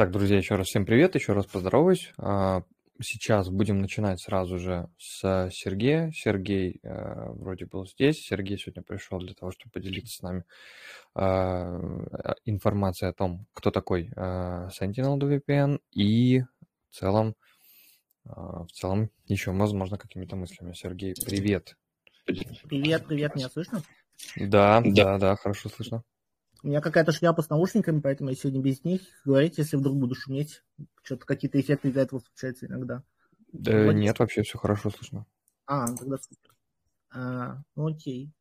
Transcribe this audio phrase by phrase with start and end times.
[0.00, 2.10] Так, друзья, еще раз всем привет, еще раз поздороваюсь.
[2.16, 2.62] А,
[3.02, 6.10] сейчас будем начинать сразу же с Сергея.
[6.14, 8.16] Сергей э, вроде был здесь.
[8.26, 10.44] Сергей сегодня пришел для того, чтобы поделиться с нами
[11.16, 11.20] э,
[12.46, 16.44] информацией о том, кто такой Sentinel VPN и
[16.88, 17.36] в целом,
[18.24, 20.72] в целом еще, возможно, какими-то мыслями.
[20.72, 21.76] Сергей, привет.
[22.24, 23.82] Привет, привет, меня слышно?
[24.36, 26.04] Да, да, да, да хорошо слышно.
[26.62, 29.00] У меня какая-то шляпа с наушниками, поэтому я сегодня без них.
[29.24, 30.62] Говорите, если вдруг буду шуметь.
[31.02, 33.02] Что-то какие-то эффекты из-за этого случаются иногда.
[33.52, 33.98] Да Вроде...
[33.98, 35.26] нет, вообще все хорошо слышно.
[35.66, 36.54] А, тогда супер.
[37.12, 38.32] А, ну окей.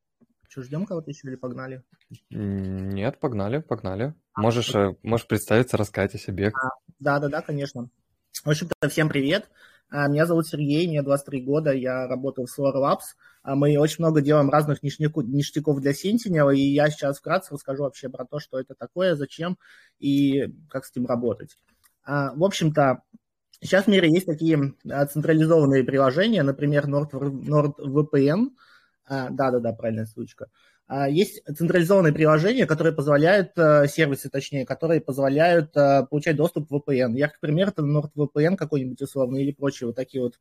[0.50, 1.84] Что, ждем кого-то еще или погнали?
[2.30, 4.16] Нет, погнали, погнали.
[4.34, 4.74] А, можешь.
[4.74, 6.48] Э, можешь представиться, рассказать о себе.
[6.50, 7.90] А, да, да, да, конечно.
[8.44, 9.50] В общем-то, всем привет.
[9.92, 13.16] А, меня зовут Сергей, мне 23 года, я работаю в Solar Labs.
[13.42, 18.08] А, мы очень много делаем разных ништяков для Sentinel, и я сейчас вкратце расскажу вообще
[18.08, 19.58] про то, что это такое, зачем
[19.98, 21.58] и как с этим работать.
[22.04, 23.02] А, в общем-то,
[23.62, 24.76] сейчас в мире есть такие
[25.12, 28.50] централизованные приложения, например, NordVPN.
[29.08, 30.50] Да-да-да, правильная ссылочка.
[30.92, 36.72] А, есть централизованные приложения, которые позволяют, э, сервисы точнее, которые позволяют э, получать доступ к
[36.72, 37.16] VPN.
[37.16, 40.40] Я, к примеру, это NordVPN какой-нибудь условный или прочие вот такие вот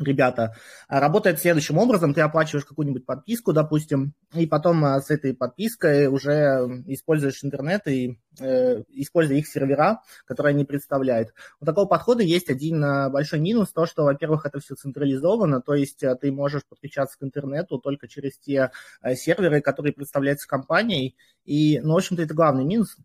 [0.00, 0.54] ребята,
[0.88, 2.14] а, работает следующим образом.
[2.14, 8.18] Ты оплачиваешь какую-нибудь подписку, допустим, и потом а, с этой подпиской уже используешь интернет и
[8.40, 11.34] э, используя их сервера, которые они представляют.
[11.60, 15.74] У такого подхода есть один а, большой минус, то, что, во-первых, это все централизовано, то
[15.74, 18.70] есть ты можешь подключаться к интернету только через те
[19.14, 22.96] серверы, которые представляются компанией, и, ну, в общем-то, это главный минус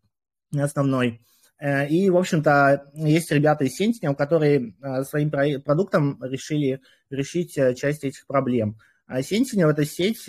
[0.58, 1.22] основной.
[1.58, 7.74] Э, и, в общем-то, есть ребята из Sentinel, которые э, своим продуктом решили решить э,
[7.76, 8.78] часть этих проблем.
[9.08, 10.28] Sentinel– это сеть,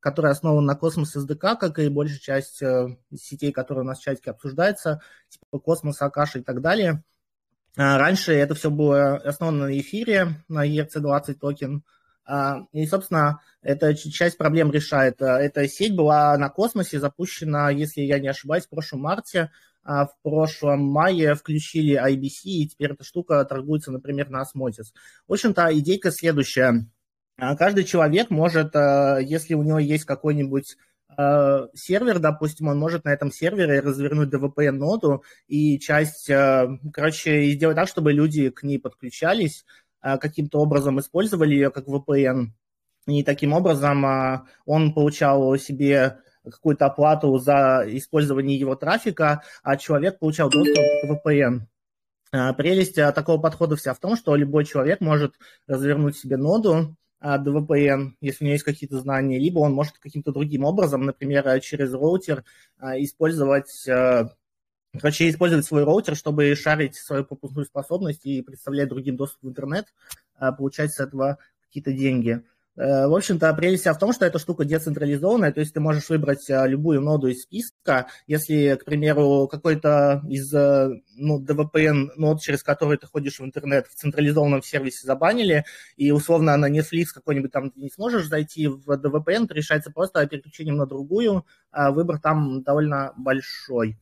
[0.00, 2.60] которая основана на Cosmos SDK, как и большая часть
[3.16, 7.04] сетей, которые у нас в чатике обсуждаются, типа Cosmos, Акаша и так далее.
[7.76, 11.84] А раньше это все было основано на эфире, на ERC20 токен.
[12.24, 15.22] А, и, собственно, эта часть проблем решает.
[15.22, 19.52] Эта сеть была на космосе запущена, если я не ошибаюсь, в прошлом марте.
[19.90, 24.92] А в прошлом мае включили IBC, и теперь эта штука торгуется, например, на Osmosis.
[25.26, 26.86] В общем-то, идейка следующая.
[27.38, 30.76] А, каждый человек может, а, если у него есть какой-нибудь
[31.74, 38.12] сервер, допустим, он может на этом сервере развернуть DVPN-ноду и часть, короче, сделать так, чтобы
[38.12, 39.64] люди к ней подключались,
[40.00, 42.48] каким-то образом использовали ее как VPN,
[43.06, 46.18] и таким образом он получал себе
[46.50, 51.60] какую-то оплату за использование его трафика, а человек получал доступ к VPN.
[52.30, 55.34] А, прелесть а, такого подхода вся в том, что любой человек может
[55.66, 60.64] развернуть себе ноду VPN, если у него есть какие-то знания, либо он может каким-то другим
[60.64, 62.44] образом, например, через роутер
[62.80, 63.86] использовать
[64.98, 69.92] Короче, использовать свой роутер, чтобы шарить свою пропускную способность и представлять другим доступ в интернет,
[70.56, 72.42] получать с этого какие-то деньги.
[72.78, 76.48] Э, в общем-то, прелесть в том, что эта штука децентрализованная, то есть ты можешь выбрать
[76.48, 78.06] э, любую ноду из списка.
[78.28, 83.88] Если, к примеру, какой-то из э, ну, DVPN нод, через который ты ходишь в интернет,
[83.88, 85.64] в централизованном сервисе забанили,
[85.96, 90.24] и условно на Netflix какой-нибудь там ты не сможешь зайти в DVPN, это решается просто
[90.28, 91.44] переключением на другую.
[91.72, 93.98] А выбор там довольно большой.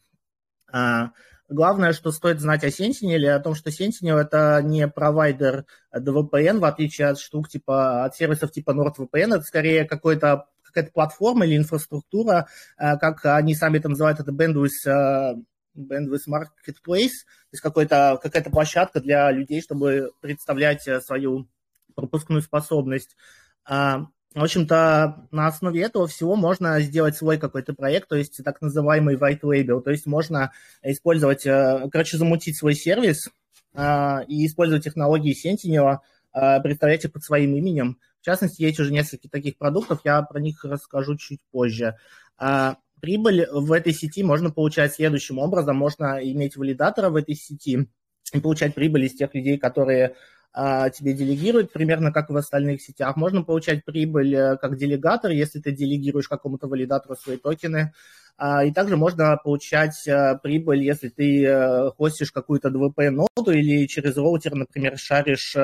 [1.49, 6.59] А, Главное, что стоит знать о Sentinel, о том, что Sentinel это не провайдер DVPN,
[6.59, 11.57] в отличие от штук типа, от сервисов типа NordVPN, это скорее какой-то какая-то платформа или
[11.57, 15.35] инфраструктура, э, как они сами это называют, это bandwidth, э,
[15.75, 21.49] bandwidth marketplace, то есть какой-то, какая-то площадка для людей, чтобы представлять э, свою
[21.95, 23.17] пропускную способность.
[24.37, 29.17] В общем-то, на основе этого всего можно сделать свой какой-то проект, то есть так называемый
[29.17, 30.53] white label, то есть можно
[30.83, 33.31] использовать, э, короче, замутить свой сервис
[33.73, 36.01] э, и использовать технологии Sentinel,
[36.35, 37.99] э, представлять их под своим именем.
[38.21, 41.97] В частности, есть уже несколько таких продуктов, я про них расскажу чуть позже.
[43.01, 45.77] Прибыль в этой сети можно получать следующим образом.
[45.77, 47.89] Можно иметь валидатора в этой сети
[48.35, 50.15] и получать прибыль из тех людей, которые
[50.95, 53.17] тебе делегируют, примерно как в остальных сетях.
[53.17, 57.93] Можно получать прибыль э, как делегатор, если ты делегируешь какому-то валидатору свои токены.
[58.39, 64.17] А, и также можно получать э, прибыль, если ты э, хостишь какую-то DVP-ноду или через
[64.17, 65.55] роутер, например, шаришь,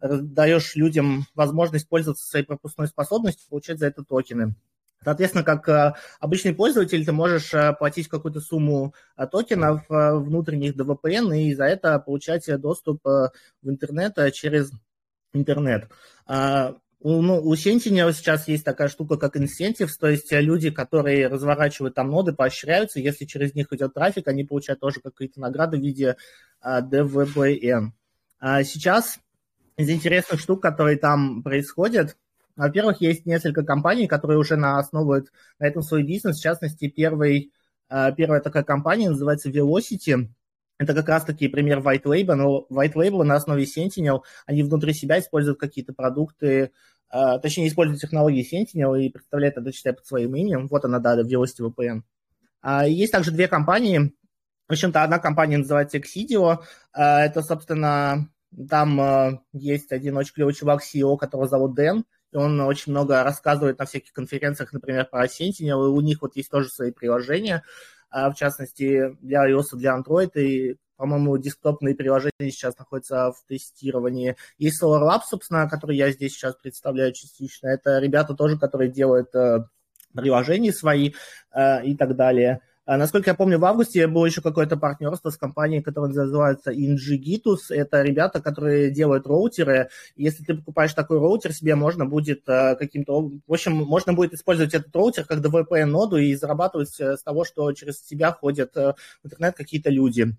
[0.00, 4.54] даешь людям возможность пользоваться своей пропускной способностью, получать за это токены.
[5.04, 10.84] Соответственно, как э, обычный пользователь, ты можешь э, платить какую-то сумму э, токенов внутренних до
[10.84, 13.30] VPN и за это получать доступ в
[13.62, 14.72] интернет через
[15.32, 15.90] интернет.
[16.26, 21.28] А, У, ну, у Sentinel сейчас есть такая штука, как incentives, то есть люди, которые
[21.28, 25.80] разворачивают там ноды, поощряются, если через них идет трафик, они получают тоже какие-то награды в
[25.80, 26.16] виде
[26.64, 27.90] DVPN.
[28.38, 29.18] А сейчас
[29.76, 32.16] из интересных штук, которые там происходят,
[32.56, 36.38] во-первых, есть несколько компаний, которые уже на основывают на этом свой бизнес.
[36.38, 37.52] В частности, первый,
[37.88, 40.28] а, первая такая компания называется Velocity.
[40.78, 45.18] Это как раз-таки пример White Label, но White Label на основе Sentinel, они внутри себя
[45.18, 46.70] используют какие-то продукты,
[47.08, 50.68] а, точнее, используют технологии Sentinel и представляют это, считай, под своим именем.
[50.68, 52.02] Вот она, да, Velocity VPN.
[52.60, 54.12] А, есть также две компании.
[54.68, 56.60] В общем-то, одна компания называется Exidio.
[56.94, 58.30] Это, собственно,
[58.70, 62.04] там есть один очень клевый чувак, CEO, которого зовут Дэн
[62.34, 66.50] он очень много рассказывает на всяких конференциях, например, про Sentinel, и у них вот есть
[66.50, 67.62] тоже свои приложения,
[68.10, 74.36] а, в частности, для iOS, для Android, и, по-моему, десктопные приложения сейчас находятся в тестировании.
[74.58, 77.68] Есть Solar Labs, собственно, который я здесь сейчас представляю частично.
[77.68, 79.66] Это ребята тоже, которые делают э,
[80.14, 81.14] приложения свои
[81.52, 82.60] э, и так далее.
[82.86, 87.70] А, насколько я помню, в августе было еще какое-то партнерство с компанией, которая называется Ingigitus.
[87.70, 89.88] Это ребята, которые делают роутеры.
[90.16, 93.30] Если ты покупаешь такой роутер, себе можно будет а, каким-то...
[93.46, 97.72] В общем, можно будет использовать этот роутер как DVPN-ноду и зарабатывать э, с того, что
[97.72, 100.36] через тебя ходят э, в интернет какие-то люди.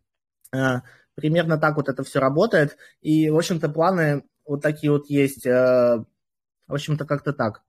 [0.53, 0.83] А,
[1.15, 2.77] примерно так вот это все работает.
[3.01, 5.47] И, в общем-то, планы вот такие вот есть.
[5.47, 6.03] Э,
[6.67, 7.63] в общем-то, как-то так.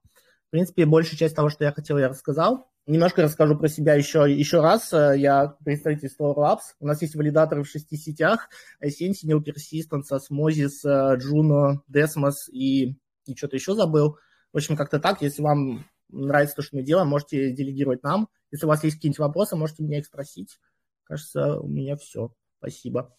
[0.47, 2.69] В принципе, большая часть того, что я хотел, я рассказал.
[2.87, 4.93] Немножко расскажу про себя еще, еще раз.
[4.93, 6.61] Я представитель Store Labs.
[6.79, 8.47] У нас есть валидаторы в шести сетях.
[8.81, 12.95] Sentinel, Persistence, Osmosis, Juno, Desmos и,
[13.25, 14.17] и что-то еще забыл.
[14.53, 15.21] В общем, как-то так.
[15.21, 18.29] Если вам нравится то, что мы делаем, можете делегировать нам.
[18.51, 20.57] Если у вас есть какие-нибудь вопросы, можете меня их спросить.
[21.03, 22.33] Кажется, у меня все.
[22.59, 23.13] Спасибо.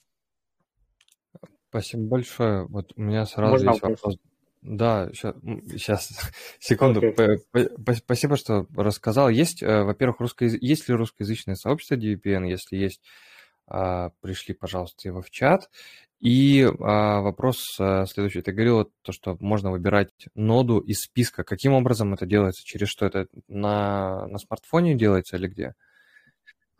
[1.69, 2.67] Спасибо большое.
[2.69, 4.01] Вот у меня сразу Можно есть вопрос.
[4.01, 4.19] вопрос
[4.69, 6.11] да, сейчас,
[6.61, 7.01] секунду.
[7.01, 7.39] Okay.
[7.97, 9.31] Спасибо, что рассказал.
[9.31, 10.45] Есть, э, во-первых, русско...
[10.45, 12.47] есть ли русскоязычное сообщество DVPN?
[12.47, 13.01] Если есть,
[13.67, 15.71] а, пришли, пожалуйста, его в чат.
[16.21, 18.43] И а, вопрос э, следующий.
[18.43, 21.45] Ты говорил то, что можно выбирать ноду из списка.
[21.45, 22.63] Каким образом это делается?
[22.65, 25.75] Через что это на, на смартфоне делается или где?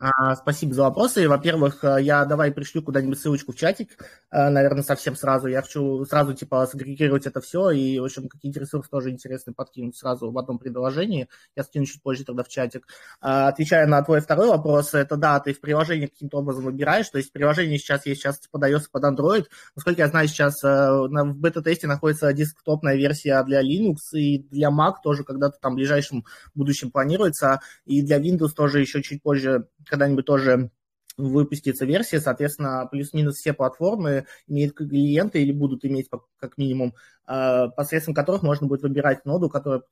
[0.01, 1.27] А, спасибо за вопросы.
[1.27, 3.97] Во-первых, э, я давай пришлю куда-нибудь ссылочку в чатик,
[4.31, 5.47] э, наверное, совсем сразу.
[5.47, 9.97] Я хочу сразу, типа, сагрегировать это все и, в общем, какие-то ресурсы тоже интересные подкинуть
[9.97, 11.27] сразу в одном предложении.
[11.57, 12.87] Я скину чуть позже тогда в чатик.
[13.19, 17.17] А, отвечая на твой второй вопрос, это да, ты в приложении каким-то образом выбираешь, то
[17.17, 19.47] есть приложение сейчас есть, сейчас под iOS, под Android.
[19.75, 24.93] Насколько я знаю, сейчас э, в бета-тесте находится десктопная версия для Linux и для Mac
[25.03, 26.23] тоже когда-то там в ближайшем
[26.55, 30.71] будущем планируется, и для Windows тоже еще чуть позже когда-нибудь тоже
[31.17, 36.95] выпустится версия, соответственно, плюс-минус все платформы имеют клиенты или будут иметь как минимум,
[37.25, 39.83] а, посредством которых можно будет выбирать ноду, которая,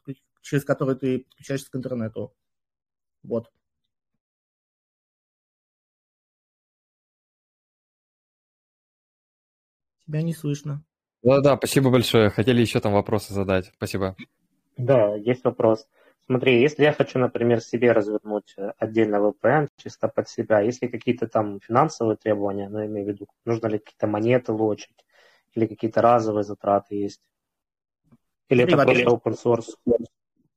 [0.41, 2.33] через которую ты подключаешься к интернету.
[3.23, 3.51] Вот.
[10.05, 10.83] Тебя не слышно.
[11.23, 12.29] Да-да, спасибо большое.
[12.29, 13.71] Хотели еще там вопросы задать.
[13.75, 14.15] Спасибо.
[14.77, 15.85] Да, есть вопрос.
[16.29, 20.89] Смотри, если я хочу, например, себе развернуть э, отдельно VPN чисто под себя, есть ли
[20.89, 25.05] какие-то там финансовые требования, ну, имею в виду, нужно ли какие-то монеты лочить,
[25.53, 27.21] или какие-то разовые затраты есть?
[28.49, 29.97] Или смотри, это просто open source?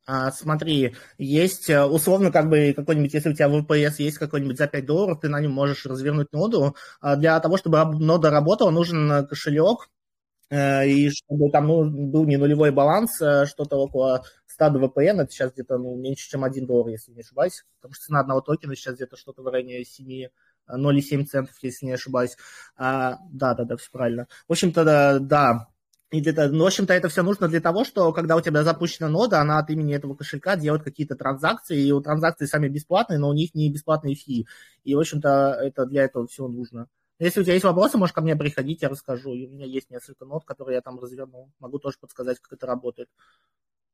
[0.07, 4.67] А, смотри, есть э, условно как бы какой-нибудь, если у тебя VPS есть какой-нибудь за
[4.67, 6.75] 5 долларов, ты на нем можешь развернуть ноду.
[7.01, 9.89] А для того, чтобы нода работала, нужен э, кошелек,
[10.53, 14.25] и чтобы там ну, был не нулевой баланс, что-то около
[14.61, 18.07] 100 VPN, это сейчас где-то ну, меньше, чем 1 доллар, если не ошибаюсь, потому что
[18.07, 20.29] цена одного токена сейчас где-то что-то в районе 7
[20.69, 22.37] 0,7 центов, если не ошибаюсь.
[22.77, 24.29] А, да, да, да, все правильно.
[24.47, 25.69] В общем-то, да, да.
[26.11, 29.09] И для, ну, в общем-то, это все нужно для того, что когда у тебя запущена
[29.09, 33.29] нода, она от имени этого кошелька делает какие-то транзакции, и у транзакции сами бесплатные, но
[33.29, 34.47] у них не бесплатные фи.
[34.85, 36.89] И, в общем-то, это для этого всего нужно.
[37.21, 39.35] Если у тебя есть вопросы, можешь ко мне приходить, я расскажу.
[39.35, 41.51] И у меня есть несколько нот, которые я там развернул.
[41.61, 43.09] Могу тоже подсказать, как это работает.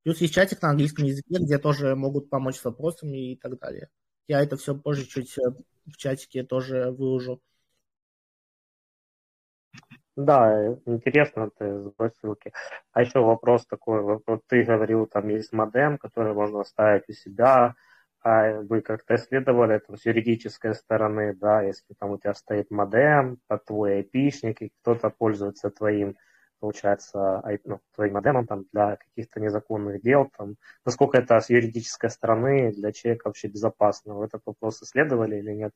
[0.06, 3.88] Плюс есть чатик на английском языке, где тоже могут помочь с вопросами и так далее.
[4.28, 5.50] Я это все позже чуть э,
[5.84, 7.42] в чатике тоже выложу.
[10.14, 12.52] Да, интересно ты сбрось ссылки.
[12.92, 17.74] А еще вопрос такой, вот ты говорил, там есть модем, который можно ставить у себя,
[18.22, 23.40] а вы как-то исследовали это с юридической стороны, да, если там у тебя стоит модем,
[23.48, 26.16] а твой айпишник, и кто-то пользуется твоим
[26.66, 32.72] получается, ну, твоим модемом там, для каких-то незаконных дел, там, насколько это с юридической стороны
[32.72, 34.14] для человека вообще безопасно.
[34.14, 35.72] Вы этот вопрос исследовали или нет?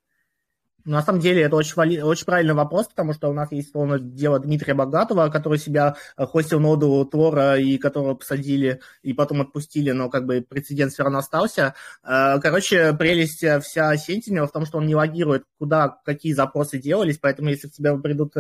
[0.85, 4.39] На самом деле это очень, очень правильный вопрос, потому что у нас есть словно дело
[4.39, 10.09] Дмитрия Богатого, который себя э, хостил ноду Тора и которого посадили и потом отпустили, но
[10.09, 11.75] как бы прецедент все равно остался.
[12.03, 16.79] Э, короче, прелесть э, вся Sentinel в том, что он не логирует, куда какие запросы
[16.79, 18.35] делались, поэтому если к тебе придут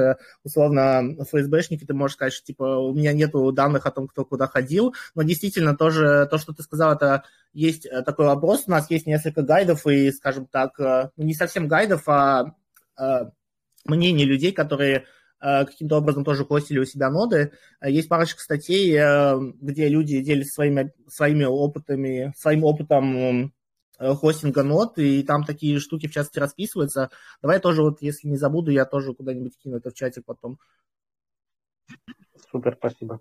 [0.44, 4.47] условно ФСБшники, ты можешь сказать, что типа у меня нету данных о том, кто куда
[4.47, 9.07] ходил, но действительно тоже то, что ты сказал, это есть такой вопрос, у нас есть
[9.07, 12.54] несколько гайдов и, скажем так, ну, не совсем гайдов, а
[13.00, 13.30] Э,
[13.87, 15.07] мнение людей, которые
[15.40, 17.52] э, каким-то образом тоже хостили у себя ноды.
[17.83, 23.54] Есть парочка статей, э, где люди делятся своими, своими опытами, своим опытом
[23.99, 27.11] хостинга нод, и там такие штуки в частности расписываются.
[27.42, 30.59] Давай тоже вот, если не забуду, я тоже куда-нибудь кину это в чатик потом.
[32.50, 33.21] Супер, спасибо.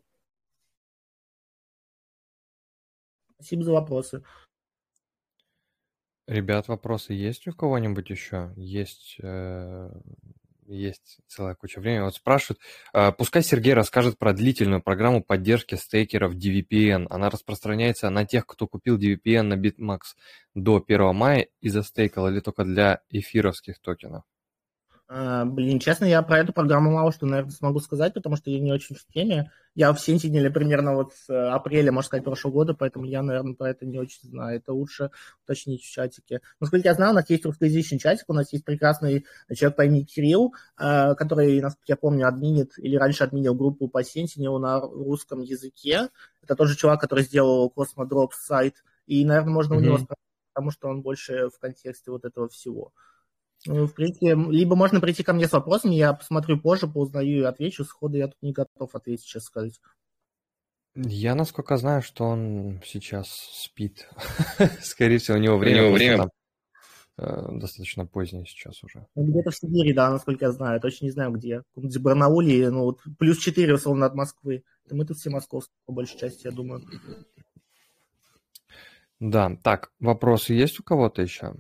[3.40, 4.22] Спасибо за вопросы.
[6.28, 8.52] Ребят, вопросы есть у кого-нибудь еще?
[8.58, 9.90] Есть, э,
[10.68, 12.02] есть целая куча времени.
[12.04, 12.60] Вот спрашивают,
[12.94, 17.08] э, пускай Сергей расскажет про длительную программу поддержки стейкеров DVPN.
[17.10, 20.00] Она распространяется на тех, кто купил DVPN на BitMax
[20.54, 24.24] до 1 мая и застейкал, или только для эфировских токенов?
[25.12, 28.60] А, блин, честно, я про эту программу мало что, наверное, смогу сказать, потому что я
[28.60, 29.52] не очень в теме.
[29.74, 33.56] Я в Sentinel примерно вот с э, апреля, можно сказать, прошлого года, поэтому я, наверное,
[33.56, 34.58] про это не очень знаю.
[34.58, 35.10] Это лучше
[35.44, 36.42] уточнить в чатике.
[36.60, 40.04] Насколько я знаю, у нас есть русскоязычный чатик, у нас есть прекрасный человек по имени
[40.04, 45.42] Кирилл, э, который, насколько я помню, админит или раньше админил группу по Sentinel на русском
[45.42, 46.10] языке.
[46.44, 49.78] Это тоже чувак, который сделал Cosmodrop сайт, и, наверное, можно mm-hmm.
[49.78, 50.24] у него спросить,
[50.54, 52.94] потому что он больше в контексте вот этого всего.
[53.66, 57.84] В принципе, либо можно прийти ко мне с вопросами, я посмотрю позже, поузнаю и отвечу.
[57.84, 59.80] Сходу я тут не готов ответить, сейчас сказать.
[60.96, 64.10] Я, насколько знаю, что он сейчас спит.
[64.82, 66.18] Скорее всего, у него время, у него время...
[66.18, 66.30] Там,
[67.18, 69.06] э, достаточно позднее сейчас уже.
[69.16, 70.76] Где-то в Сибири, да, насколько я знаю.
[70.76, 71.64] Я точно не знаю, где.
[71.76, 74.64] В Барнауле, ну, вот плюс 4, условно, от Москвы.
[74.86, 76.84] Это мы тут все московские, по большей части, я думаю.
[79.20, 81.56] Да, так, вопросы есть у кого-то еще?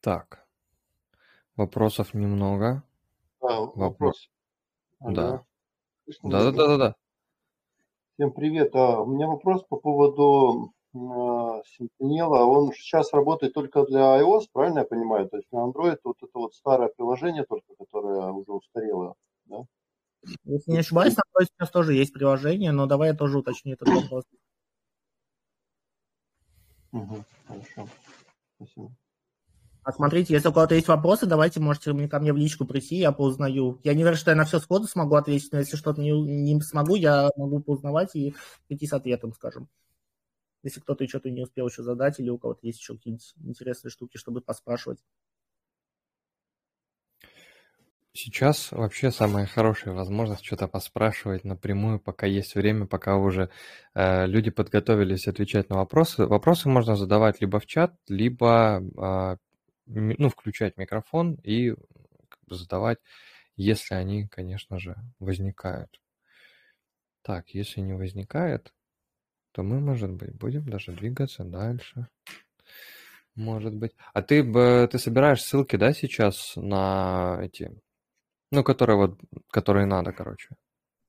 [0.00, 0.46] Так,
[1.56, 2.82] вопросов немного.
[3.42, 4.30] А, вопрос.
[5.00, 5.44] Да.
[6.22, 6.96] Да-да-да-да-да.
[8.14, 8.74] Всем привет.
[8.74, 12.30] А, у меня вопрос по поводу а, Sentinel.
[12.30, 15.28] Он сейчас работает только для iOS, правильно я понимаю?
[15.28, 19.66] То есть на Android вот это вот старое приложение только, которое уже устарело, да?
[20.44, 23.88] Если не ошибаюсь, на Android сейчас тоже есть приложение, но давай я тоже уточню этот
[23.88, 24.24] вопрос.
[26.92, 27.88] Угу, хорошо.
[28.56, 28.90] Спасибо.
[29.90, 33.10] А смотрите, если у кого-то есть вопросы, давайте можете ко мне в личку прийти, я
[33.10, 33.80] поузнаю.
[33.82, 36.60] Я не верю, что я на все сходу смогу ответить, но если что-то не, не
[36.60, 38.36] смогу, я могу поузнавать и
[38.68, 39.68] прийти с ответом, скажем.
[40.62, 44.16] Если кто-то что-то не успел еще задать, или у кого-то есть еще какие-нибудь интересные штуки,
[44.16, 45.00] чтобы поспрашивать.
[48.12, 53.50] Сейчас вообще самая хорошая возможность что-то поспрашивать напрямую, пока есть время, пока уже
[53.94, 56.26] э, люди подготовились отвечать на вопросы.
[56.26, 59.49] Вопросы можно задавать либо в чат, либо э,
[59.90, 62.98] ну, включать микрофон и как бы задавать,
[63.56, 66.00] если они, конечно же, возникают.
[67.22, 68.72] Так, если не возникает,
[69.52, 72.08] то мы, может быть, будем даже двигаться дальше.
[73.34, 73.92] Может быть.
[74.12, 74.42] А ты,
[74.88, 77.70] ты собираешь ссылки, да, сейчас на эти,
[78.50, 79.20] ну, которые вот,
[79.50, 80.56] которые надо, короче.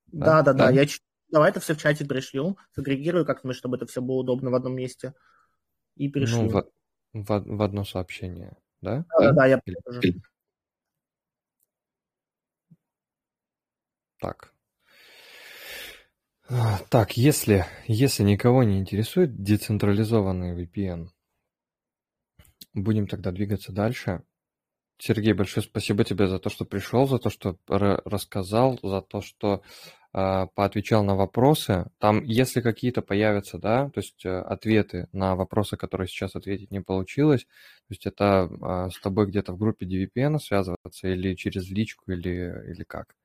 [0.07, 0.67] Да, да, да.
[0.67, 0.71] да.
[0.71, 0.85] Я
[1.29, 4.75] давай это все в чате пришлю, сагрегирую как-нибудь, чтобы это все было удобно в одном
[4.75, 5.13] месте.
[5.95, 6.43] И пришлю.
[6.43, 6.65] Ну, в,
[7.13, 9.05] в, в одно сообщение да?
[9.19, 10.01] Да, да, я тоже.
[14.19, 14.53] Так.
[16.49, 21.07] А, так, если, если никого не интересует децентрализованный VPN,
[22.73, 24.23] будем тогда двигаться дальше.
[24.97, 29.63] Сергей, большое спасибо тебе за то, что пришел, за то, что рассказал, за то, что
[30.11, 31.85] поотвечал на вопросы.
[31.97, 36.81] Там, если какие-то появятся, да, то есть э, ответы на вопросы, которые сейчас ответить не
[36.81, 42.11] получилось, то есть это э, с тобой где-то в группе DVPN связываться или через личку,
[42.11, 43.15] или, или как?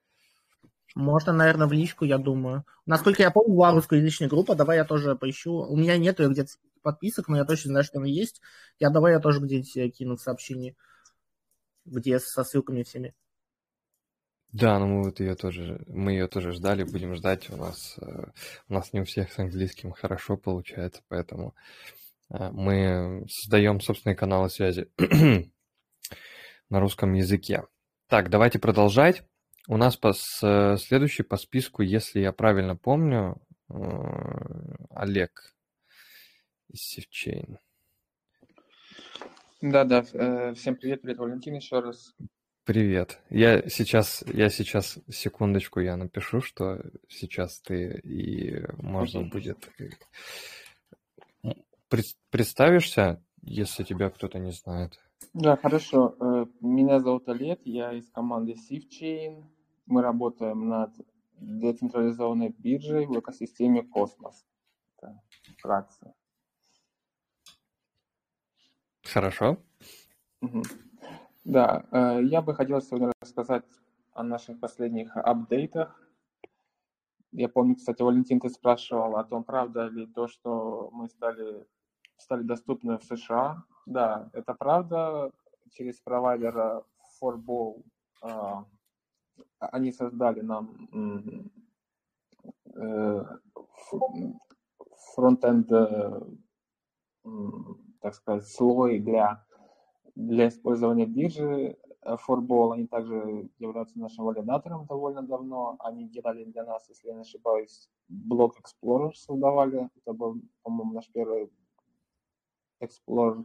[0.94, 2.64] Можно, наверное, в личку, я думаю.
[2.86, 5.52] Насколько я помню, была русскоязычная группа, давай я тоже поищу.
[5.52, 6.52] У меня нету где-то
[6.82, 8.40] подписок, но я точно знаю, что она есть.
[8.78, 10.76] Я давай я тоже где-нибудь кину в сообщении
[11.86, 13.14] где со ссылками всеми.
[14.58, 17.50] Да, ну мы вот ее тоже, мы ее тоже ждали, будем ждать.
[17.50, 18.24] У нас, э,
[18.68, 21.54] у нас не у всех с английским хорошо получается, поэтому
[22.30, 24.88] э, мы создаем собственные каналы связи
[26.70, 27.64] на русском языке.
[28.08, 29.24] Так, давайте продолжать.
[29.68, 33.36] У нас по, с, следующий по списку, если я правильно помню,
[33.68, 33.74] э,
[34.88, 35.54] Олег
[36.68, 37.58] из Sifchain.
[39.60, 42.14] Да-да, э, всем привет, привет, Валентин, еще раз.
[42.66, 43.20] Привет.
[43.30, 49.70] Я сейчас, я сейчас, секундочку, я напишу, что сейчас ты и можно будет...
[49.78, 51.50] э,
[51.88, 54.98] пред- Представишься, если тебя кто-то не знает.
[55.32, 56.16] Да, хорошо.
[56.18, 59.44] Э, Меня зовут Олег, я из команды Sifchain.
[59.86, 60.92] Мы работаем над
[61.38, 64.44] децентрализованной биржей в экосистеме Космос.
[64.98, 65.22] Это
[65.56, 66.14] вкратце.
[69.04, 69.62] Хорошо?
[70.40, 70.64] Мгм.
[71.46, 73.62] Да, э, я бы хотел сегодня рассказать
[74.14, 75.96] о наших последних апдейтах.
[77.30, 81.64] Я помню, кстати, Валентин, ты спрашивал о том, правда ли то, что мы стали,
[82.16, 83.62] стали доступны в США.
[83.86, 85.30] Да, это правда.
[85.70, 86.82] Через провайдера
[87.22, 87.84] Forball
[88.22, 88.64] а,
[89.60, 91.48] они создали нам
[92.74, 93.24] э,
[95.14, 96.20] фронтенд, э,
[98.00, 99.45] так сказать, слой для
[100.16, 102.72] для использования биржи э, Forball.
[102.74, 105.76] Они также являются нашим валидатором довольно давно.
[105.78, 109.88] Они делали для нас, если я не ошибаюсь, блок Explorer создавали.
[109.96, 111.52] Это был, по-моему, наш первый
[112.80, 113.44] Explorer.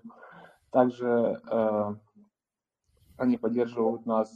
[0.71, 1.95] Также э,
[3.17, 4.31] они поддерживают нас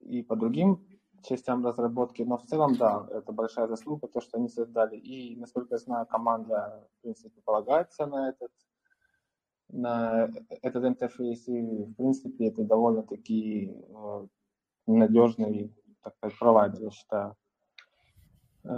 [0.00, 0.86] и по другим
[1.24, 4.96] частям разработки, но в целом, да, это большая заслуга, то, что они создали.
[4.96, 8.52] И, насколько я знаю, команда, в принципе, полагается на этот
[9.70, 10.30] на
[10.62, 14.26] этот интерфейс, и, в принципе, это довольно-таки э,
[14.86, 17.36] надежный, так сказать, провайдер, я считаю.
[18.64, 18.68] Э,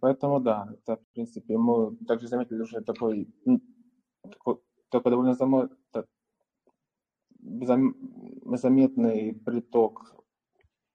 [0.00, 3.32] Поэтому, да, это, в принципе, мы также заметили уже такой,
[4.22, 5.34] такой, такой довольно
[5.92, 6.06] та-
[7.62, 7.94] зам-
[8.56, 10.24] заметный приток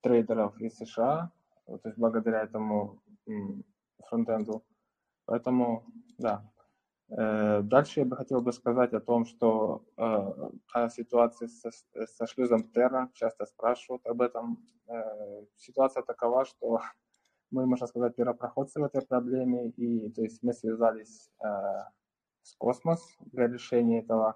[0.01, 1.31] трейдеров из США,
[1.65, 3.01] то есть благодаря этому
[4.07, 4.63] фронтенду.
[5.25, 5.85] Поэтому,
[6.17, 6.51] да,
[7.07, 10.01] Дальше я бы хотел бы сказать о том, что э,
[10.73, 11.69] о ситуации со,
[12.07, 14.57] со шлюзом Терра, часто спрашивают об этом.
[14.87, 16.81] Э, Ситуация такова, что
[17.51, 21.47] мы, можно сказать, первопроходцы в этой проблеме, и то есть мы связались э,
[22.41, 24.35] с Космос для решения этого.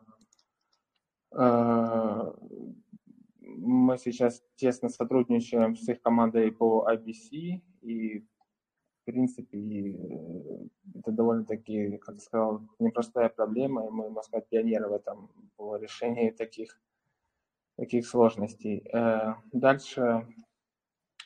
[1.31, 2.33] Э,
[3.41, 8.27] Мы сейчас тесно сотрудничаем с их командой по IBC, и
[9.11, 14.87] принципе, и, э, это довольно-таки, как я сказал, непростая проблема, и мы, можно сказать, пионеры
[14.87, 16.79] в этом по решении таких,
[17.77, 18.83] таких сложностей.
[18.93, 20.27] Э, Дальше,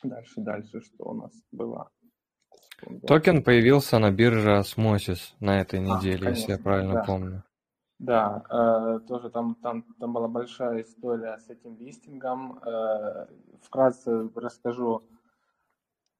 [0.02, 1.90] дальше, дальше, что у нас было?
[3.06, 7.04] Токен появился на бирже Osmosis на этой А, неделе, если я конечно, правильно да.
[7.04, 7.44] помню.
[7.98, 12.58] Да, э, тоже там, там, там была большая история с этим листингом.
[12.58, 13.26] Э,
[13.62, 15.02] вкратце расскажу.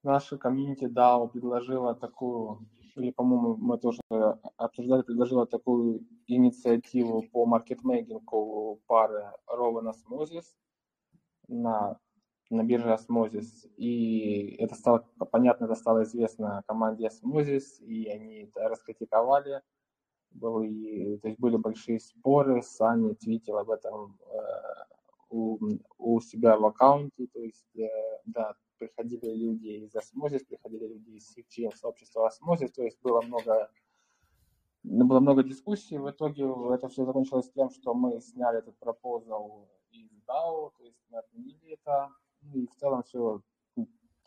[0.04, 2.58] Наша комьюнити DAO предложила такую,
[2.94, 4.00] или, по-моему, мы тоже
[4.58, 10.44] обсуждали, предложила такую инициативу по маркетмейкингу пары Rowan Osmosis
[11.48, 11.98] на,
[12.50, 13.66] на бирже Osmosis.
[13.78, 19.62] И это стало понятно, это стало известно команде Osmosis, и они это раскритиковали
[20.32, 24.38] были, то есть были большие споры, Сани твитил об этом э,
[25.30, 25.58] у,
[25.96, 27.88] у себя в аккаунте, то есть, э,
[28.26, 28.54] да,
[28.86, 33.70] приходили люди из Osmosis, приходили люди из CGM сообщества Osmosis, то есть было много,
[34.82, 40.10] было много дискуссий, в итоге это все закончилось тем, что мы сняли этот пропозал из
[40.28, 42.10] DAO, то есть мы отменили это,
[42.42, 43.40] ну, и в целом все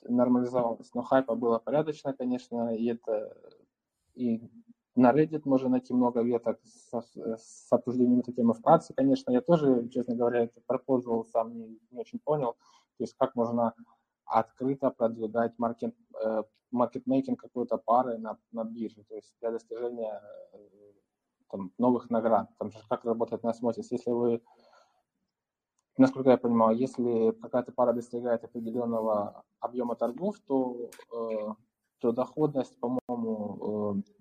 [0.03, 3.35] нормализовалось, но хайпа было порядочно, конечно, и это
[4.15, 4.41] и
[4.97, 8.95] на Reddit можно найти много веток с, с обсуждением этой темы вкратце.
[8.95, 12.53] Конечно, я тоже, честно говоря, этот пропозал сам не, не очень понял.
[12.97, 13.75] То есть как можно
[14.27, 20.21] открыто продвигать маркет, э, маркетмейкинг какой-то пары на, на бирже, то есть для достижения
[20.53, 20.57] э,
[21.49, 22.49] там, новых наград.
[22.57, 23.91] Там же как работает на осмотрис.
[23.91, 24.41] Если вы,
[25.97, 31.53] насколько я понимаю, если какая-то пара достигает определенного объема торгов, то, э,
[31.99, 34.11] то доходность, по-моему, э,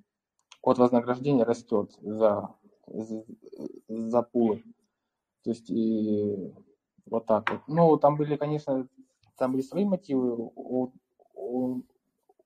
[0.62, 2.54] от вознаграждения растет за,
[2.86, 3.24] за,
[3.88, 4.64] за пулы.
[5.42, 6.52] То есть и
[7.06, 7.60] вот так вот.
[7.68, 8.88] Ну, там были, конечно,
[9.36, 10.92] там были свои мотивы у,
[11.34, 11.82] у,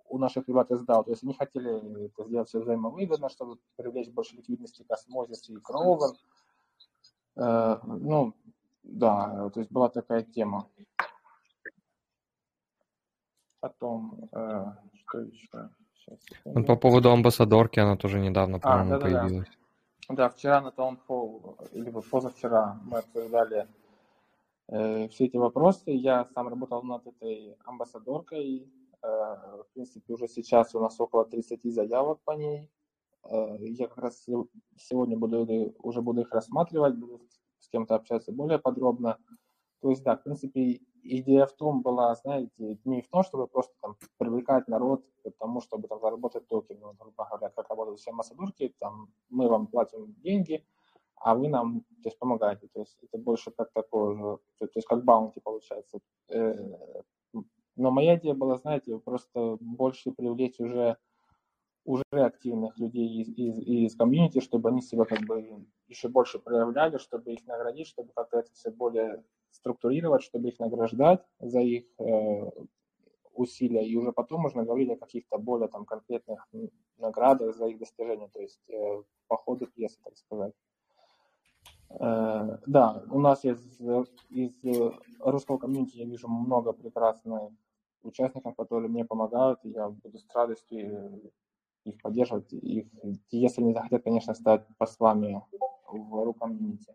[0.09, 1.05] у наших ребят из DAO.
[1.05, 5.57] То есть они хотели это сделать все взаимовыгодно, чтобы привлечь больше ликвидности к Osmosis и
[5.57, 6.16] Кроувер.
[7.37, 8.35] Э, ну,
[8.83, 10.68] да, то есть была такая тема.
[13.61, 15.70] Потом, э, что еще?
[15.94, 19.20] Сейчас, Ну, по поводу амбассадорки, она тоже недавно, А, по-моему, да-да-да.
[19.20, 19.48] появилась.
[20.09, 23.68] Да, вчера на Hall, либо позавчера мы обсуждали
[24.70, 25.90] все эти вопросы.
[25.90, 28.70] Я сам работал над этой амбассадоркой.
[29.02, 32.70] Э, в принципе, уже сейчас у нас около 30 заявок по ней.
[33.24, 37.20] Э, я как раз се- сегодня буду, уже буду их рассматривать, буду
[37.70, 39.18] кем-то общаться более подробно.
[39.80, 43.72] То есть, да, в принципе, идея в том была, знаете, не в том, чтобы просто
[43.80, 48.11] там привлекать народ к тому, чтобы там заработать токены, вот, грубо говоря, как работают все
[48.11, 50.66] амбассадорки, там мы вам платим деньги,
[51.20, 52.68] а вы нам то есть, помогаете.
[52.72, 54.16] То есть это больше как такое,
[54.59, 56.00] то, то есть как баунти получается.
[56.28, 56.54] Э,
[57.76, 60.96] но моя идея была, знаете, просто больше привлечь уже
[61.85, 66.98] уже активных людей из, из, из комьюнити, чтобы они себя как бы еще больше проявляли,
[66.98, 72.50] чтобы их наградить, чтобы как-то это все более структурировать, чтобы их награждать за их э,
[73.33, 76.46] усилия, и уже потом можно говорить о каких-то более там конкретных
[76.98, 80.52] наградах за их достижения, то есть э, по ходу пьесы, так сказать.
[81.98, 83.61] Э, да, у нас из,
[84.29, 84.55] из
[85.20, 87.50] русского комьюнити я вижу много прекрасных
[88.03, 91.33] участников, которые мне помогают, и я буду с радостью
[91.85, 92.87] их поддерживать, их,
[93.31, 95.42] если не захотят, конечно, стать послами
[95.88, 96.94] в рукомьюнити.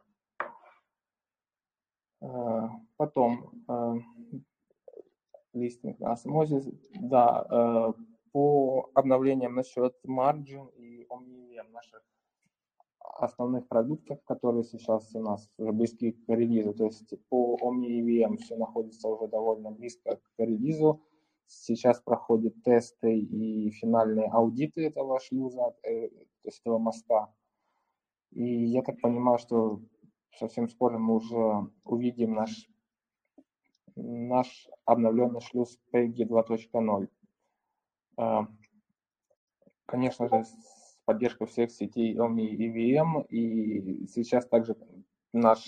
[2.21, 3.95] Э, потом э,
[5.53, 7.93] листинг осмозис, да, э,
[8.31, 12.03] по обновлениям насчет margin и omnium наших
[13.15, 16.73] основных продуктов, которые сейчас у нас уже близки к релизу.
[16.73, 21.01] То есть по OmniEVM все находится уже довольно близко к релизу.
[21.47, 27.34] Сейчас проходят тесты и финальные аудиты этого шлюза, э, то есть этого моста.
[28.32, 29.82] И я так понимаю, что
[30.38, 32.67] совсем скоро мы уже увидим наш,
[33.95, 37.08] наш обновленный шлюз PG 2.0.
[38.17, 38.47] А,
[39.86, 40.43] конечно же,
[41.05, 44.75] с поддержкой всех сетей Omni и VM, и сейчас также
[45.33, 45.63] наш,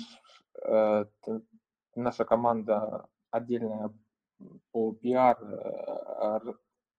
[0.66, 1.06] э,
[1.96, 3.94] наша команда отдельная
[4.72, 6.40] по PR э,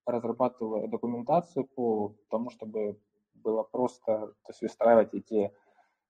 [0.05, 2.97] разрабатывала документацию по тому, чтобы
[3.33, 5.51] было просто то есть выстраивать эти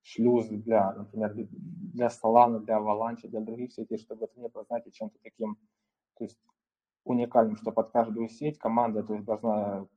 [0.03, 4.91] шлюзы для, например, для Solana, для Avalanche, для других сетей, чтобы это не было, знаете,
[4.91, 5.57] чем-то таким,
[6.15, 6.37] то есть
[7.05, 9.87] уникальным, что под каждую сеть команда то есть, должна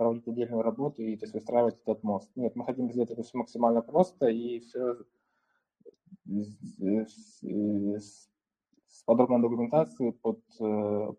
[0.00, 2.30] проводить отдельную работу и то есть, выстраивать этот мост.
[2.34, 4.96] Нет, мы хотим сделать это все максимально просто и все
[6.24, 8.30] с, с,
[8.88, 11.12] с подробной документацией под, э,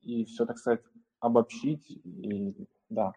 [0.00, 0.82] и все, так сказать,
[1.20, 1.88] обобщить.
[1.90, 3.12] И, да.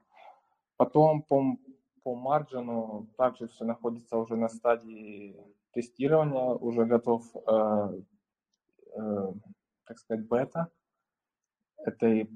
[0.77, 1.57] Потом по,
[2.03, 5.35] по марджину также все находится уже на стадии
[5.73, 8.01] тестирования, уже готов, э,
[8.97, 9.33] э,
[9.87, 10.69] так сказать, бета
[11.77, 12.29] этой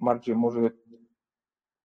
[0.00, 0.74] марджи мы уже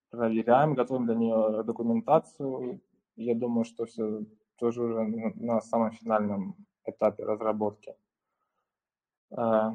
[0.09, 2.81] проверяем, готовим для нее документацию.
[3.15, 4.25] Я думаю, что все
[4.57, 5.03] тоже уже
[5.35, 7.95] на самом финальном этапе разработки.
[9.31, 9.71] Э,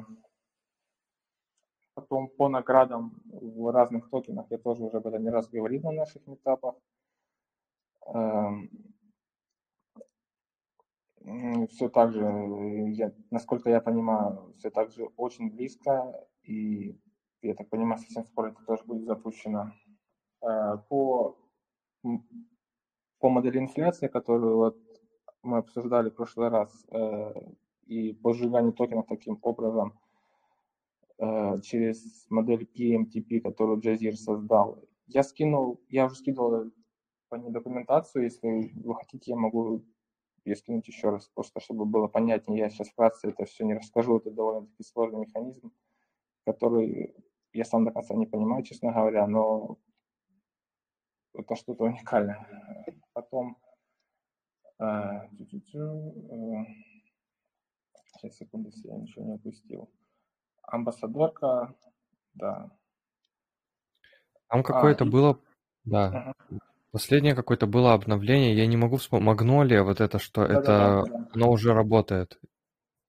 [1.93, 5.91] потом по наградам в разных токенах, я тоже уже об этом не раз говорил на
[5.91, 6.75] наших метапах.
[8.07, 8.69] Эм,
[11.69, 12.21] все так же,
[12.93, 16.99] я, насколько я понимаю, все так же очень близко, и
[17.41, 19.71] я так понимаю, совсем скоро это тоже будет запущено.
[20.45, 21.37] Э, по,
[23.19, 24.77] по модели инфляции, которую вот
[25.41, 27.33] мы обсуждали в прошлый раз, э,
[27.87, 29.97] и по сжиганию токенов таким образом
[31.17, 34.83] э, через модель PMTP, которую Джазир создал.
[35.07, 36.71] Я скинул, я уже скидывал
[37.29, 39.83] по ней документацию, если вы хотите, я могу
[40.43, 42.59] ее скинуть еще раз, просто чтобы было понятнее.
[42.59, 45.71] Я сейчас вкратце это все не расскажу, это довольно-таки сложный механизм,
[46.45, 47.15] который
[47.51, 49.79] я сам до конца не понимаю, честно говоря, но
[51.37, 52.45] это что-то уникальное.
[53.13, 53.57] Потом
[54.79, 55.27] э, э,
[58.13, 59.89] Сейчас, секунду, если я ничего не упустил.
[60.63, 61.75] Амбассадорка,
[62.33, 62.71] да.
[64.47, 65.39] Там какое-то а, было,
[65.83, 66.59] да, uh
[66.95, 71.03] последнее какое-то было обновление, я не могу вспомнить, Магнолия, вот это, что да, это, да,
[71.03, 71.29] да.
[71.33, 72.39] оно уже работает.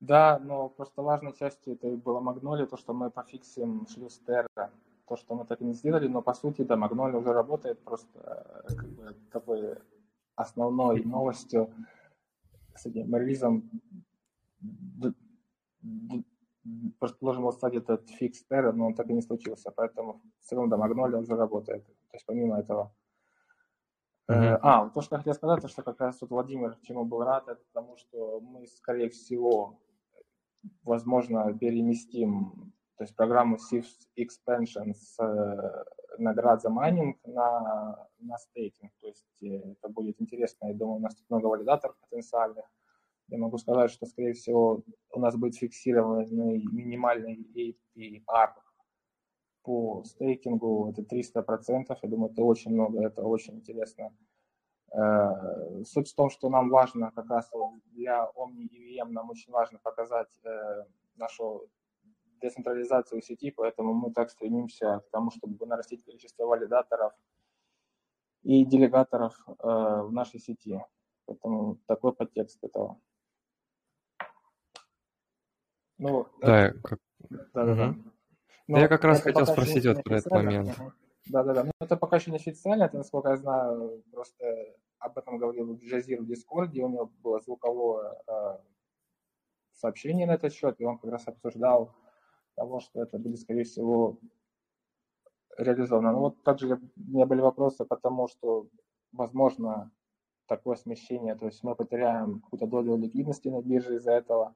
[0.00, 4.72] Да, но просто важной частью это было Магнолия, то, что мы пофиксим шлюз Терра,
[5.08, 8.64] то, что мы так и не сделали, но по сути, да, Магнолия уже работает, просто
[8.68, 9.78] э, как бы такой
[10.34, 11.72] основной новостью
[12.74, 13.70] с этим релизом
[16.98, 20.56] просто должен был стать этот фикс Terra, но он так и не случился, поэтому все
[20.56, 21.84] равно да, Magnolia уже работает.
[21.86, 22.92] То есть помимо этого.
[24.28, 24.58] Mm-hmm.
[24.62, 27.48] А, то, что я хотел сказать, то, что как раз тут Владимир чему был рад,
[27.48, 29.80] это потому что мы, скорее всего,
[30.82, 35.84] возможно, переместим то есть программу Shift Expansion с э,
[36.18, 38.92] наград за майнинг на, на стейкинг.
[39.00, 40.68] То есть э, это будет интересно.
[40.68, 42.64] Я думаю, у нас тут много валидаторов потенциальных
[43.28, 47.44] я могу сказать, что, скорее всего, у нас будет фиксированный минимальный
[47.96, 48.52] APR
[49.62, 54.16] по стейкингу, это 300%, я думаю, это очень много, это очень интересно.
[54.92, 57.50] Э, суть в том, что нам важно как раз
[57.86, 60.30] для Omni EVM нам очень важно показать
[61.16, 61.68] нашу
[62.40, 67.12] децентрализацию сети, поэтому мы так стремимся к тому, чтобы нарастить количество валидаторов
[68.42, 70.80] и делегаторов в нашей сети.
[71.26, 73.00] Поэтому такой подтекст этого.
[75.98, 76.80] Ну, да, это...
[76.80, 76.98] как...
[77.30, 77.94] да, да, да.
[78.68, 80.76] Ну, я как раз хотел спросить вот про этот момент.
[81.26, 81.64] Да, да, да.
[81.64, 84.44] Но это пока еще не официально, это, насколько я знаю, просто
[84.98, 88.58] об этом говорил Джазир в Дискорде, у него было звуковое э,
[89.72, 91.94] сообщение на этот счет, и он как раз обсуждал
[92.56, 94.18] того, что это будет, скорее всего,
[95.56, 96.12] реализовано.
[96.12, 98.68] Ну вот также у меня были вопросы по тому, что,
[99.12, 99.92] возможно,
[100.46, 104.54] такое смещение, то есть мы потеряем какую-то долю ликвидности на бирже из-за этого.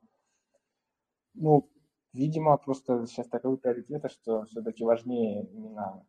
[1.35, 1.69] Ну,
[2.13, 6.05] видимо, просто сейчас таковы приоритеты, что все-таки важнее именно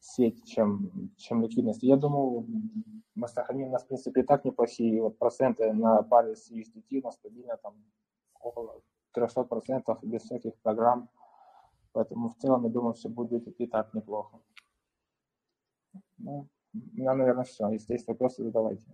[0.00, 1.82] сеть, чем, чем ликвидность.
[1.82, 2.46] Я думаю,
[3.14, 7.00] мы сохраним у нас, в принципе, и так неплохие вот проценты на паре с USDT,
[7.00, 7.74] у нас стабильно там
[8.40, 8.82] около
[9.14, 11.08] 300% без всяких программ.
[11.92, 14.38] Поэтому в целом, я думаю, все будет и так неплохо.
[16.18, 17.68] Ну, у меня, наверное, все.
[17.70, 18.84] Если есть вопросы, задавайте.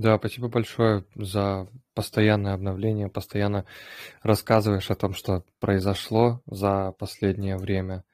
[0.00, 3.66] Да, спасибо большое за постоянное обновление, постоянно
[4.22, 8.04] рассказываешь о том, что произошло за последнее время.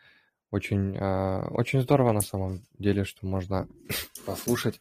[0.53, 3.69] Очень, э, очень здорово на самом деле, что можно
[4.27, 4.81] послушать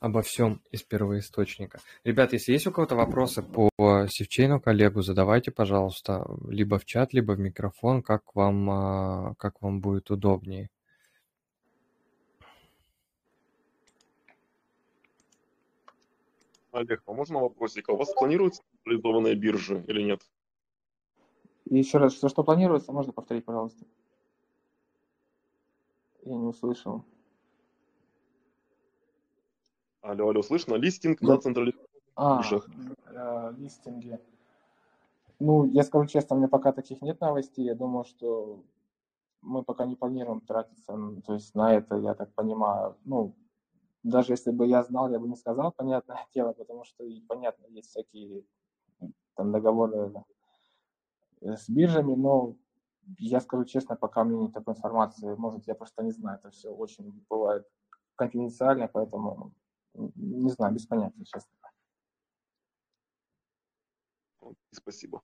[0.00, 1.80] обо всем из первоисточника.
[2.02, 3.70] Ребят, если есть у кого-то вопросы по
[4.08, 8.70] Севчейну коллегу, задавайте, пожалуйста, либо в чат, либо в микрофон, как вам,
[9.30, 10.68] э, как вам будет удобнее.
[16.72, 17.88] Олег, а можно вопросик?
[17.88, 20.20] А у вас планируются централизованные биржи или нет?
[21.66, 22.92] Еще раз, что, что планируется?
[22.92, 23.84] Можно повторить, пожалуйста?
[26.28, 27.06] Я не услышал.
[30.02, 30.74] Алло, алло, слышно?
[30.74, 31.34] Листинг да.
[31.34, 32.68] на централизованных а, биржах.
[33.06, 34.20] Э, листинги.
[35.38, 37.64] Ну, я скажу честно, у меня пока таких нет новостей.
[37.64, 38.62] Я думаю, что
[39.40, 40.92] мы пока не планируем тратиться
[41.24, 42.98] то есть на это, я так понимаю.
[43.04, 43.34] Ну,
[44.02, 47.88] даже если бы я знал, я бы не сказал, понятное дело, потому что, понятно, есть
[47.88, 48.44] всякие
[49.34, 50.12] там договоры
[51.40, 52.54] с биржами, но
[53.18, 56.50] я скажу честно, пока у меня нет такой информации, может, я просто не знаю, это
[56.50, 57.66] все очень бывает
[58.16, 59.52] конфиденциально, поэтому
[59.94, 61.50] не знаю, без понятия, честно.
[64.72, 65.22] Спасибо.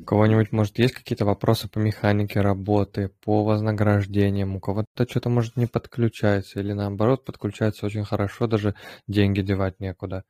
[0.00, 4.56] У кого-нибудь, может, есть какие-то вопросы по механике работы, по вознаграждениям?
[4.56, 8.74] У кого-то что-то, может, не подключается или, наоборот, подключается очень хорошо, даже
[9.08, 10.24] деньги девать некуда.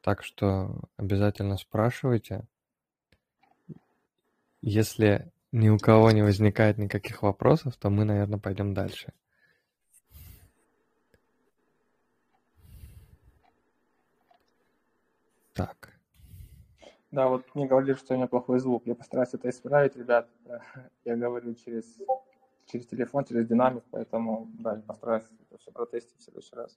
[0.00, 2.46] Так что обязательно спрашивайте.
[4.60, 9.12] Если ни у кого не возникает никаких вопросов, то мы, наверное, пойдем дальше.
[15.52, 15.94] Так.
[17.12, 18.86] Да, вот мне говорили, что у меня плохой звук.
[18.86, 20.28] Я постараюсь это исправить, ребят.
[21.04, 21.84] Я говорю через,
[22.66, 26.76] через телефон, через динамик, поэтому, да, постараюсь это все протестить в следующий раз.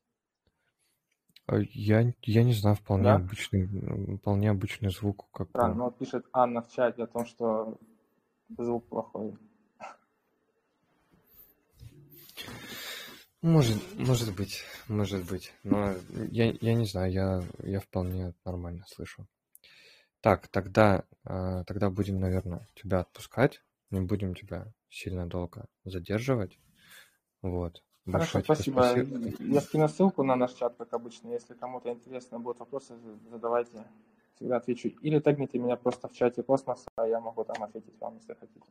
[1.48, 3.16] А я, я не знаю, вполне да?
[3.16, 5.28] обычный, вполне обычный звук.
[5.32, 7.80] Как да, ну вот пишет Анна в чате о том, что
[8.58, 9.34] звук плохой.
[13.42, 15.54] Может, может быть, может быть.
[15.64, 15.94] Но
[16.32, 19.26] я, я не знаю, я, я вполне нормально слышу.
[20.20, 23.62] Так, тогда, а, тогда будем, наверное, тебя отпускать.
[23.90, 26.60] Не будем тебя сильно долго задерживать.
[27.42, 27.84] Вот.
[28.12, 28.82] Хорошо, спасибо.
[28.82, 29.44] спасибо.
[29.44, 31.30] Я скину ссылку на наш чат, как обычно.
[31.30, 32.96] Если кому-то интересно будут вопросы,
[33.30, 33.84] задавайте.
[34.36, 34.90] Всегда отвечу.
[35.02, 38.70] Или тагните меня просто в чате космоса, а я могу там ответить вам, если хотите.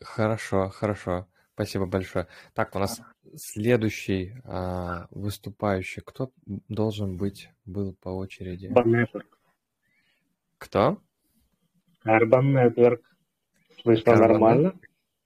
[0.00, 1.26] Хорошо, хорошо.
[1.54, 2.26] Спасибо большое.
[2.52, 3.00] Так, у нас
[3.36, 6.02] следующий а, выступающий.
[6.02, 8.68] Кто должен быть, был по очереди?
[8.68, 9.38] Баннетворк.
[10.58, 10.98] Кто?
[12.04, 13.02] Carbon Network.
[13.82, 14.18] Слышно Carbon...
[14.18, 14.74] нормально?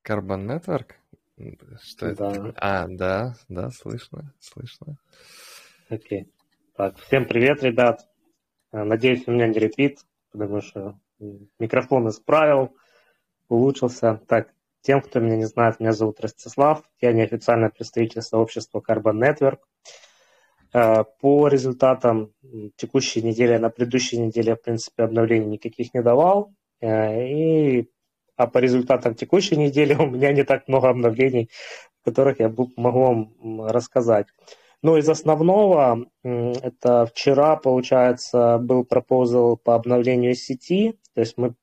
[0.06, 0.92] Carbon Network?
[1.82, 2.30] Что да.
[2.30, 2.54] это?
[2.56, 4.98] А, да, да, слышно, слышно.
[5.88, 6.32] Окей.
[6.76, 8.08] Так, всем привет, ребят.
[8.72, 10.00] Э, надеюсь, у меня не репит,
[10.32, 10.98] потому что
[11.58, 12.76] микрофон исправил,
[13.48, 14.20] улучшился.
[14.26, 16.82] Так, тем, кто меня не знает, меня зовут Ростислав.
[17.00, 19.58] Я неофициальный представитель сообщества Carbon Network.
[20.72, 22.32] Э, по результатам
[22.76, 26.52] текущей недели, на предыдущей неделе, в принципе, обновлений никаких не давал.
[26.80, 27.90] Э, и,
[28.38, 31.50] а по результатам текущей недели у меня не так много обновлений,
[32.04, 34.28] которых я могу вам рассказать.
[34.80, 41.54] Но из основного, это вчера, получается, был пропозал по обновлению сети, то есть мы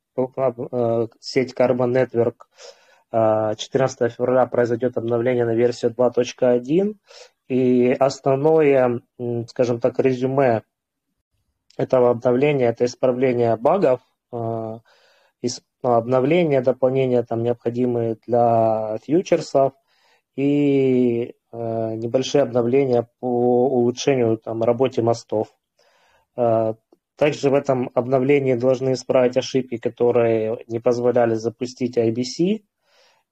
[1.21, 2.35] сеть Carbon Network
[3.11, 6.95] 14 февраля произойдет обновление на версию 2.1,
[7.47, 9.01] и основное,
[9.47, 10.63] скажем так, резюме
[11.77, 14.81] этого обновления– это исправление багов, ну,
[15.81, 19.73] обновления, дополнения там необходимые для фьючерсов
[20.35, 25.47] и небольшие обновления по улучшению там, работе мостов.
[26.35, 32.63] Также в этом обновлении должны исправить ошибки, которые не позволяли запустить IBC.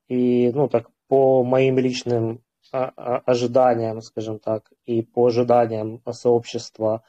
[0.07, 7.03] И, ну, так, по моим личным а, а, ожиданиям, скажем так, и по ожиданиям сообщества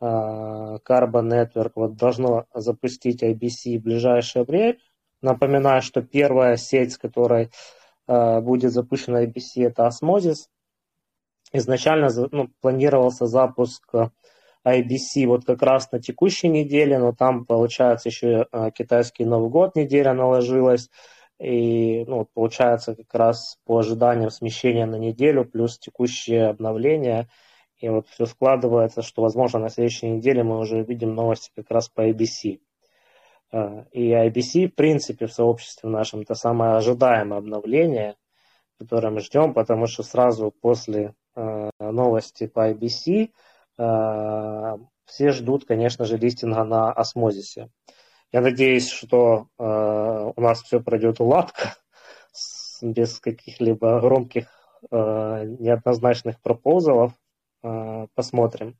[0.00, 4.78] Carbon Network вот должно запустить IBC в ближайшее время.
[5.20, 7.50] Напоминаю, что первая сеть, с которой
[8.06, 10.46] будет запущена IBC, это Osmosis.
[11.52, 13.92] Изначально ну, планировался запуск
[14.64, 19.76] IBC вот как раз на текущей неделе, но там, получается, еще э, китайский Новый год
[19.76, 20.90] неделя наложилась,
[21.40, 27.28] и ну, получается как раз по ожиданиям смещения на неделю плюс текущее обновление,
[27.78, 31.88] и вот все складывается, что, возможно, на следующей неделе мы уже увидим новости как раз
[31.88, 32.60] по IBC.
[33.52, 38.16] Э, и IBC, в принципе, в сообществе нашем, это самое ожидаемое обновление,
[38.78, 43.30] которое мы ждем, потому что сразу после э, новости по IBC–
[43.78, 47.70] Э, все ждут, конечно же, листинга на осмозисе.
[48.30, 51.76] Я надеюсь, что у нас все пройдет гладко,
[52.82, 54.48] без каких-либо громких
[54.90, 57.14] неоднозначных пропозалов.
[58.14, 58.76] Посмотрим.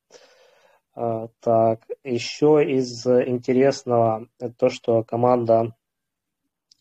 [0.94, 5.74] Так, еще из интересного то, что команда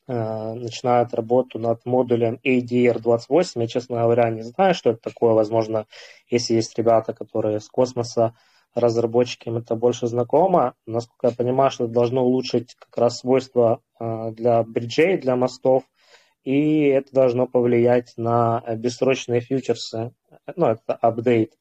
[0.08, 3.62] начинает работу над модулем ADR28.
[3.62, 5.34] Я, честно говоря, не знаю, что это такое.
[5.34, 5.86] Возможно,
[6.30, 8.34] если есть ребята, которые с космоса
[8.74, 10.76] разработчикам это больше знакомо.
[10.86, 15.84] Насколько я понимаю, что это должно улучшить как раз свойства для бриджей, для мостов,
[16.44, 20.14] и это должно повлиять на бессрочные фьючерсы.
[20.56, 21.58] Ну, это апдейт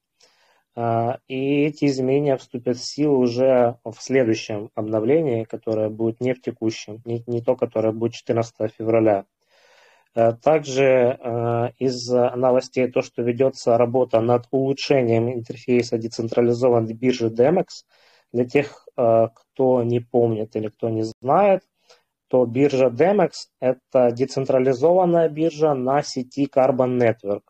[0.77, 7.01] и эти изменения вступят в силу уже в следующем обновлении, которое будет не в текущем,
[7.07, 9.25] не, не то, которое будет 14 февраля.
[10.15, 17.67] А, также а, из новостей то, что ведется работа над улучшением интерфейса децентрализованной биржи DEMEX.
[18.33, 21.63] Для тех, кто не помнит или кто не знает,
[22.29, 27.43] то биржа DEMEX– это децентрализованная биржа на сети Carbon Network.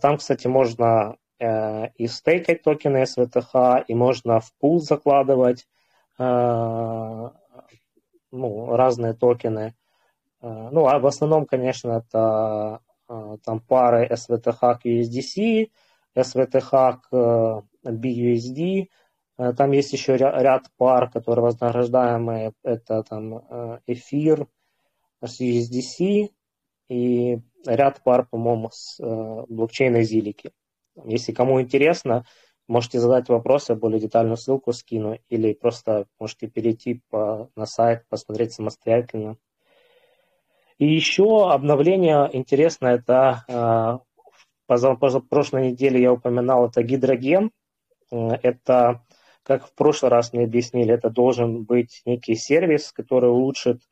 [0.00, 5.66] Там, кстати, можно и стейкать токены SVTH, и можно в пул закладывать
[6.18, 7.28] э,
[8.30, 9.74] ну, разные токены.
[10.40, 12.80] Э, ну, а в основном, конечно, это
[13.44, 15.70] там пары SVTH к USDC,
[16.16, 18.88] SVTH к BUSD.
[19.36, 22.52] Там есть еще ряд пар, которые вознаграждаемые.
[22.62, 24.46] Это там эфир
[25.22, 26.30] с USDC
[26.88, 28.98] и ряд пар, по-моему, с
[29.48, 30.52] блокчейна Зилики.
[31.04, 32.24] Если кому интересно,
[32.68, 38.52] можете задать вопросы, более детальную ссылку скину, или просто можете перейти по, на сайт, посмотреть
[38.52, 39.36] самостоятельно.
[40.78, 43.98] И еще обновление интересное, это э,
[44.66, 47.50] прошлой неделе я упоминал, это гидроген.
[48.10, 49.02] Это,
[49.42, 53.82] как в прошлый раз мне объяснили, это должен быть некий сервис, который улучшит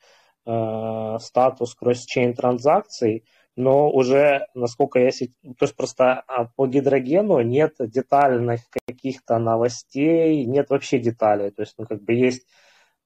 [0.47, 3.25] э, статус кросс-чейн транзакций,
[3.57, 5.11] но уже, насколько я...
[5.11, 5.27] То
[5.61, 11.51] есть просто а, по гидрогену нет детальных каких-то новостей, нет вообще деталей.
[11.51, 12.47] То есть, ну, как бы есть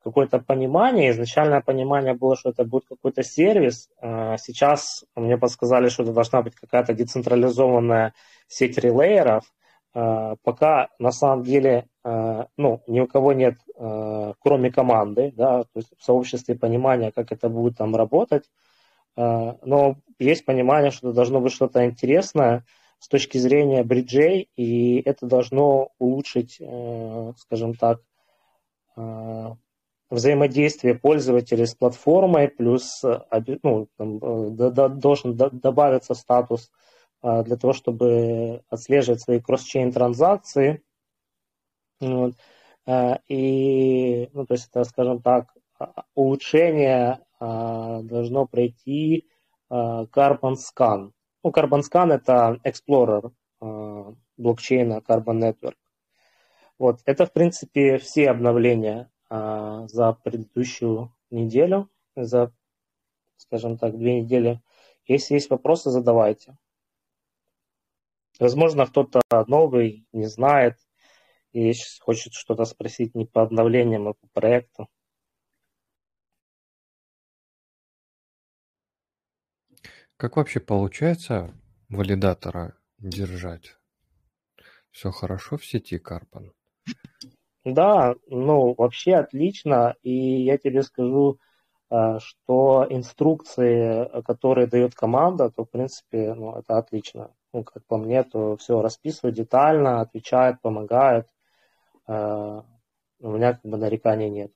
[0.05, 1.11] какое-то понимание.
[1.11, 3.89] Изначальное понимание было, что это будет какой-то сервис.
[4.01, 8.15] А, сейчас мне подсказали, что это должна быть какая-то децентрализованная
[8.47, 9.53] сеть релейеров.
[9.95, 11.87] А, пока на самом деле
[12.57, 17.49] ну, ни у кого нет, кроме команды, да, то есть в сообществе понимания, как это
[17.49, 18.45] будет там работать.
[19.17, 22.65] А, но есть понимание, что должно быть что-то интересное
[22.99, 28.01] с точки зрения бриджей, и это должно улучшить, э, скажем так,
[28.97, 29.55] э,
[30.09, 33.03] взаимодействие пользователей с платформой, плюс
[33.63, 36.71] ну, там, э, должен добавиться статус
[37.23, 40.83] для того, чтобы отслеживать свои кросс-чейн транзакции.
[42.01, 45.57] И, ну, то есть это, скажем так,
[46.15, 49.29] улучшение а, должно пройти
[49.69, 51.13] а, Carbon Scan.
[51.43, 55.77] Ну, Carbon Scan это Explorer а, блокчейна Carbon Network.
[56.79, 62.53] Вот, это, в принципе, все обновления за предыдущую неделю, за,
[63.39, 64.61] скажем так, две недели.
[65.07, 66.59] Если есть вопросы, задавайте.
[68.39, 70.77] Возможно, кто-то новый не знает
[71.53, 74.89] и хочет что-то спросить не по обновлениям, а по проекту.
[80.17, 81.53] Как вообще получается
[81.91, 83.77] валидатора держать?
[84.91, 86.55] Все хорошо в сети Карпан?
[87.67, 89.95] Да, ну, вообще отлично.
[90.03, 91.39] И я тебе скажу,
[91.91, 97.35] э, что инструкции, которые дает команда, то, в принципе, ну, это отлично.
[97.53, 101.29] Ну, как по мне, то все расписывает детально, отвечает, помогает.
[102.09, 102.63] Э,
[103.21, 104.53] у меня как бы нареканий нет.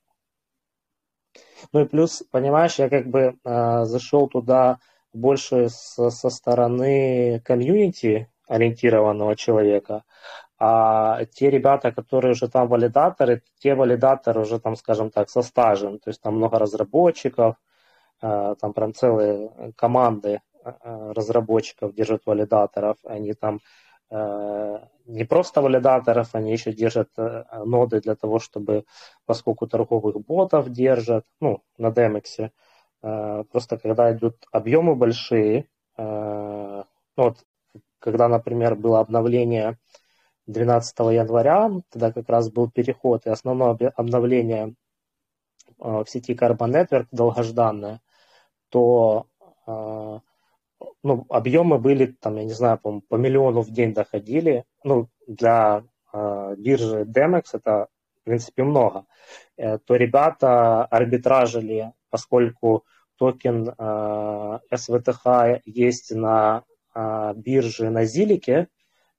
[1.71, 4.79] Ну и плюс, понимаешь, я как бы э, зашел туда
[5.13, 10.03] больше со, со стороны комьюнити ориентированного человека,
[10.63, 15.97] а те ребята, которые уже там валидаторы, те валидаторы уже там, скажем так, со стажем,
[15.99, 17.55] то есть там много разработчиков,
[18.21, 23.59] э, там прям целые команды э, разработчиков держат валидаторов, они там
[24.11, 27.09] э, не просто валидаторов, они еще держат
[27.65, 28.85] ноды для того, чтобы,
[29.25, 32.51] поскольку торговых ботов держат, ну, на Demix,
[33.01, 36.85] просто когда идут объемы большие, ну,
[37.17, 37.37] вот,
[37.99, 39.77] когда, например, было обновление
[40.47, 44.75] 12 января, тогда как раз был переход, и основное обновление
[45.79, 48.01] э, в сети Carbon Network долгожданное,
[48.69, 49.27] то
[49.67, 50.19] э,
[51.03, 54.65] ну, объемы были, там, я не знаю, по, по миллиону в день доходили.
[54.83, 57.87] Ну, для э, биржи Demex это,
[58.21, 59.05] в принципе, много.
[59.57, 62.85] То ребята арбитражили, поскольку
[63.17, 68.67] токен SVTH есть на э, бирже на Зилике,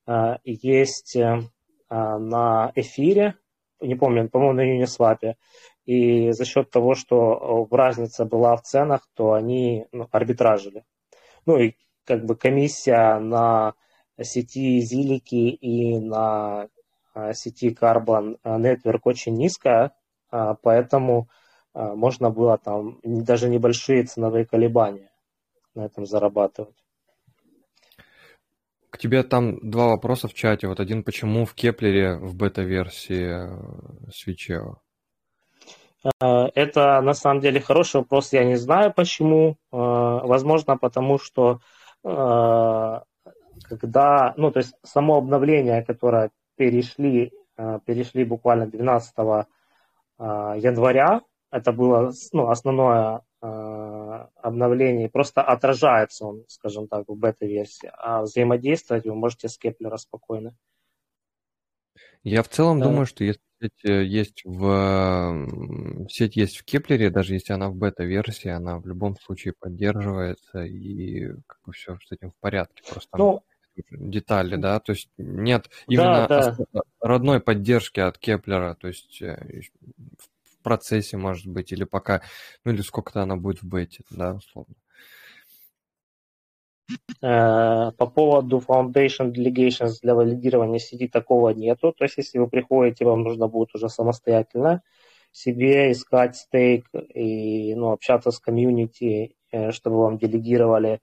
[0.07, 1.43] а, есть э,
[1.89, 3.37] а, на эфире,
[3.81, 5.35] не помню, по-моему, на Uniswap,
[5.85, 10.85] и за счет того, что разница была в ценах, то они ну, арбитражили.
[11.47, 11.75] Ну и
[12.05, 13.75] как бы комиссия на
[14.21, 16.69] сети Зилики и на
[17.15, 19.93] а, сети Carbon Network очень низкая,
[20.31, 21.29] поэтому
[21.75, 25.11] можно было там даже небольшие ценовые колебания
[25.75, 26.77] на этом зарабатывать.
[28.91, 30.69] К тебе там два вопроса в чате.
[30.69, 33.49] Вот один, почему в Кеплере в бета-версии
[34.13, 34.83] Sifchain?
[36.21, 38.35] Э, это на самом деле хороший вопрос.
[38.35, 39.57] Я не знаю почему.
[39.73, 41.61] Э, возможно, потому что
[43.69, 47.31] когда, ну, то есть само обновление, которое перешли,
[47.87, 49.15] перешли буквально 12
[50.19, 51.21] января,
[51.53, 59.05] это было ну, основное Э, обновлений, просто отражается он, скажем так, в бета-версии, а взаимодействовать
[59.05, 60.55] вы можете с Кеплера спокойно.
[62.23, 62.87] Я в целом да.
[62.87, 65.49] думаю, что если сеть э, есть в
[66.09, 71.33] сеть есть в Кеплере, даже если она в бета-версии, она в любом случае поддерживается и
[71.49, 72.85] как бы все с этим в порядке.
[72.89, 73.43] Просто ну,
[73.91, 76.83] детали, да, то есть нет именно да, да.
[77.01, 79.63] родной поддержки от Кеплера, то есть э,
[80.63, 82.23] процессе, может быть, или пока,
[82.65, 84.75] ну или сколько-то она будет в бете, да, условно.
[87.23, 91.93] Э, по поводу Foundation Delegations для валидирования сети такого нету.
[91.93, 94.83] То есть, если вы приходите, вам нужно будет уже самостоятельно
[95.33, 101.01] себе искать стейк и ну, общаться с комьюнити, э, чтобы вам делегировали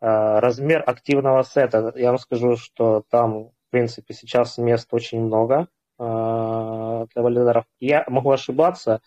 [0.00, 1.92] э, размер активного сета.
[1.96, 5.68] Я вам скажу, что там, в принципе, сейчас мест очень много.
[6.02, 7.64] Э, для валидаторов.
[7.80, 9.00] Я могу ошибаться,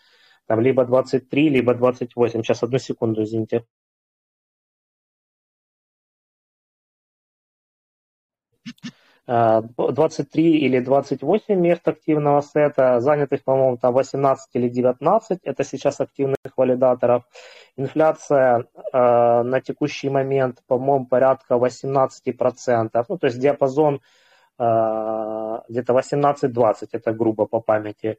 [0.46, 2.42] там либо 23, либо 28.
[2.42, 3.66] Сейчас одну секунду, извините.
[9.26, 16.00] Э, 23 или 28 мест активного сета, занятых, по-моему, там 18 или 19, это сейчас
[16.00, 17.24] активных валидаторов.
[17.76, 24.00] Инфляция uh, на текущий момент, по-моему, порядка 18%, ну, то есть диапазон
[24.58, 28.18] где-то 18-20, это грубо по памяти.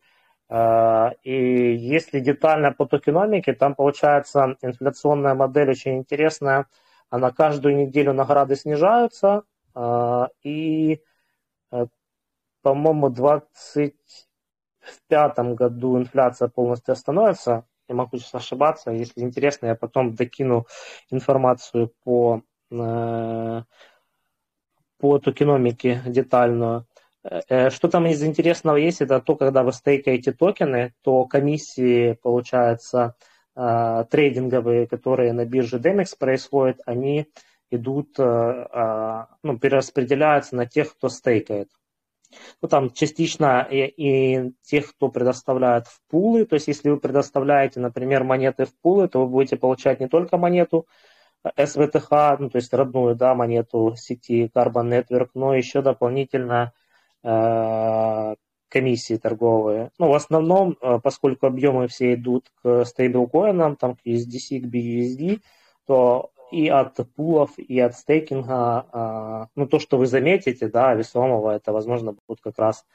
[0.49, 6.67] А, и если детально по токеномике, там получается инфляционная модель очень интересная.
[7.09, 11.01] Она каждую неделю награды снижаются, а, и,
[12.61, 17.65] по-моему, в 2025 году инфляция полностью остановится.
[17.89, 18.91] Я могу сейчас ошибаться.
[18.91, 20.65] Если интересно, я потом докину
[21.09, 22.43] информацию по
[24.99, 26.85] по токеномике детальную.
[27.23, 32.13] Э, э, что там из интересного есть, это то, когда вы стейкаете токены, то комиссии,
[32.21, 33.15] получается,
[33.55, 37.27] э, трейдинговые, которые на бирже Demex происходят, они
[37.69, 41.67] идут, ну, перераспределяются на тех, кто стейкает.
[42.61, 47.81] Ну, там частично и, и тех, кто предоставляет в пулы, то есть если вы предоставляете,
[47.81, 50.87] например, монеты в пулы, то вы будете получать не только монету,
[51.55, 56.73] SVTH, ну, то есть родную да, монету сети Carbon Network, но еще дополнительно
[57.23, 58.35] э,
[58.69, 59.91] комиссии торговые.
[59.97, 65.41] Ну, в основном, э, поскольку объемы все идут к стейблкоинам, там, к USDC, к BUSD,
[65.85, 71.73] то и от пулов, и от стейкинга, ну, то, что вы заметите, да, весомого, это,
[71.73, 72.85] возможно, будет как раз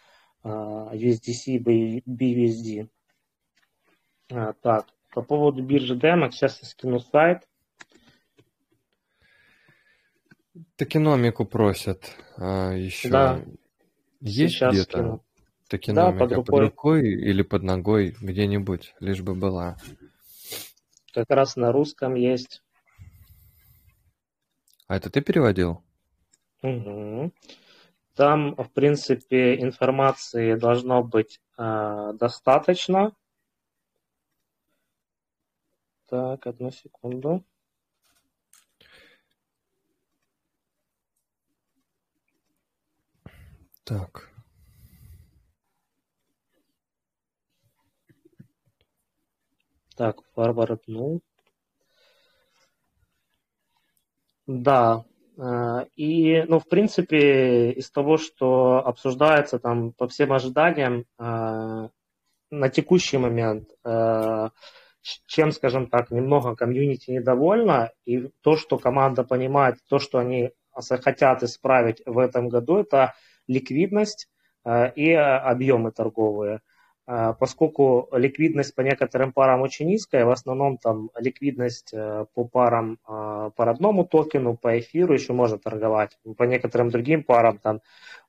[0.42, 1.58] USDC,
[2.06, 2.88] BUSD.
[4.62, 7.46] Так, по поводу биржи Demo, сейчас я скину сайт.
[10.76, 13.08] Токеномику просят а, еще.
[13.08, 13.42] Да.
[14.20, 15.24] Есть Сейчас где-то скину.
[15.68, 16.60] токеномика Да, под под рукой.
[16.66, 19.76] рукой или под ногой, где-нибудь, лишь бы была.
[21.12, 22.62] Как раз на русском есть.
[24.86, 25.82] А это ты переводил?
[26.62, 27.32] Мгм.
[28.14, 33.12] Там, в принципе, информации должно быть э, достаточно.
[36.08, 37.42] Так, одну секунду.
[43.84, 44.30] Так.
[49.96, 51.20] Так, Forward, ну.
[54.46, 55.04] Да.
[55.38, 61.88] э, И, ну, в принципе, из того, что обсуждается там по всем ожиданиям, э,
[62.50, 64.48] на текущий момент, э,
[65.26, 71.42] чем, скажем так, немного комьюнити недовольна, и то, что команда понимает, то, что они хотят
[71.42, 73.14] исправить в этом году, это
[73.46, 74.28] ликвидность
[74.64, 76.60] э, и э, объемы торговые.
[77.06, 81.92] Э, Поскольку ликвидность по некоторым парам очень низкая, в основном там ликвидность
[82.34, 86.18] по парам, по родному токену, по эфиру еще можно торговать.
[86.36, 87.80] По некоторым другим парам там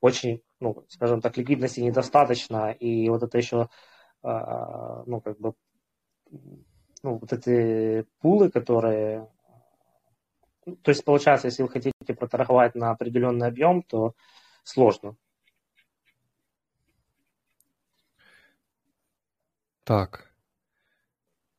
[0.01, 3.69] очень, ну, скажем так, ликвидности недостаточно, и вот это еще,
[4.23, 5.53] ну, как бы,
[7.03, 9.27] ну, вот эти пулы, которые...
[10.65, 14.15] ну, То есть, получается, если вы хотите проторговать на определенный объем, то
[14.63, 15.15] сложно.
[19.83, 20.33] Так.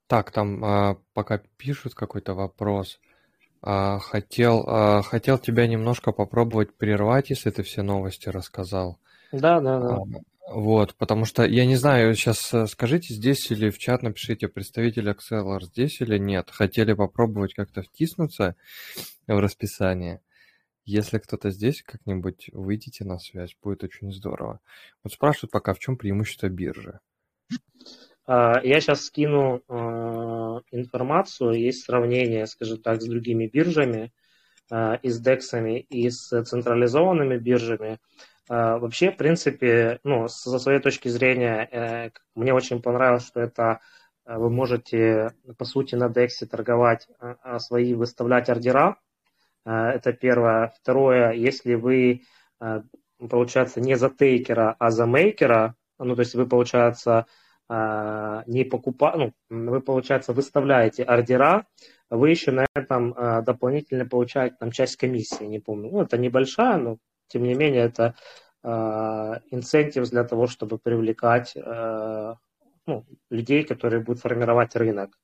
[0.07, 3.01] Так, там а, пока пишут какой-то вопрос.
[3.63, 8.99] А, хотел, а, хотел тебя немножко попробовать прервать, если ты все новости рассказал.
[9.33, 9.97] Да, да, да.
[9.97, 15.09] А, Вот, потому что я не знаю, сейчас скажите здесь или в чат напишите, представитель
[15.11, 16.51] Accelor здесь или нет.
[16.51, 18.57] Хотели попробовать как-то втиснуться
[19.27, 20.21] в расписание.
[20.85, 24.61] Если кто-то здесь, как-нибудь выйдите на связь, будет очень здорово.
[25.03, 27.01] Вот спрашивают пока, в чем преимущество биржи.
[28.27, 34.13] А, Я сейчас скину а, информацию, есть сравнение, скажем так, с другими биржами,
[34.71, 37.99] а, и с дексами, и с централизованными биржами.
[38.47, 43.81] Вообще, в принципе, ну, со своей точки зрения, э, мне очень понравилось, что это
[44.27, 47.09] э, вы можете, по сути, на дексе торговать
[47.59, 48.99] свои, выставлять ордера.
[49.65, 50.73] А, Это первое.
[50.81, 52.23] Второе, если вы,
[52.61, 52.83] а,
[53.29, 57.27] получается, не за тейкера, а за мейкера, ну, то есть вы, получается,
[57.69, 61.67] а, не покупаете, ну, вы, получается, выставляете ордера,
[62.11, 65.91] вы еще на этом дополнительно получаете там часть комиссии, не помню.
[65.91, 66.99] Ну, это небольшая, но
[67.29, 68.15] тем не менее это
[69.51, 75.19] инцентив для того, чтобы привлекать ну, людей, которые будут формировать рынок.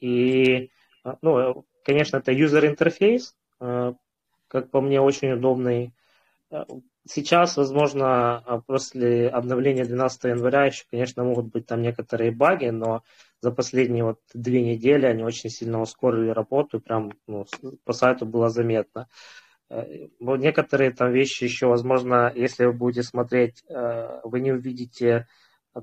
[0.00, 0.70] И,
[1.22, 3.94] ну, конечно, это user интерфейс, а,
[4.48, 5.94] как по мне, очень удобный.
[6.50, 6.66] А,
[7.08, 13.02] Сейчас, возможно, а, после обновления 12 января еще, конечно, могут быть там некоторые баги, но
[13.40, 17.46] за последние вот две недели они очень сильно ускорили работу, и прям ну,
[17.84, 19.08] по сайту было заметно.
[19.70, 25.26] Э, вот Некоторые там вещи еще, возможно, если вы будете смотреть, э, вы не увидите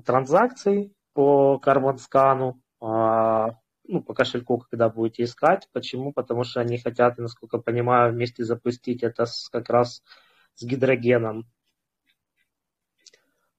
[0.04, 5.68] транзакций по карбон-скану, а, ну, по кошельку, когда будете искать.
[5.72, 6.12] Почему?
[6.12, 10.02] Потому что они хотят, насколько понимаю, вместе запустить это с- как раз
[10.54, 11.46] с гидрогеном.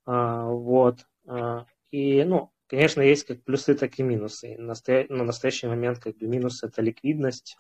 [0.05, 1.05] А, Вот.
[1.27, 4.55] А, И, ну, конечно, есть как плюсы, так и минусы.
[4.57, 7.57] Настоя- На настоящий момент как бы минус это ликвидность.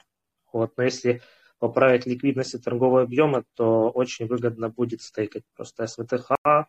[0.53, 0.77] Вот.
[0.77, 1.21] Но если
[1.57, 6.67] поправить ликвидность и торговые объемы, то очень выгодно будет стейкать просто СВТХ.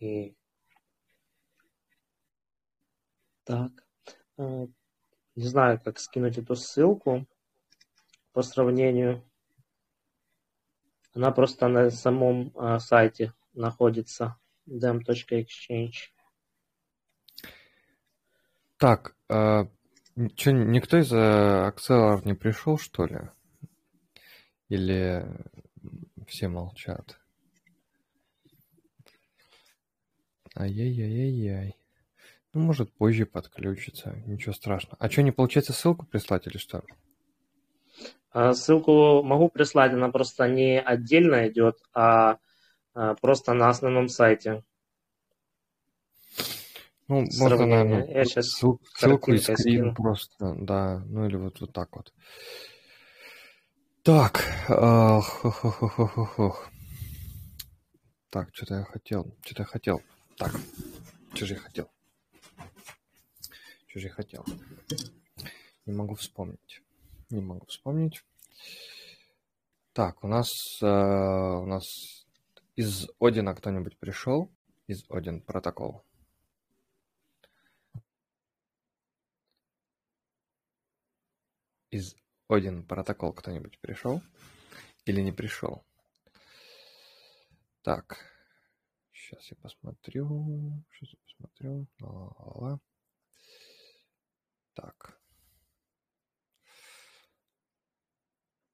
[0.00, 0.34] И...
[3.44, 3.72] Так.
[5.36, 7.26] Не знаю, как скинуть эту ссылку
[8.32, 9.22] по сравнению.
[11.12, 14.36] Она просто на самом а, сайте находится
[14.68, 16.10] dem.exchange.
[18.76, 19.68] Так, а,
[20.36, 23.20] что, никто из э, Accelor не пришел, что ли?
[24.68, 25.26] Или
[26.28, 27.18] все молчат?
[30.56, 31.74] Ай-яй-яй-яй-яй.
[32.54, 34.96] Ну, может, позже подключится, ничего страшного.
[35.00, 36.82] А что, не получается ссылку прислать или что?
[38.30, 42.38] А, Ссылку могу прислать, она просто не отдельно идет, а
[42.96, 44.62] а просто на основном сайте.
[47.08, 49.94] Ну, можно, наверное, Я сейчас ссыл- ссылку и скрин скину.
[49.94, 52.12] просто, да, ну или вот, вот так вот.
[54.04, 56.56] Так, а, хо-хо-хо-хо-хо.
[58.30, 60.02] Так, что-то я хотел, что-то я хотел.
[60.36, 60.52] Так,
[61.34, 61.90] что же я хотел?
[63.94, 64.44] Что же я хотел?
[65.86, 66.82] Не могу вспомнить.
[67.30, 68.24] Не могу вспомнить.
[69.92, 70.48] Так, у нас,
[70.82, 71.84] э, у нас
[72.74, 74.50] из Одина кто-нибудь пришел?
[74.88, 76.02] Из Один протокол.
[81.90, 82.16] Из
[82.48, 84.20] Один протокол кто-нибудь пришел?
[85.04, 85.84] Или не пришел?
[87.82, 88.18] Так,
[89.12, 90.82] сейчас я посмотрю.
[90.90, 91.86] Сейчас я посмотрю.
[92.00, 92.80] Ла-ла-ла.
[94.74, 95.18] Так.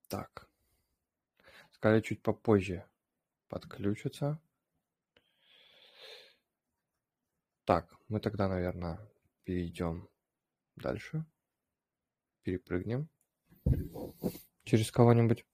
[0.09, 0.49] Так.
[1.71, 2.85] Сказали чуть попозже
[3.49, 4.41] подключится.
[7.65, 8.99] Так, мы тогда, наверное,
[9.45, 10.09] перейдем
[10.77, 11.25] дальше.
[12.43, 13.09] Перепрыгнем
[14.65, 15.45] через кого-нибудь.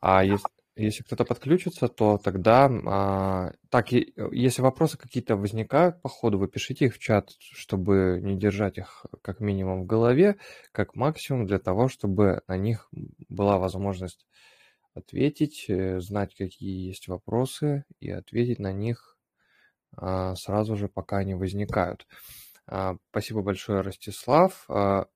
[0.00, 2.70] А если, если кто-то подключится, то тогда...
[2.86, 8.20] а, так, и- если вопросы какие-то возникают по ходу, вы пишите их в чат, чтобы
[8.22, 10.36] не держать их как минимум в голове,
[10.72, 12.88] как максимум для того, чтобы на них
[13.28, 14.26] была возможность
[14.94, 19.18] ответить, э, знать, какие есть вопросы, и ответить на них
[19.96, 22.06] а, сразу же, пока они возникают.
[22.66, 24.64] А, Спасибо большое, Ростислав.
[24.68, 25.06] А,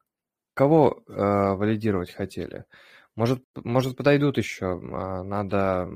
[0.55, 2.65] Кого а, валидировать хотели?
[3.17, 4.81] Может, может подойдут еще.
[4.93, 5.89] А, Надо,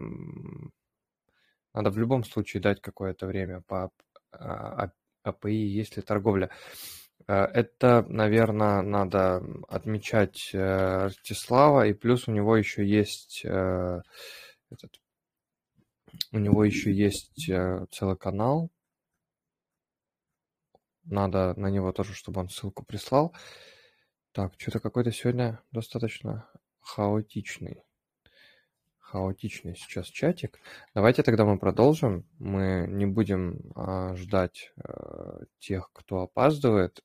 [1.72, 3.90] надо в любом случае дать какое-то время по
[4.32, 4.92] а, А-
[5.22, 6.50] АПИ, есть ли торговля.
[7.26, 14.02] Э, Это, наверное, надо отмечать э, Ростислава, и плюс у него еще есть э,
[14.70, 15.00] этот,
[16.32, 17.50] у него еще есть
[17.90, 18.70] целый канал.
[21.04, 23.34] Надо на него тоже, чтобы он ссылку прислал.
[24.32, 26.48] Так, что-то какой-то сегодня достаточно
[26.84, 27.82] хаотичный.
[28.98, 30.60] Хаотичный сейчас чатик.
[30.94, 32.26] Давайте тогда мы продолжим.
[32.38, 37.02] Мы не будем а, ждать а, тех, кто опаздывает.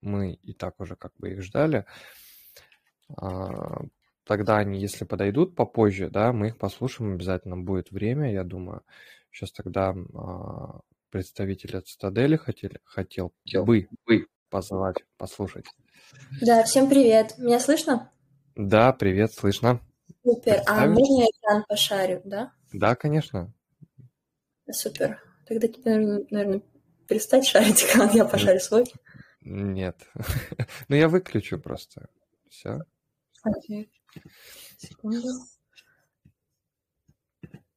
[0.00, 1.84] Мы и так уже как бы их ждали.
[3.16, 3.82] А,
[4.24, 7.14] тогда они, если подойдут попозже, да, мы их послушаем.
[7.14, 8.82] Обязательно будет время, я думаю.
[9.30, 13.32] Сейчас тогда а, представитель от Стадели хотели, хотел
[13.64, 13.88] бы
[14.50, 15.66] позвать, послушать.
[16.40, 17.36] Да, всем привет.
[17.38, 18.10] Меня слышно?
[18.58, 19.80] Да, привет, слышно.
[20.24, 20.62] Супер.
[20.66, 22.52] А можно я экран пошарю, да?
[22.72, 23.54] Да, конечно.
[24.68, 25.22] Супер.
[25.46, 26.62] Тогда тебе, наверное, наверное,
[27.06, 28.84] перестать шарить экран, я пошарю свой.
[29.42, 29.96] Нет.
[30.88, 32.08] Ну, я выключу просто.
[32.50, 32.80] Все.
[33.44, 33.92] Окей.
[34.76, 35.28] Секунду.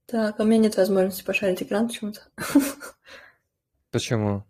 [0.07, 2.21] Так, у меня нет возможности пошарить экран почему-то.
[3.91, 4.45] Почему?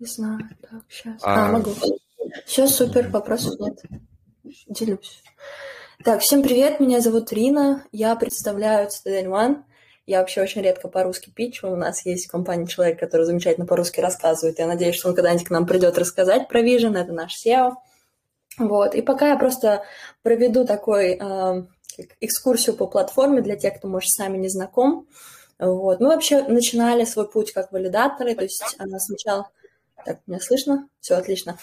[0.00, 0.40] Не знаю.
[0.60, 1.22] Так, сейчас.
[1.22, 1.70] А, А, могу.
[2.44, 3.80] Все, супер, вопросов нет.
[4.44, 5.22] Делюсь.
[6.04, 9.62] Так, всем привет, меня зовут Рина, я представляю Citadel One.
[10.04, 11.66] Я вообще очень редко по-русски пичу.
[11.68, 14.58] У нас есть в компании человек, который замечательно по-русски рассказывает.
[14.58, 16.94] Я надеюсь, что он когда-нибудь к нам придет рассказать про Vision.
[16.94, 17.72] Это наш SEO.
[18.58, 18.94] Вот.
[18.94, 19.84] И пока я просто
[20.22, 21.62] проведу такой э,
[22.20, 25.08] экскурсию по платформе для тех, кто, может, с нами не знаком.
[25.58, 26.00] Вот.
[26.00, 29.48] Мы вообще начинали свой путь как валидаторы, то есть э, сначала...
[30.04, 30.88] Так, меня слышно?
[31.00, 31.58] Все отлично.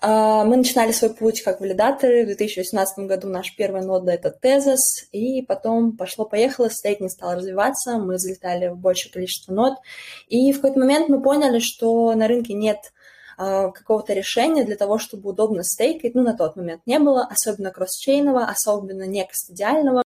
[0.00, 2.24] А, Мы начинали свой путь как валидаторы.
[2.24, 8.18] В 2018 году наш первый нода– это Tezos, и потом пошло-поехало, стейкинг стал развиваться, мы
[8.18, 9.74] залетали в большее количество нод,
[10.28, 12.78] и в какой-то момент мы поняли, что на рынке нет
[13.38, 16.14] а, какого-то решения для того, чтобы удобно стейкать.
[16.14, 20.02] Ну, на тот момент не было, особенно кроссчейного, особенно не кастодиального.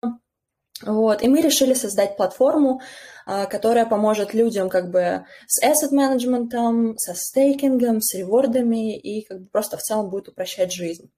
[0.83, 1.23] Вот.
[1.23, 2.81] И мы решили создать платформу,
[3.25, 9.41] а, которая поможет людям как бы с asset менеджментом, со стейкингом, с ревордами и как
[9.41, 11.09] бы просто в целом будет упрощать жизнь.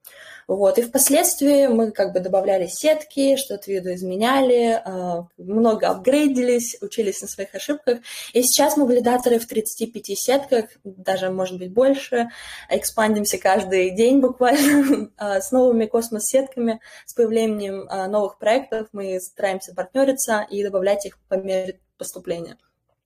[0.50, 0.80] Вот.
[0.80, 7.54] И впоследствии мы как бы добавляли сетки, что-то видоизменяли, а, много апгрейдились, учились на своих
[7.54, 8.00] ошибках.
[8.34, 12.30] И сейчас мы валидаторы в 35 сетках, даже, может быть, больше,
[12.68, 18.88] экспандимся каждый день буквально а, с новыми космос-сетками, с появлением а, новых проектов.
[18.92, 22.58] Мы стараемся партнериться и добавлять их по мере поступления.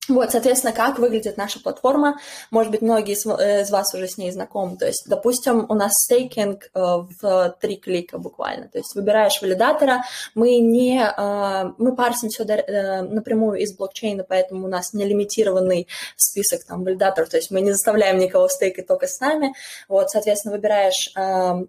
[0.09, 2.19] Вот, соответственно, как выглядит наша платформа?
[2.51, 4.77] Может быть, многие из э, из вас уже с ней знакомы.
[4.77, 8.67] То есть, допустим, у нас стейкинг э, в три клика буквально.
[8.67, 10.03] То есть выбираешь валидатора,
[10.35, 15.87] мы не э, мы парсим все напрямую из блокчейна, поэтому у нас не лимитированный
[16.17, 17.29] список там валидаторов.
[17.29, 19.53] То есть мы не заставляем никого стейкать только с нами.
[19.87, 21.65] Вот, соответственно, выбираешь э,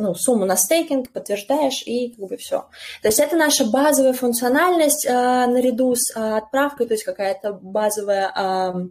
[0.00, 2.66] ну, сумму на стейкинг, подтверждаешь и как бы все.
[3.02, 8.32] То есть это наша базовая функциональность э, наряду с э, отправкой, то есть какая-то базовая
[8.34, 8.88] э,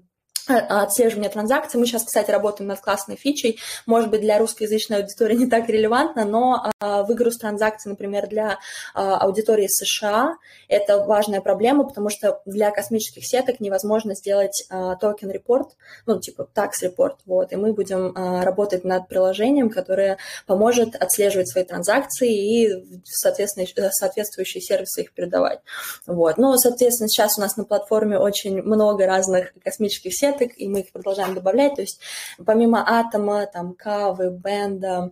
[0.47, 1.79] отслеживания транзакций.
[1.79, 3.59] Мы сейчас, кстати, работаем над классной фичей.
[3.85, 8.59] Может быть, для русскоязычной аудитории не так релевантно, но а, выгруз транзакций, например, для
[8.93, 10.35] а, аудитории США–
[10.67, 15.71] это важная проблема, потому что для космических сеток невозможно сделать токен-report,
[16.05, 21.63] ну, типа tax report, вот, и мы будем работать над приложением, которое поможет отслеживать свои
[21.63, 25.59] транзакции и, соответственно, э, соответствующие сервисы их передавать.
[26.05, 26.37] Вот.
[26.37, 30.81] Ну, соответственно, сейчас у нас на платформе очень много разных космических сеток, клеток, и мы
[30.81, 31.75] их продолжаем добавлять.
[31.75, 31.99] То есть
[32.45, 35.11] помимо атома, там, кавы, бенда,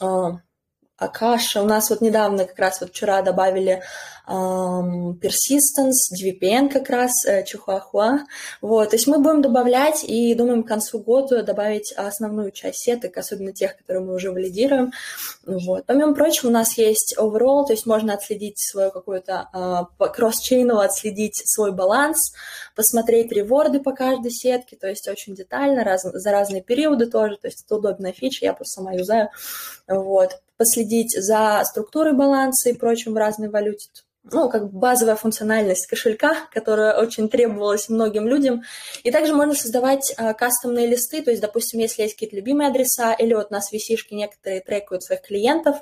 [0.00, 0.38] а,
[0.96, 1.60] Акаша.
[1.62, 3.82] У нас вот недавно, как раз вот вчера добавили
[4.26, 8.20] Persistence, DVPN как раз, uh, Чихуахуа.
[8.62, 13.16] Вот, то есть мы будем добавлять и думаем к концу года добавить основную часть сеток,
[13.18, 14.92] особенно тех, которые мы уже валидируем.
[15.44, 15.84] Вот.
[15.86, 21.42] Помимо прочего, у нас есть overall, то есть можно отследить свою какую-то uh, кросс-чейново, отследить
[21.44, 22.32] свой баланс,
[22.74, 27.48] посмотреть реворды по каждой сетке, то есть очень детально, раз, за разные периоды тоже, то
[27.48, 29.28] есть это удобная фича, я просто сама юзаю.
[29.86, 33.90] Вот последить за структурой баланса и прочим в разной валюте.
[34.32, 38.62] Ну, как базовая функциональность кошелька, которая очень требовалась многим людям.
[39.02, 43.12] И также можно создавать а, кастомные листы, то есть, допустим, если есть какие-то любимые адреса,
[43.12, 45.76] или вот у нас висишки некоторые трекают своих клиентов,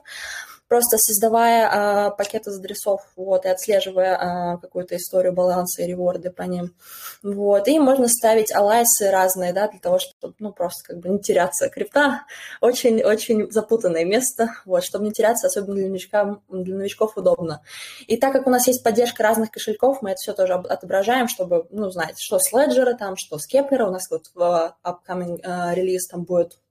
[0.73, 6.31] просто создавая а, пакет из адресов, вот, и отслеживая а, какую-то историю баланса и реворды
[6.31, 6.75] по ним,
[7.23, 11.19] вот, и можно ставить алайсы разные, да, для того, чтобы, ну, просто как бы не
[11.19, 11.69] теряться.
[11.69, 12.23] Крипта
[12.63, 17.61] очень-очень запутанное место, вот, чтобы не теряться, особенно для, новичка, для новичков удобно.
[18.07, 21.67] И так как у нас есть поддержка разных кошельков, мы это все тоже отображаем, чтобы,
[21.69, 25.75] ну, знать, что с Ledger там, что с Kepler, у нас вот в upcoming uh,
[25.75, 26.62] релиз там будет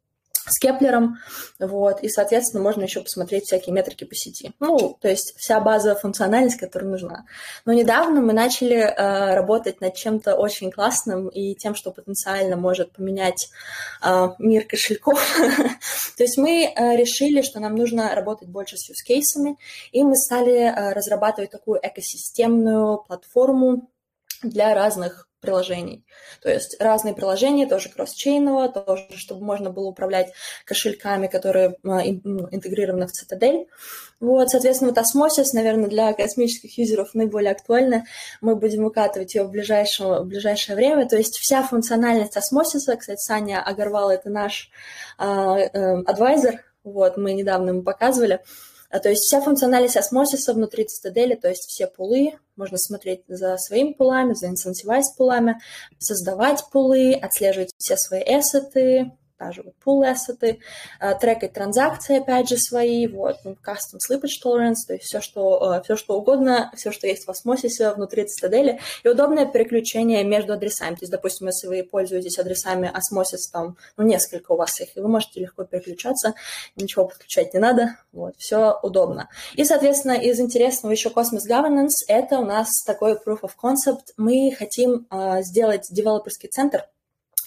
[0.48, 1.20] с Кеплером,
[1.60, 4.54] вот, и, соответственно, можно еще посмотреть всякие метрики по сети.
[4.60, 7.26] Ну, то есть вся базовая функциональность, которая нужна.
[7.66, 12.92] Но недавно мы начали э, работать над чем-то очень классным и тем, что потенциально может
[12.92, 13.50] поменять
[14.04, 15.22] э, мир кошельков.
[16.18, 19.58] то есть мы э, решили, что нам нужно работать больше с use-кейсами,
[19.92, 23.89] и мы стали э, разрабатывать такую экосистемную платформу
[24.44, 26.06] для разных приложений.
[26.42, 30.32] То есть разные приложения, тоже кросс-чейново, тоже, чтобы можно было управлять
[30.66, 33.68] кошельками, которые а, интегрированы в Citadel.
[34.20, 38.06] Вот, соответственно, вот Osmosis, наверное, для космических юзеров наиболее актуальна.
[38.39, 41.10] Мы будем выкатывать ее в ближайшее, в ближайшее время.
[41.10, 44.70] То есть вся функциональность Osmosis, кстати, Саня Агарвал, это наш
[45.18, 48.39] э, адвайзер, вот, мы недавно ему показывали, а,
[49.00, 53.94] то есть вся функциональность осмосиса внутри цитадели, то есть все пулы, можно смотреть за своими
[53.94, 55.60] пулами, за incentivized пулами,
[55.98, 59.12] создавать пулы, отслеживать все свои эссеты,
[59.42, 60.60] даже вот pull ассеты,
[61.00, 65.76] э, трекать транзакции, опять же, свои, вот, ну, custom slippage tolerance, то есть все, что,
[65.76, 70.54] э, все, что угодно, все, что есть в осмосисе внутри цитадели, и удобное переключение между
[70.54, 70.96] адресами.
[70.96, 75.00] То есть, допустим, если вы пользуетесь адресами осмосис, там, ну, несколько у вас их, и
[75.00, 76.36] вы можете легко переключаться,
[76.76, 79.30] ничего подключать не надо, вот, все удобно.
[79.56, 84.14] И, соответственно, из интересного еще Cosmos Governance, это у нас такой proof of concept.
[84.18, 86.86] Мы хотим э, сделать девелоперский центр,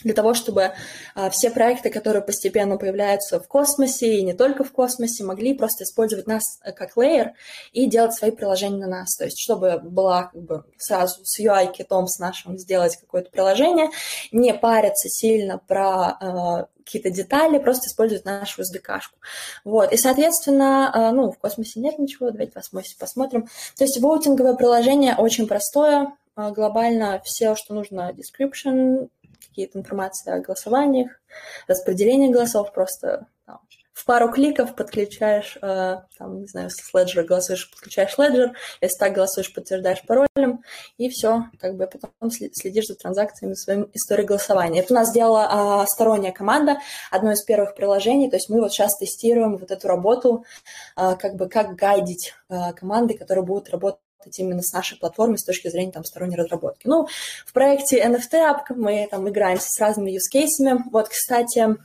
[0.04, 0.72] для того, чтобы
[1.14, 5.84] а, все проекты, которые постепенно появляются в космосе и не только в космосе, могли просто
[5.84, 7.32] использовать нас э, как лейер
[7.72, 9.16] и делать свои приложения на нас.
[9.16, 13.90] То есть, чтобы была как бы сразу с UI-китом с нашим сделать какое-то приложение,
[14.30, 19.16] не париться сильно про э, какие-то детали, просто использовать нашу SDK-шку.
[19.64, 19.92] Вот.
[19.92, 22.52] И, соответственно, э, ну, в космосе нет ничего, давайте
[22.98, 23.48] посмотрим.
[23.76, 29.08] То есть воутинговое приложение очень простое, э, глобально все, что нужно, description,
[29.54, 31.12] какие-то информации о голосованиях,
[31.68, 33.60] распределение голосов, просто там,
[33.92, 39.12] в пару кликов подключаешь, э, там, не знаю, с Ledger голосуешь, подключаешь Ledger, если так
[39.12, 40.64] голосуешь, подтверждаешь паролем,
[40.98, 44.80] и все, как бы потом следишь за транзакциями своей истории голосования.
[44.80, 46.78] Это у нас сделала э, сторонняя команда,
[47.12, 50.44] одно из первых приложений, то есть мы вот сейчас тестируем вот эту работу,
[50.96, 55.38] э, как бы как гайдить э, команды, которые будут работать работать именно с нашей платформой
[55.38, 56.86] с точки зрения там, сторонней разработки.
[56.86, 57.06] Ну,
[57.46, 60.78] в проекте NFT App мы там играемся с разными use cases.
[60.90, 61.76] Вот, кстати,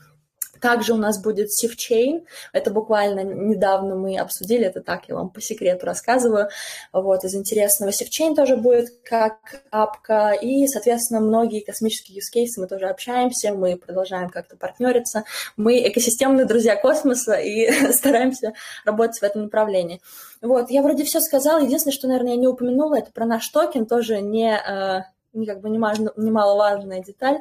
[0.61, 2.25] также у нас будет SafeChain.
[2.53, 6.49] Это буквально недавно мы обсудили, это так я вам по секрету рассказываю.
[6.91, 10.31] Вот, из интересного Sifchain тоже будет как апка.
[10.31, 15.23] И, соответственно, многие космические use cases мы тоже общаемся, мы продолжаем как-то партнериться.
[15.57, 18.53] Мы экосистемные друзья космоса и стараемся
[18.85, 20.01] работать в этом направлении.
[20.41, 21.59] Вот, я вроде все сказала.
[21.59, 25.03] Единственное, что, наверное, я не упомянула, это про наш токен, тоже не, э,
[25.33, 27.39] не как бы немаловажная деталь.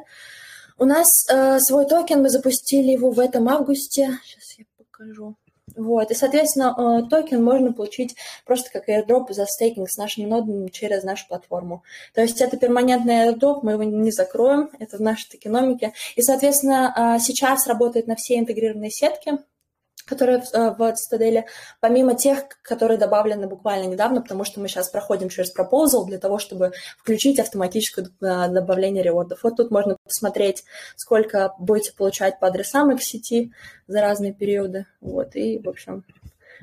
[0.79, 4.17] У нас э, свой токен, мы запустили его в этом августе.
[4.23, 5.35] Сейчас я покажу.
[5.75, 8.15] Вот, и, соответственно, э, токен можно получить
[8.45, 11.83] просто как airdrop за стейкинг с нашими нодами через нашу платформу.
[12.13, 15.91] То есть это перманентный airdrop, мы его не закроем, это в нашей токеномике.
[16.15, 19.37] И, соответственно, э, сейчас работает на все интегрированные сетки,
[20.09, 21.43] которые в э, Citadel,
[21.79, 26.39] помимо тех, которые добавлены буквально недавно, потому что мы сейчас проходим через proposal для того,
[26.39, 29.39] чтобы включить автоматическое добавление рewardов.
[29.43, 30.63] Вот тут можно посмотреть,
[30.95, 33.51] сколько будете получать по адресам XCT
[33.87, 34.87] за разные периоды.
[34.99, 36.03] Вот, и, в общем,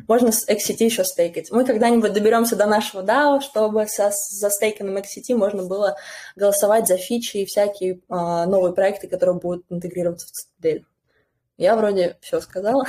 [0.08, 1.50] можно с XCT еще стейкать.
[1.50, 5.96] Мы когда-нибудь доберемся до нашего DAO, чтобы со, за стейканным XCT можно было
[6.34, 10.84] голосовать за фичи и всякие а, новые проекты, которые будут интегрироваться в Citadel.
[11.56, 12.84] Я вроде все сказала.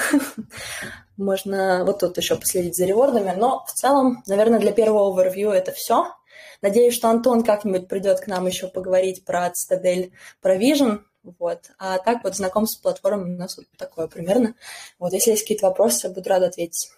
[1.18, 5.72] Можно вот тут еще последить за ревордами, но в целом, наверное, для первого овервью это
[5.72, 6.14] все.
[6.62, 10.12] Надеюсь, что Антон как-нибудь придет к нам еще поговорить про Citadel
[10.44, 11.02] Provision,
[11.40, 11.72] вот.
[11.78, 14.56] А так вот знакомство с платформой у нас вот такое примерно.
[15.00, 16.90] Вот, если есть какие-то вопросы, буду рада ответить.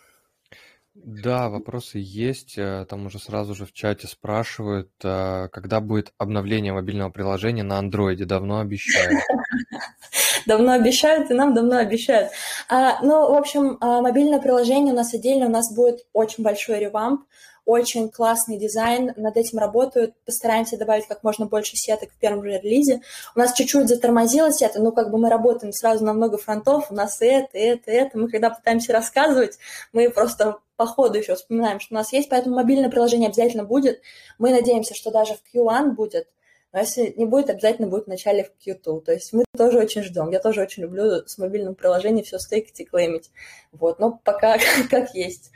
[0.93, 2.57] Да, вопросы есть.
[2.57, 7.79] Э, там уже сразу же в чате спрашивают, э, когда будет обновление мобильного приложения на
[7.79, 8.25] андроиде.
[8.25, 9.23] Давно обещают.
[10.49, 12.31] Давно обещают, и нам давно обещают.
[12.69, 16.79] А, ну, в общем, а, мобильное приложение у нас отдельно, у нас будет очень большой
[16.79, 17.21] ревамп,
[17.65, 22.57] очень классный дизайн, над этим работают, постараемся добавить как можно больше сеток в первом же
[22.57, 23.01] релизе.
[23.35, 26.95] У нас чуть-чуть затормозилось это, ну, как бы мы работаем сразу на много фронтов, у
[26.95, 28.17] нас это, это, это.
[28.17, 29.59] Мы когда пытаемся рассказывать,
[29.93, 34.01] мы просто по ходу еще вспоминаем, что у нас есть, поэтому мобильное приложение обязательно будет.
[34.39, 36.27] Мы надеемся, что даже в Q1 будет,
[36.71, 39.01] но если не будет, обязательно будет в начале в Q2.
[39.01, 40.29] То есть мы тоже очень ждем.
[40.31, 43.31] Я тоже очень люблю с мобильным приложением все стейкать и клеймить.
[43.71, 44.57] Вот, но пока
[44.89, 45.51] как есть.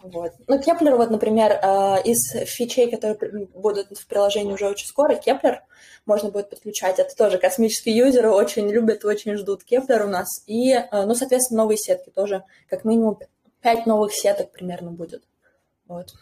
[0.00, 0.32] Вот.
[0.46, 5.64] Ну, Кеплер, вот, например, э, из фичей, которые будут в приложении уже очень скоро, Кеплер
[6.06, 7.00] можно будет подключать.
[7.00, 10.44] Это тоже космические юзеры очень любят, очень ждут Кеплер у нас.
[10.46, 13.18] И, э, ну, соответственно, новые сетки тоже, как минимум
[13.60, 15.24] 5 новых сеток примерно будет.
[15.88, 16.14] Вот.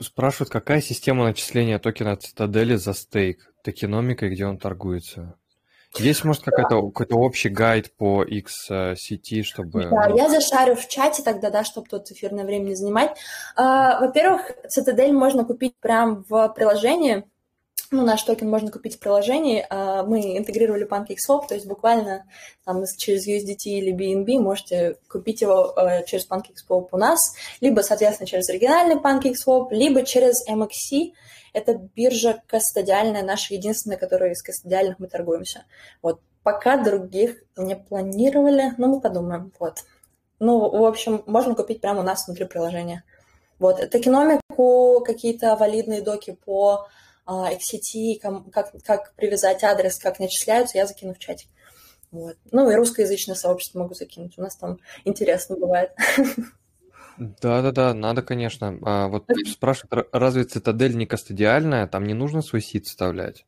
[0.00, 5.36] Спрашивают, какая система начисления токена Цитадели за стейк, токеномикой, где он торгуется?
[5.98, 9.88] Есть, может, какой-то какой общий гайд по X-сети, чтобы...
[9.90, 13.18] Да, я зашарю в чате тогда, да, чтобы тут эфирное время не занимать.
[13.56, 17.24] А, во-первых, Citadel можно купить прямо в приложении,
[17.92, 19.66] ну, наш токен можно купить в приложении.
[19.68, 22.24] А, мы интегрировали PancakeSwap, то есть буквально
[22.64, 27.20] там, через USDT или BNB можете купить его э, через PancakeSwap у нас,
[27.60, 31.12] либо, соответственно, через оригинальный PancakeSwap, либо через MXC.
[31.52, 35.64] Это биржа кастодиальная, наша единственная, которая из кастодиальных мы торгуемся.
[36.00, 36.20] Вот.
[36.44, 39.52] Пока других не планировали, но мы подумаем.
[39.58, 39.78] Вот.
[40.38, 43.02] Ну, в общем, можно купить прямо у нас внутри приложения.
[43.58, 43.78] Вот.
[43.90, 46.86] Токеномику, какие-то валидные доки по
[47.30, 48.18] а, XCT,
[48.50, 51.48] как, как привязать адрес, как начисляются, я закину в чатик.
[52.10, 52.36] Вот.
[52.50, 54.36] Ну и русскоязычное сообщество могу закинуть.
[54.36, 55.92] У нас там интересно бывает.
[57.18, 58.76] Да-да-да, надо, конечно.
[58.82, 61.86] А, вот спрашивают, разве цитадель не кастодиальная?
[61.86, 63.46] Там не нужно свой сид вставлять?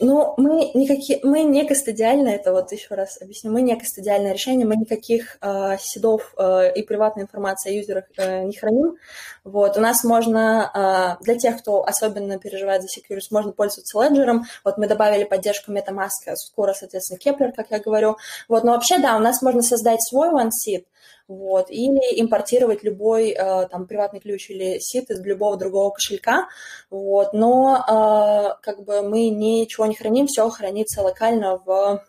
[0.00, 4.66] Ну, мы, никакие, мы не кастодиально, это вот еще раз объясню, мы не кастодиальное решение,
[4.66, 8.96] мы никаких э, седов э, и приватной информации о юзерах э, не храним.
[9.44, 14.40] Вот, у нас можно, э, для тех, кто особенно переживает за security, можно пользоваться Ledger.
[14.64, 18.16] Вот мы добавили поддержку MetaMask, скоро, соответственно, Kepler, как я говорю.
[18.48, 20.86] Вот, но вообще, да, у нас можно создать свой OneSeed,
[21.28, 26.48] вот, или импортировать любой э, там приватный ключ или сит из любого другого кошелька,
[26.90, 32.04] вот, но э, как бы мы ничего не храним, все хранится локально в,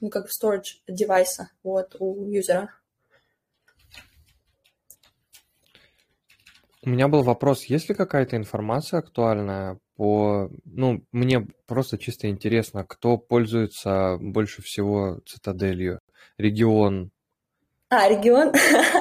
[0.00, 2.70] ну, как в storage девайса, вот, у юзера.
[6.86, 10.50] У меня был вопрос, есть ли какая-то информация актуальная по...
[10.66, 16.00] Ну, мне просто чисто интересно, кто пользуется больше всего цитаделью?
[16.36, 17.10] Регион,
[17.94, 18.52] а, регион?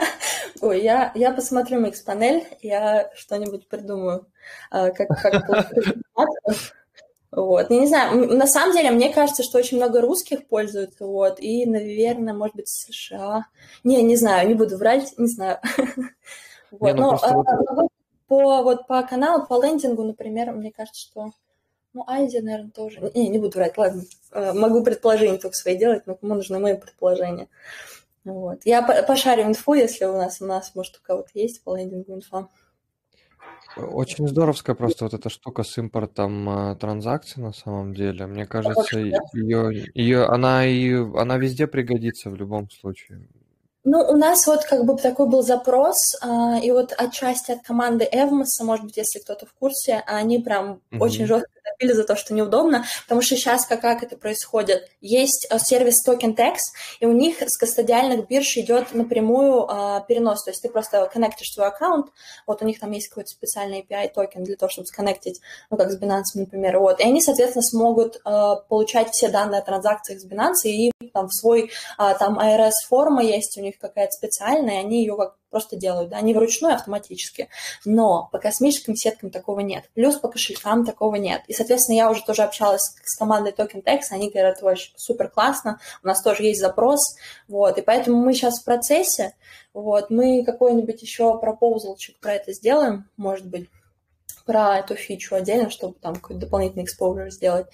[0.62, 4.28] Ой, я, я посмотрю Mix-панель, я что-нибудь придумаю,
[4.72, 5.72] а, как, как
[7.32, 11.40] вот, я не знаю, на самом деле, мне кажется, что очень много русских пользуются, вот,
[11.40, 13.48] и, наверное, может быть, США.
[13.84, 15.60] Не, не знаю, не буду врать, не знаю.
[16.72, 17.88] Вот, ну, но а,
[18.28, 21.34] по, вот, по каналу, по лендингу, например, мне кажется, что
[21.94, 23.00] ну, Азия, наверное, тоже.
[23.14, 24.04] Не, не буду врать, ладно.
[24.32, 27.48] А, могу предположение только свои делать, но кому нужны мои предположения.
[28.26, 28.62] Вот.
[28.66, 32.48] Я пошарю инфу, если у нас, у нас, может, у кого-то есть по лендингу инфа.
[33.76, 38.28] Очень здоровская просто вот эта штука с импортом э, транзакций на самом деле.
[38.28, 43.28] Мне кажется, ее, ее, она, и, она везде пригодится в любом случае.
[43.84, 48.08] Ну, у нас вот как бы такой был запрос, а, и вот отчасти от команды
[48.10, 51.04] Эвмоса, может быть, если кто-то в курсе, они прям угу.
[51.04, 51.53] очень жестко
[51.84, 54.90] топили за то, что неудобно, потому что сейчас как, как это происходит?
[55.02, 56.58] Есть э, сервис Token Tax,
[57.00, 61.54] и у них с кастодиальных бирж идет напрямую э, перенос, то есть ты просто коннектишь
[61.54, 62.08] свой аккаунт,
[62.48, 65.92] вот у них там есть какой-то специальный API токен для того, чтобы сконнектить, ну, как
[65.92, 70.26] с Binance, например, вот, и они, соответственно, смогут э, получать все данные о транзакциях с
[70.26, 71.70] Binance и там в свой,
[72.00, 76.34] э, там ARS-форма есть у них какая-то специальная, они ее как просто делают, да, не
[76.34, 77.48] вручную, автоматически.
[77.86, 79.86] Но по космическим сеткам такого нет.
[79.94, 81.44] Плюс по кошелькам такого нет.
[81.48, 85.80] И, соответственно, я уже тоже общалась с командой Token Text, они говорят, очень супер классно,
[86.04, 87.16] у нас тоже есть запрос,
[87.48, 89.36] вот, и поэтому мы сейчас в процессе,
[89.74, 93.70] вот, мы какой-нибудь еще пропоузалчик про это сделаем, может быть,
[94.46, 97.68] про эту фичу отдельно, чтобы там какой-то дополнительный exposure сделать.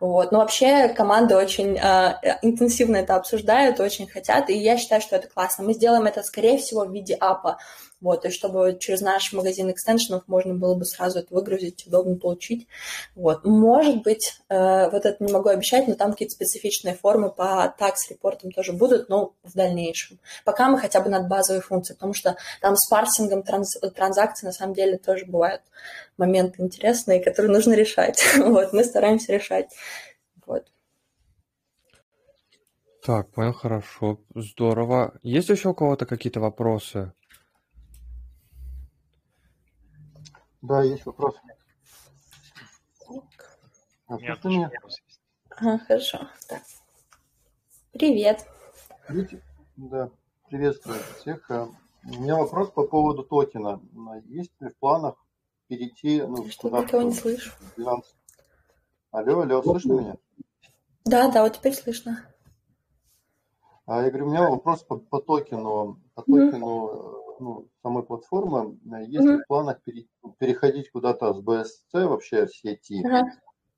[0.00, 0.32] Вот.
[0.32, 5.28] Но вообще команды очень э, интенсивно это обсуждают, очень хотят, и я считаю, что это
[5.28, 5.64] классно.
[5.64, 7.58] Мы сделаем это, скорее всего, в виде апа.
[8.04, 12.68] Вот, есть чтобы через наш магазин экстеншенов можно было бы сразу это выгрузить, удобно получить.
[13.14, 13.46] Вот.
[13.46, 18.50] Может быть, э, вот это не могу обещать, но там какие-то специфичные формы по такс-репортам
[18.52, 20.18] тоже будут, но в дальнейшем.
[20.44, 24.52] Пока мы хотя бы над базовой функцией, потому что там с парсингом транз транзакций на
[24.52, 25.62] самом деле тоже бывают
[26.18, 28.22] моменты интересные, которые нужно решать.
[28.36, 29.70] вот, мы стараемся решать.
[30.44, 30.66] Вот.
[33.02, 35.14] Так, понял, хорошо, здорово.
[35.22, 37.14] Есть еще у кого-то какие-то вопросы?
[40.64, 41.34] Да, есть вопрос.
[44.06, 44.70] А, меня...
[45.50, 46.26] Ага, хорошо.
[46.48, 46.62] Так.
[47.92, 48.46] Привет.
[49.76, 50.10] Да,
[50.48, 51.50] приветствую всех.
[51.50, 51.66] Э,
[52.04, 53.78] у меня вопрос по поводу токена.
[54.24, 55.16] Есть ли в планах
[55.66, 56.22] перейти...
[56.22, 57.52] Ну, Что, никого не слышу.
[57.76, 58.14] 12...
[59.10, 60.16] Алло, алло, слышно меня?
[61.04, 62.24] Да, да, вот теперь слышно.
[63.84, 66.00] А, я говорю, у меня вопрос по, по токену.
[66.14, 69.42] По токену mm-hmm ну, самой платформы, э, есть mm-hmm.
[69.42, 70.06] в планах пере,
[70.38, 73.04] переходить куда-то с BSC вообще в сети.
[73.04, 73.22] Uh-huh.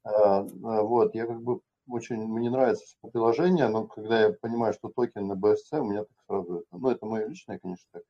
[0.05, 0.43] А,
[0.83, 5.33] вот, я как бы очень, мне нравится приложение, но когда я понимаю, что токен на
[5.33, 8.03] BSC, у меня так сразу, это, ну, это мое личное, конечно, так.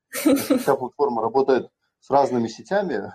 [0.61, 3.11] Вся платформа работает с разными сетями,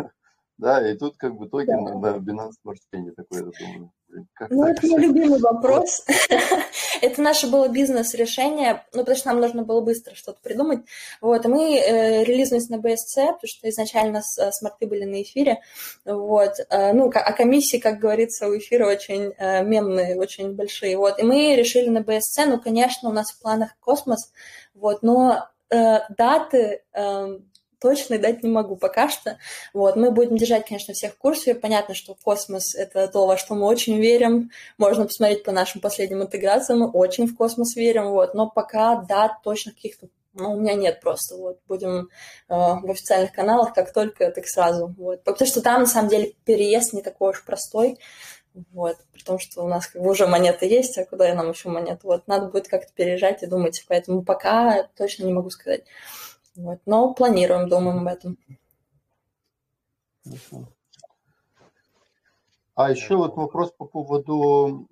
[0.61, 1.95] да, и тут как бы токен да.
[1.95, 3.91] на Binance Smart Chain такой, я думаю,
[4.49, 6.05] ну, это мой любимый вопрос.
[7.01, 10.81] это наше было бизнес-решение, ну, потому что нам нужно было быстро что-то придумать.
[11.19, 15.23] Вот, и мы э, релизнулись на BSC, потому что изначально с, э, смарты были на
[15.23, 15.61] эфире.
[16.05, 20.95] Вот, э, ну, а комиссии, как говорится, у эфира очень э, мемные, очень большие.
[20.95, 24.31] Вот, и мы решили на BSC, ну, конечно, у нас в планах космос,
[24.75, 26.83] вот, но э, даты...
[26.93, 27.39] Э,
[27.81, 29.37] точно дать не могу пока что.
[29.73, 31.55] Вот, мы будем держать, конечно, всех в курсе.
[31.55, 34.51] Понятно, что космос— это то, во что мы очень верим.
[34.77, 38.33] Можно посмотреть по нашим последним интеграциям, мы очень в космос верим, вот.
[38.35, 42.09] Но пока, да, точно каких-то ну, у меня нет просто, вот, будем
[42.47, 46.35] э, в официальных каналах, как только, так сразу, вот, потому что там, на самом деле,
[46.45, 47.99] переезд не такой уж простой,
[48.71, 51.69] вот, при том, что у нас как бы уже монеты есть, а куда нам еще
[51.69, 55.83] монеты, вот, надо будет как-то переезжать и думать, поэтому пока точно не могу сказать.
[56.55, 56.79] Вот.
[56.85, 58.37] Но планируем, думаем об этом.
[62.75, 64.87] А еще вот вопрос по поводу,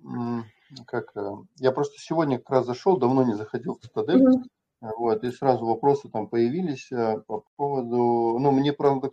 [0.86, 4.90] как э, я просто сегодня как раз зашел, давно не заходил в Цитадель, mm-hmm.
[4.98, 9.10] вот, и сразу вопросы там появились э, по поводу, ну, мне, правда,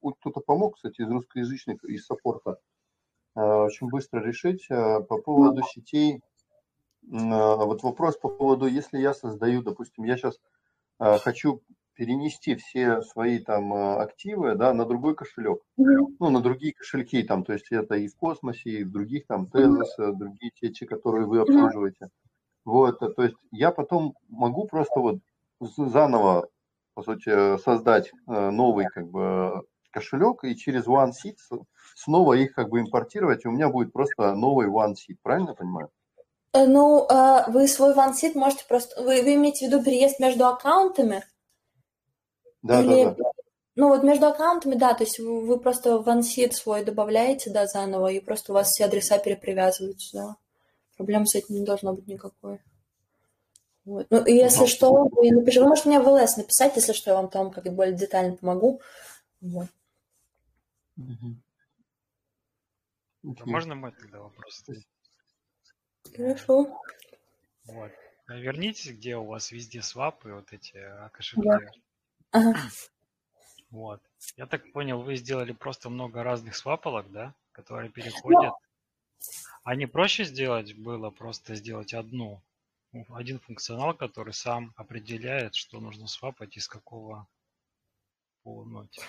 [0.00, 2.58] кто-то помог, кстати, из русскоязычных, из саппорта,
[3.36, 6.20] э, очень быстро решить по поводу сетей.
[7.02, 10.40] Вот вопрос по поводу, если я создаю, допустим, я сейчас
[10.98, 11.62] хочу
[11.96, 17.42] перенести все свои там э, активы да, на другой кошелек, ну, на другие кошельки, там,
[17.42, 20.12] то есть это и в космосе, и в других там mm-hmm.
[20.12, 22.10] другие сети, которые вы обслуживаете.
[22.64, 25.18] Вот, то есть я потом могу просто вот
[25.60, 26.48] заново,
[26.94, 31.36] по сути, создать э, новый как бы кошелек и через OneSeed
[31.94, 35.90] снова их как бы импортировать, и у меня будет просто новый OneSeed, правильно я понимаю?
[36.54, 37.06] Ну,
[37.48, 39.02] вы свой OneSeed можете просто...
[39.02, 41.22] Вы, вы имеете в виду переезд между аккаунтами?
[42.66, 43.30] Да, Или, да, да.
[43.76, 48.08] Ну вот между аккаунтами, да, то есть вы, просто в OneSeed свой добавляете, да, заново,
[48.08, 50.36] и просто у вас все адреса перепривязываются, да.
[50.96, 52.58] Проблем с этим не должно быть никакой.
[53.84, 54.06] Вот.
[54.10, 57.10] Ну, и если ну, что, вы напишите, вы можете мне в ЛС написать, если что,
[57.10, 58.80] я вам там как-то более детально помогу.
[59.42, 59.68] Вот.
[60.96, 61.36] Угу.
[63.44, 64.64] Можно мой тогда вопрос?
[66.16, 66.80] Хорошо.
[67.64, 67.92] Вот.
[68.28, 71.46] Вернитесь, где у вас везде свапы, вот эти а, кошельки.
[71.46, 71.58] Да.
[72.36, 72.54] Ага.
[73.70, 74.00] Вот.
[74.36, 78.52] Я так понял, вы сделали просто много разных свапалок, да, которые переходят.
[79.64, 82.40] А не проще сделать было просто сделать одну,
[83.10, 87.26] один функционал, который сам определяет, что нужно свапать из какого
[88.44, 89.06] ну, типа.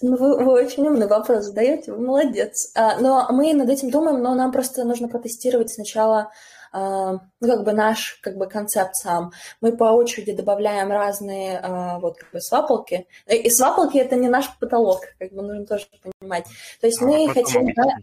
[0.00, 2.72] Ну, вы, вы очень умный вопрос задаете, вы молодец.
[2.74, 6.32] А, но мы над этим думаем, но нам просто нужно протестировать сначала
[6.72, 9.32] ну, как бы наш как бы концепт сам.
[9.60, 13.06] Мы по очереди добавляем разные а, вот как бы свапалки.
[13.26, 16.44] И свапалки это не наш потолок, как бы нужно тоже понимать.
[16.80, 17.96] То есть а мы хотим, да,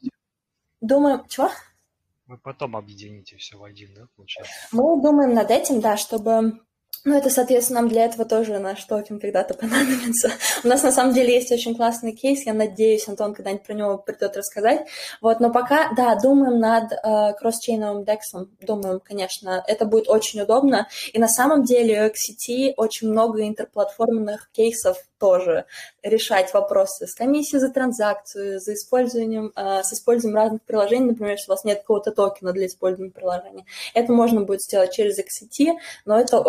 [0.81, 1.49] думаем, чего?
[2.27, 4.53] Вы потом объедините все в один, да, получается?
[4.71, 6.59] Мы думаем над этим, да, чтобы
[7.05, 10.31] ну, это, соответственно, нам для этого тоже наш токен когда-то понадобится.
[10.63, 13.97] У нас, на самом деле, есть очень классный кейс, я надеюсь, Антон когда-нибудь про него
[13.97, 14.87] придет рассказать.
[15.21, 20.87] Вот, но пока, да, думаем над э, кросс-чейновым дексом, думаем, конечно, это будет очень удобно.
[21.13, 25.65] И на самом деле у XCT очень много интерплатформенных кейсов тоже
[26.01, 31.51] решать вопросы с комиссией за транзакцию, за использованием, э, с использованием разных приложений, например, если
[31.51, 33.65] у вас нет какого-то токена для использования приложения.
[33.93, 35.73] Это можно будет сделать через XCT,
[36.05, 36.39] но это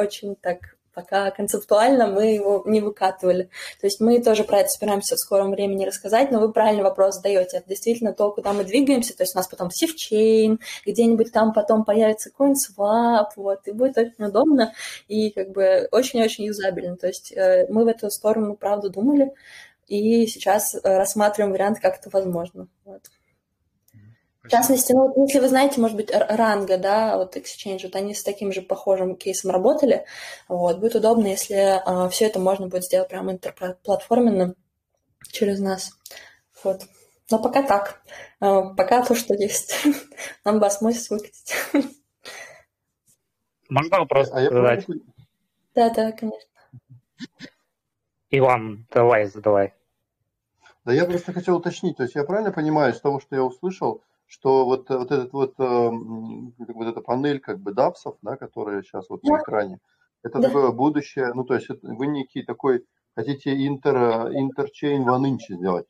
[0.00, 3.44] очень-очень так пока концептуально мы его не выкатывали.
[3.80, 7.16] То есть мы тоже про это собираемся в скором времени рассказать, но вы правильный вопрос
[7.16, 7.58] задаете.
[7.58, 9.16] Это действительно то, куда мы двигаемся.
[9.16, 14.24] То есть у нас потом сифчейн, где-нибудь там потом появится CoinSwap, вот, и будет очень
[14.24, 14.72] удобно
[15.06, 16.96] и как бы очень-очень юзабельно.
[16.96, 19.32] То есть э, мы в эту сторону, правда, думали,
[19.86, 22.68] и сейчас э, рассматриваем вариант, как это возможно.
[22.84, 23.02] Вот.
[24.50, 28.24] В частности, ну, если вы знаете, может быть, Ранга, да, вот Exchange, вот они с
[28.24, 30.06] таким же похожим кейсом работали,
[30.48, 34.56] вот, будет удобно, если э, все это можно будет сделать прямо интерплатформенно
[35.30, 35.92] через нас,
[36.64, 36.80] вот.
[37.30, 38.02] Но пока так,
[38.40, 39.86] э, пока то, что есть,
[40.44, 41.54] нам бы осмосис выкатить.
[43.68, 44.84] Можно вопрос а задать?
[45.76, 46.50] Да, да, конечно.
[48.30, 49.74] Иван, давай, задавай.
[50.84, 54.02] Да я просто хотел уточнить, то есть я правильно понимаю из того, что я услышал,
[54.30, 58.82] что вот, э, вот этот вот, э, вот эта панель как бы дапсов, да, которая
[58.82, 59.80] сейчас вот на экране,
[60.22, 60.46] это да.
[60.46, 62.84] такое будущее, ну то есть вы некий такой
[63.16, 65.86] хотите интер, интерчейн one inch сделать.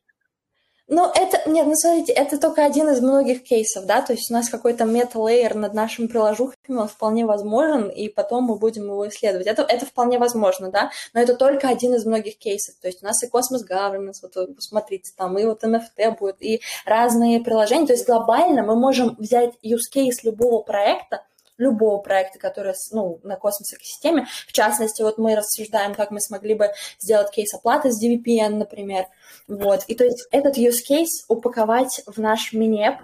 [0.92, 4.34] Ну, это, нет, ну, смотрите, это только один из многих кейсов, да, то есть у
[4.34, 9.46] нас какой-то мета-лейер над нашими приложухами, он вполне возможен, и потом мы будем его исследовать.
[9.46, 13.06] Это, это вполне возможно, да, но это только один из многих кейсов, то есть у
[13.06, 17.92] нас и Cosmos Governance, вот посмотрите, там, и вот NFT будет, и разные приложения, то
[17.92, 21.22] есть глобально мы можем взять use case любого проекта,
[21.60, 24.26] любого проекта, который ну, на космос-экосистеме.
[24.48, 29.06] В частности, вот мы рассуждаем, как мы смогли бы сделать кейс оплаты с DVPN, например.
[29.46, 29.84] Вот.
[29.86, 32.96] И то есть этот use case упаковать в наш мини-app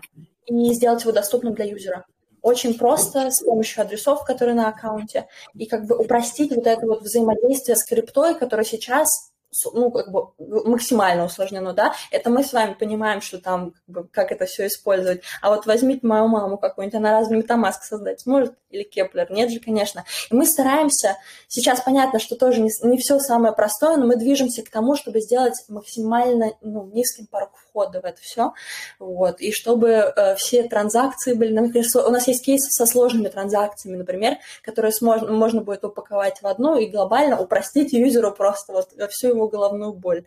[0.46, 2.07] и сделать его доступным для юзера.
[2.42, 7.02] Очень просто, с помощью адресов, которые на аккаунте, и как бы упростить вот это вот
[7.02, 9.32] взаимодействие с криптой, которое сейчас
[9.72, 14.09] ну, как бы максимально усложнено, да, это мы с вами понимаем, что там, как, бы,
[14.09, 15.22] как это все использовать.
[15.40, 18.54] А вот возьмите мою маму какую-нибудь, она разве метамаск создать сможет?
[18.70, 19.30] Или Кеплер?
[19.30, 20.04] Нет же, конечно.
[20.30, 21.16] И мы стараемся,
[21.48, 25.20] сейчас понятно, что тоже не, не все самое простое, но мы движемся к тому, чтобы
[25.20, 28.53] сделать максимально ну, низким порог входа в это все,
[28.99, 33.97] вот, и чтобы э, все транзакции были, например, у нас есть кейсы со сложными транзакциями,
[33.97, 39.29] например, которые сможно, можно будет упаковать в одну и глобально упростить юзеру просто вот всю
[39.29, 40.24] его головную боль.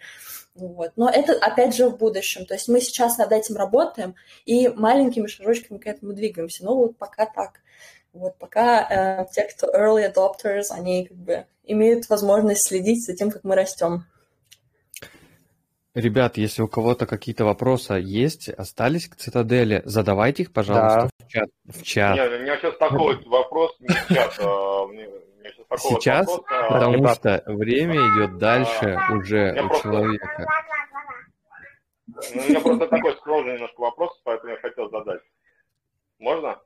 [0.55, 0.91] Вот.
[0.95, 2.45] Но это, опять же, в будущем.
[2.45, 6.65] То есть мы сейчас над этим работаем и маленькими шажочками к этому двигаемся.
[6.65, 7.61] Но вот пока так.
[8.11, 13.31] Вот пока э, те, кто early adopters, они как бы имеют возможность следить за тем,
[13.31, 14.05] как мы растем.
[15.95, 21.25] Ребят, если у кого-то какие-то вопросы есть, остались к цитадели, задавайте их, пожалуйста, да.
[21.25, 21.49] в чат.
[21.65, 22.15] В чат.
[22.15, 24.85] Не, у меня сейчас такой вопрос, не в чат, а,
[25.77, 27.17] Сейчас, вопрос, а, потому ребят.
[27.17, 29.83] что время идет дальше а, уже у просто...
[29.83, 30.45] человека.
[32.07, 35.21] Ну, у меня просто такой сложный немножко вопрос, поэтому я хотел задать.
[36.19, 36.59] Можно?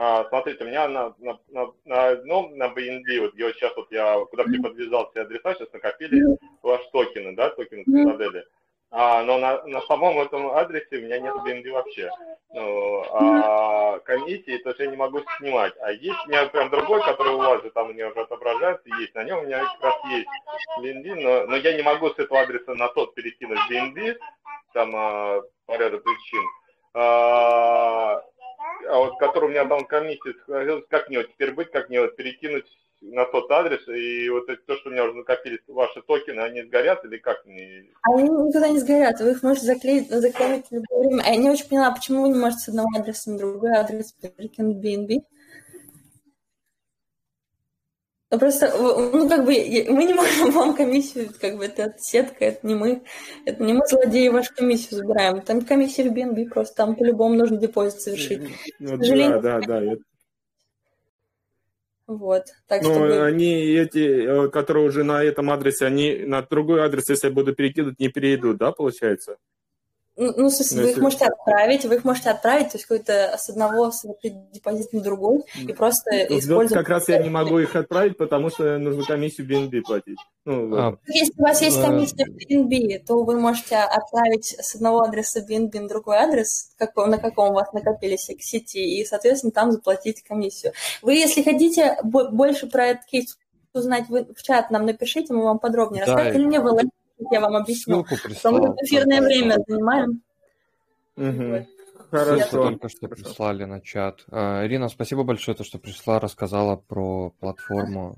[0.00, 3.90] А, смотрите, у меня на, на, на, на одном, на BNB, вот я сейчас вот
[3.90, 6.22] я, куда мне подвязался адреса, сейчас накопили
[6.62, 8.46] ваши токены, да, токены Цитадели.
[8.92, 12.10] А, но на, на самом этом адресе у меня нет BNB вообще.
[12.54, 15.74] Ну, а комиссии тоже я не могу снимать.
[15.80, 18.88] А есть у меня прям другой, который у вас же там у меня уже отображается,
[19.00, 19.16] есть.
[19.16, 20.28] На нем у меня как раз есть
[20.80, 24.16] BNB, но, но я не могу с этого адреса на тот перекинуть BNB,
[24.74, 26.44] там а, по ряду причин.
[26.94, 28.22] А,
[28.88, 30.34] а вот который у меня там комиссия,
[30.88, 32.66] как мне вот теперь быть, как мне вот перекинуть
[33.00, 37.04] на тот адрес, и вот то, что у меня уже накопились ваши токены, они сгорят
[37.04, 37.90] или как они?
[38.06, 41.22] Никуда не сгорят, вы их можете заклеить, заклеить в любое время.
[41.24, 44.12] А я не очень поняла, почему вы не можете с одного адреса на другой адрес
[44.12, 45.22] перекинуть BNB?
[48.30, 49.52] Ну, просто, ну, как бы,
[49.88, 53.02] мы не можем вам комиссию, как бы, это сетка, это не мы,
[53.46, 55.40] это не мы, злодеи, вашу комиссию забираем.
[55.40, 58.42] Там комиссия в BNB просто, там по-любому нужно депозит совершить.
[58.78, 59.96] Ну, да, да, да,
[62.06, 62.44] Вот.
[62.66, 63.22] Так Ну, чтобы...
[63.24, 67.54] они эти, э, которые уже на этом адресе, они на другой адрес, если я буду
[67.54, 69.38] перекидывать, не перейдут, да, получается?
[70.20, 72.86] Ну, ну, в смысле, Ну, вы их можете отправить, вы их можете отправить, то есть
[72.86, 76.72] какой-то с одного совершить депозит на другой и просто Вот использовать.
[76.72, 80.18] как раз я не могу их отправить, потому что нужно комиссию BNB платить.
[80.44, 80.78] Ну, вот.
[80.78, 85.02] А, Если у вас есть Э, комиссия в BNB, то вы можете отправить с одного
[85.02, 89.70] адреса BNB на другой адрес, какой- на каком у вас накопились сети, и, соответственно, там
[89.70, 90.72] заплатить комиссию.
[91.00, 93.38] Вы, если хотите бо- больше про этот кейс
[93.72, 96.40] узнать, вы в чат нам напишите, мы вам подробнее Да, расскажем.
[96.40, 96.66] Или мне в
[97.30, 98.04] я вам объясню.
[98.06, 100.22] Ссылку Потому что эфирное время занимаем.
[101.16, 101.66] Ссылку
[102.10, 102.62] Хорошо.
[102.62, 103.24] только что Хорошо.
[103.24, 104.24] прислали на чат.
[104.30, 108.16] А, Ирина, спасибо большое, то, что пришла, рассказала про платформу.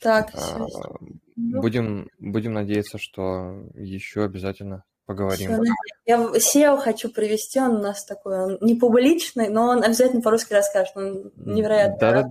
[0.00, 0.96] Так, А, всё.
[1.36, 5.50] Будем, будем надеяться, что еще обязательно поговорим.
[5.52, 5.62] Всё,
[6.06, 10.22] Я в- SEO хочу привести, он у нас такой, он не публичный, но он обязательно
[10.22, 11.96] по-русски расскажет, он невероятно.
[12.00, 12.30] Да, да,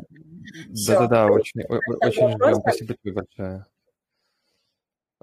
[0.74, 0.94] Всё.
[0.94, 1.62] да, да, да, очень,
[2.02, 2.56] очень ждем.
[2.56, 3.66] Спасибо тебе большое.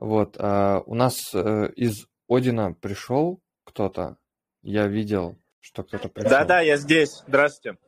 [0.00, 4.16] Вот, а, у нас э, из Одина пришел кто-то.
[4.62, 6.30] Я видел, что кто-то пришел.
[6.30, 7.24] Да-да, я здесь.
[7.26, 7.78] Здравствуйте.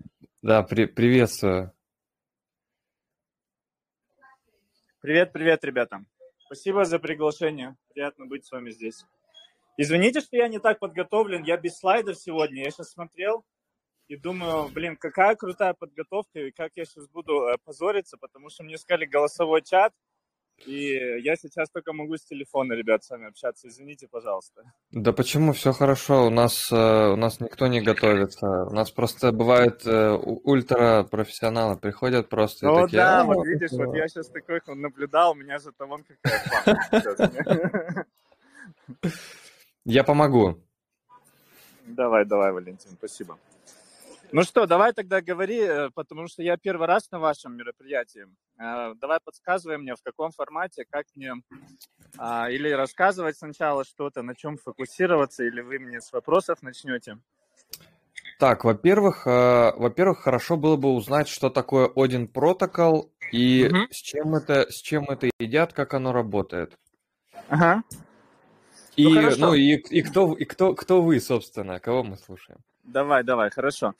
[0.43, 1.73] Да, при- приветствую.
[5.01, 6.05] Привет, привет, ребята.
[6.47, 7.77] Спасибо за приглашение.
[7.95, 9.05] Приятно быть с вами здесь.
[9.77, 11.45] Извините, что я не так подготовлен.
[11.45, 12.65] Я без слайдов сегодня.
[12.65, 13.45] Я сейчас смотрел
[14.09, 18.65] и думаю, блин, какая крутая подготовка, и как я сейчас буду э, позориться, потому что
[18.65, 19.93] мне сказали голосовой чат,
[20.67, 23.69] и я сейчас только могу с телефона, ребят, с вами общаться.
[23.69, 24.63] Извините, пожалуйста.
[24.91, 26.27] Да почему все хорошо?
[26.27, 28.47] У нас, э, у нас никто не готовится.
[28.47, 32.99] У нас просто бывают э, ультрапрофессионалы, приходят просто и Ну такие...
[32.99, 38.07] да, «А, вот видишь, вот я сейчас такой наблюдал, у меня же там вон какая.
[39.85, 40.61] Я помогу.
[41.87, 43.39] Давай, давай, Валентин, спасибо.
[44.33, 48.27] Ну что, давай тогда говори, э, потому что я первый раз на вашем мероприятии.
[48.59, 51.35] Э, Давай подсказывай мне, в каком формате, как мне
[52.17, 57.19] а, или рассказывать сначала что-то, на чем фокусироваться, или вы мне с вопросов начнете.
[58.39, 63.89] Так, во-первых, э, во-первых, хорошо было бы узнать, что такое Один протокол и Мгм.
[63.91, 66.79] с чем это, с чем это едят, как оно работает.
[67.49, 67.83] Ага.
[68.97, 72.61] И, Ну, ну, и, и кто, и кто, кто вы, собственно, кого мы слушаем?
[72.85, 73.95] Давай, давай, хорошо.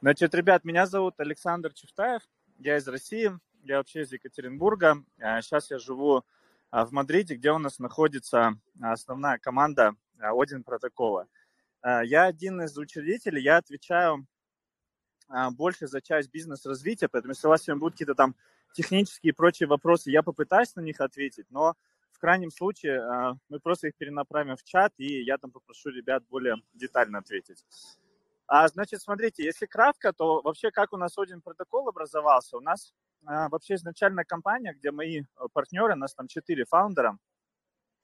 [0.00, 2.22] Значит, ребят, меня зовут Александр Чевтаев,
[2.58, 3.30] я из России,
[3.62, 5.02] я вообще из Екатеринбурга.
[5.18, 6.24] Сейчас я живу
[6.70, 11.26] а, в Мадриде, где у нас находится основная команда а, Один протокола.
[11.80, 14.26] А, Я один из учредителей, я отвечаю
[15.28, 18.34] а, больше за часть бизнес-развития, поэтому если у вас сегодня будут какие-то там
[18.74, 21.74] технические и прочие вопросы, я попытаюсь на них ответить, но
[22.10, 26.24] в крайнем случае а, мы просто их перенаправим в чат, и я там попрошу ребят
[26.28, 27.64] более детально ответить.
[28.46, 32.56] А, значит, смотрите, если кратко, то вообще как у нас один протокол образовался?
[32.56, 32.92] У нас
[33.26, 37.18] а, вообще изначально компания, где мои э, партнеры, у нас там четыре фаундера,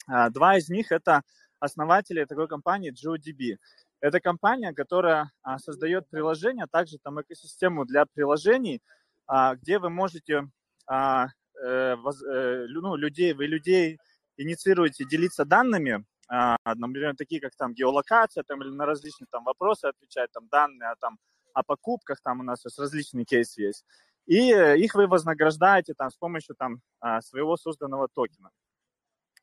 [0.09, 1.23] а, два из них это
[1.59, 3.59] основатели такой компании GeoDB.
[4.01, 8.81] Это компания, которая а, создает приложения, также там экосистему для приложений,
[9.27, 10.49] а, где вы можете
[10.87, 11.27] а,
[11.63, 13.99] э, воз- э, ну, людей, вы людей
[14.37, 19.87] инициируете делиться данными, а, например, такие как там геолокация, там, или на различные там вопросы
[19.87, 21.19] отвечать, там данные там,
[21.55, 23.85] о покупках, там у нас есть различные кейсы есть.
[24.27, 28.51] И э, их вы вознаграждаете там с помощью там а, своего созданного токена.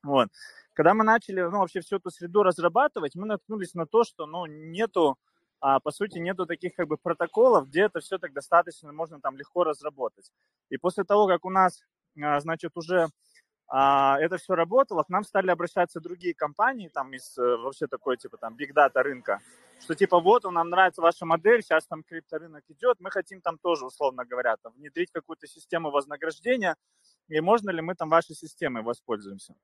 [0.02, 0.28] Вот.
[0.72, 4.46] Когда мы начали, ну, вообще всю эту среду разрабатывать, мы наткнулись на то, что, ну,
[4.46, 5.18] нету,
[5.60, 9.36] а, по сути, нету таких, как бы, протоколов, где это все так достаточно можно там
[9.36, 10.30] легко разработать.
[10.70, 11.80] И после того, как у нас,
[12.22, 13.08] а, значит, уже а,
[13.70, 18.38] это все работало, к нам стали обращаться другие компании, там, из э, вообще такой, типа,
[18.38, 19.40] там, биг дата рынка,
[19.80, 23.84] что, типа, вот, нам нравится ваша модель, сейчас там крипторынок идет, мы хотим там тоже,
[23.84, 26.76] условно говоря, там, внедрить какую-то систему вознаграждения,
[27.28, 29.54] и можно ли мы там вашей системой воспользуемся.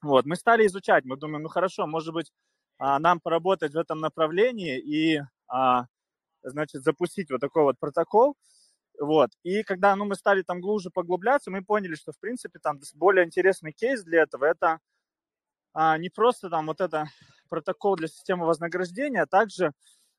[0.00, 2.32] Вот, мы стали изучать, мы думаем, ну хорошо, может быть,
[2.78, 5.86] а, нам поработать в этом направлении и, а,
[6.42, 8.36] значит, запустить вот такой вот протокол.
[9.00, 9.30] Вот.
[9.42, 13.24] И когда ну, мы стали там глубже поглубляться, мы поняли, что, в принципе, там более
[13.24, 14.78] интересный кейс для этого– это
[15.72, 17.06] а, не просто там вот это
[17.48, 19.72] протокол для системы вознаграждения, а также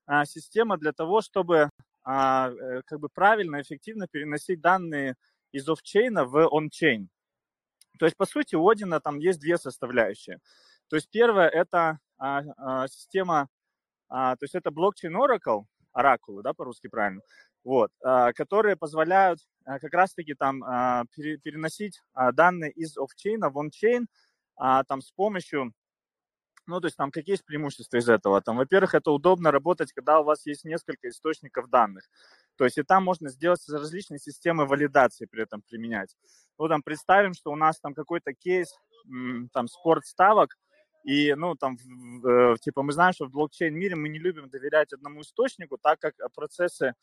[0.06, 1.70] а, система для того, чтобы
[2.04, 5.16] а, э, как бы правильно, эффективно переносить данные
[5.52, 7.10] из офчейна в ончейн.
[7.98, 10.40] То есть, по сути, у Одина там есть две составляющие.
[10.90, 13.48] То есть, первое– это а, а, система,
[14.10, 17.22] а, то есть это блокчейн Oracle, оракулы, да, по-русски правильно,
[17.66, 22.00] вот, а, которые позволяют а, как раз-таки там а, пере, переносить
[22.34, 24.08] данные из офчейна в ончейн
[24.88, 25.74] там с помощью
[26.68, 28.42] Ну, то есть там какие есть преимущества из этого?
[28.42, 32.06] Там, во-первых, это удобно работать, когда у вас есть несколько источников данных.
[32.56, 36.16] То есть и там можно сделать различные системы валидации при этом применять.
[36.58, 38.74] Ну, там представим, что у нас там какой-то кейс,
[39.52, 40.56] там, спорт ставок,
[41.04, 41.78] и, ну, там,
[42.26, 46.16] э, типа, мы знаем, что в блокчейн-мире мы не любим доверять одному источнику, так как
[46.34, 46.94] процессы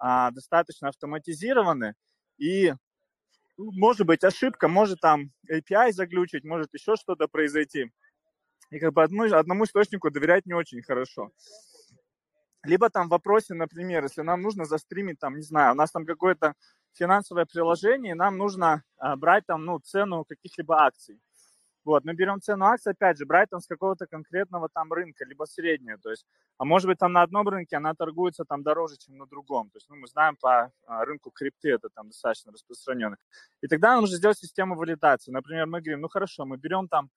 [0.00, 1.94] а, достаточно автоматизированы,
[2.38, 2.74] и
[3.56, 7.92] ну, может быть ошибка, может там API заглючить, может еще что-то произойти.
[8.70, 11.30] И как бы одному, одному источнику доверять не очень хорошо.
[12.64, 16.06] Либо там в вопросе, например, если нам нужно застримить, там, не знаю, у нас там
[16.06, 16.54] какое-то
[16.94, 21.20] финансовое приложение, и нам нужно а, брать там, ну, цену каких-либо акций.
[21.84, 25.44] Вот, мы берем цену акций, опять же, брать там с какого-то конкретного там рынка, либо
[25.44, 26.26] среднюю, то есть,
[26.58, 29.78] а может быть там на одном рынке она торгуется там дороже, чем на другом, то
[29.78, 33.16] есть, ну, мы знаем по а, рынку крипты, это там достаточно распространенно.
[33.62, 35.32] И тогда нам нужно сделать систему валидации.
[35.32, 37.08] Например, мы говорим, ну, хорошо, мы берем там,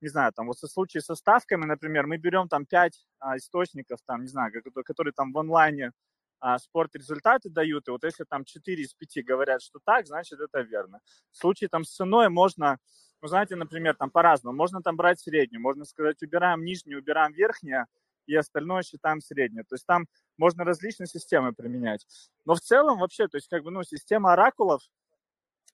[0.00, 4.00] не знаю, там вот со случае со ставками, например, мы берем там 5 а, источников,
[4.06, 5.92] там, не знаю, которые, которые там в онлайне
[6.40, 10.40] а, спорт результаты дают, и вот если там 4 из 5 говорят, что так, значит,
[10.40, 11.00] это верно.
[11.30, 12.78] В случае там с ценой можно
[13.22, 14.56] ну, знаете, например, там по-разному.
[14.56, 17.86] Можно там брать среднюю, можно сказать, убираем нижнюю, убираем верхнюю,
[18.26, 19.64] и остальное считаем среднее.
[19.64, 20.06] То есть там
[20.38, 22.06] можно различные системы применять.
[22.44, 24.82] Но в целом вообще, то есть как бы, ну, система оракулов,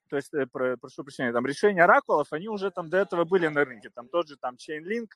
[0.08, 3.48] то есть, э, про, прошу прощения, там решения оракулов, они уже там до этого были
[3.48, 3.90] на рынке.
[3.90, 5.08] Там тот же там Chainlink,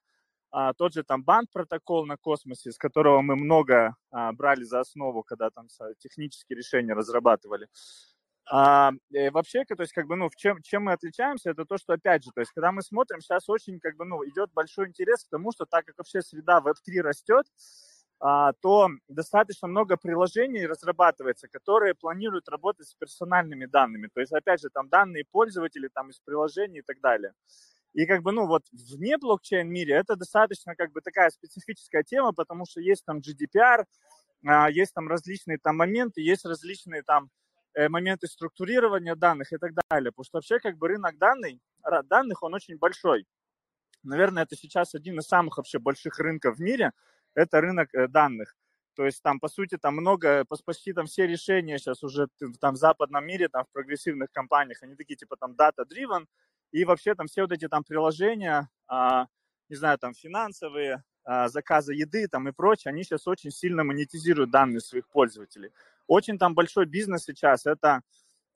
[0.52, 4.80] а, тот же там банд протокол на космосе, с которого мы много а, брали за
[4.80, 7.68] основу, когда там технические решения разрабатывали.
[8.52, 8.90] А,
[9.30, 12.24] вообще, то есть, как бы, ну, в чем, чем мы отличаемся, это то, что, опять
[12.24, 15.28] же, то есть, когда мы смотрим, сейчас очень, как бы, ну, идет большой интерес к
[15.30, 17.46] тому, что так как вообще среда Web3 растет,
[18.18, 24.08] а, то достаточно много приложений разрабатывается, которые планируют работать с персональными данными.
[24.12, 27.32] То есть, опять же, там данные пользователей там из приложений и так далее.
[27.94, 32.64] И как бы, ну, вот вне блокчейн-мире это достаточно как бы такая специфическая тема, потому
[32.66, 33.84] что есть там GDPR,
[34.46, 37.30] а, есть там различные там моменты, есть различные там
[37.88, 40.12] моменты структурирования данных и так далее.
[40.12, 41.58] Потому что вообще как бы рынок данных,
[42.04, 43.26] данных, он очень большой.
[44.02, 46.92] Наверное, это сейчас один из самых вообще больших рынков в мире.
[47.34, 48.56] Это рынок э, данных.
[48.96, 52.28] То есть там, по сути, там много, почти там все решения сейчас уже
[52.60, 56.26] там в западном мире, там в прогрессивных компаниях, они такие типа там data-driven,
[56.72, 59.26] и вообще там все вот эти там приложения, а,
[59.68, 64.50] не знаю, там финансовые, а, заказа еды там и прочее, они сейчас очень сильно монетизируют
[64.50, 65.70] данные своих пользователей.
[66.10, 68.00] Очень там большой бизнес сейчас, это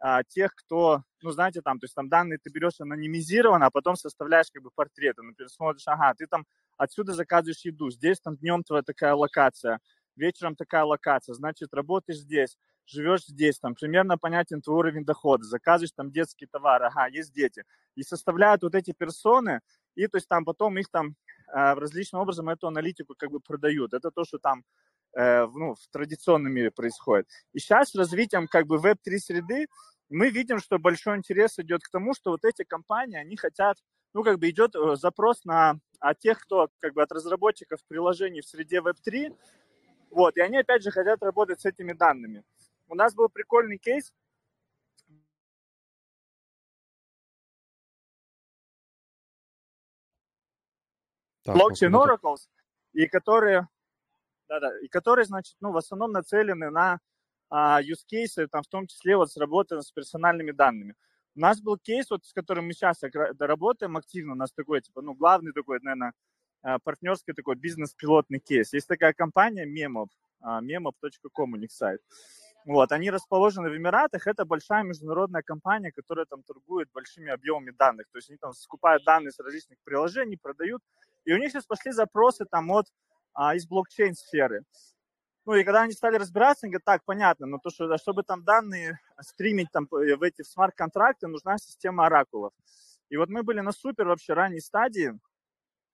[0.01, 3.95] а, тех, кто, ну, знаете, там, то есть там данные ты берешь анонимизированно, а потом
[3.95, 5.23] составляешь как бы портреты.
[5.23, 9.79] Например, смотришь, ага, ты там отсюда заказываешь еду, здесь там днем твоя такая локация,
[10.17, 15.93] вечером такая локация, значит, работаешь здесь, живешь здесь, там примерно понятен твой уровень дохода, заказываешь
[15.95, 17.63] там детский товар, ага, есть дети.
[17.95, 19.61] И составляют вот эти персоны,
[19.95, 21.15] и то есть там потом их там
[21.55, 23.95] э, различным образом эту аналитику как бы продают.
[23.95, 24.65] Это то, что там
[25.17, 27.29] Э, ну, в традиционном мире происходит.
[27.53, 29.67] И сейчас с развитием как бы веб-3 среды
[30.09, 33.79] мы видим, что большой интерес идет к тому, что вот эти компании, они хотят,
[34.13, 38.41] ну, как бы идет э, запрос на а тех, кто как бы от разработчиков приложений
[38.41, 39.37] в среде Web3,
[40.11, 42.43] вот, и они опять же хотят работать с этими данными.
[42.89, 44.13] У нас был прикольный кейс,
[51.47, 52.49] блокчейн Oracles,
[52.93, 53.69] и которые
[54.61, 56.99] да-да, и которые, значит, ну, в основном нацелены на
[57.51, 60.95] а, use cases, там, в том числе вот сработаны с персональными данными.
[61.37, 63.01] У нас был кейс, вот, с которым мы сейчас
[63.39, 66.13] работаем активно, у нас такой, типа, ну, главный такой, наверное,
[66.63, 68.73] а, партнерский такой бизнес-пилотный кейс.
[68.73, 70.09] Есть такая компания Memop,
[70.43, 72.01] memop.com у них сайт.
[72.67, 78.07] Вот, они расположены в Эмиратах, это большая международная компания, которая там торгует большими объемами данных,
[78.11, 80.83] то есть они там скупают данные с различных приложений, продают,
[81.27, 82.87] и у них сейчас пошли запросы там от
[83.35, 84.65] а, из блокчейн-сферы.
[85.47, 88.45] Ну и когда они стали разбираться, они говорят, так, понятно, но то, что, чтобы там
[88.45, 92.53] данные стримить там, в эти смарт-контракты, нужна система оракулов.
[93.11, 95.19] И вот мы были на супер вообще ранней стадии,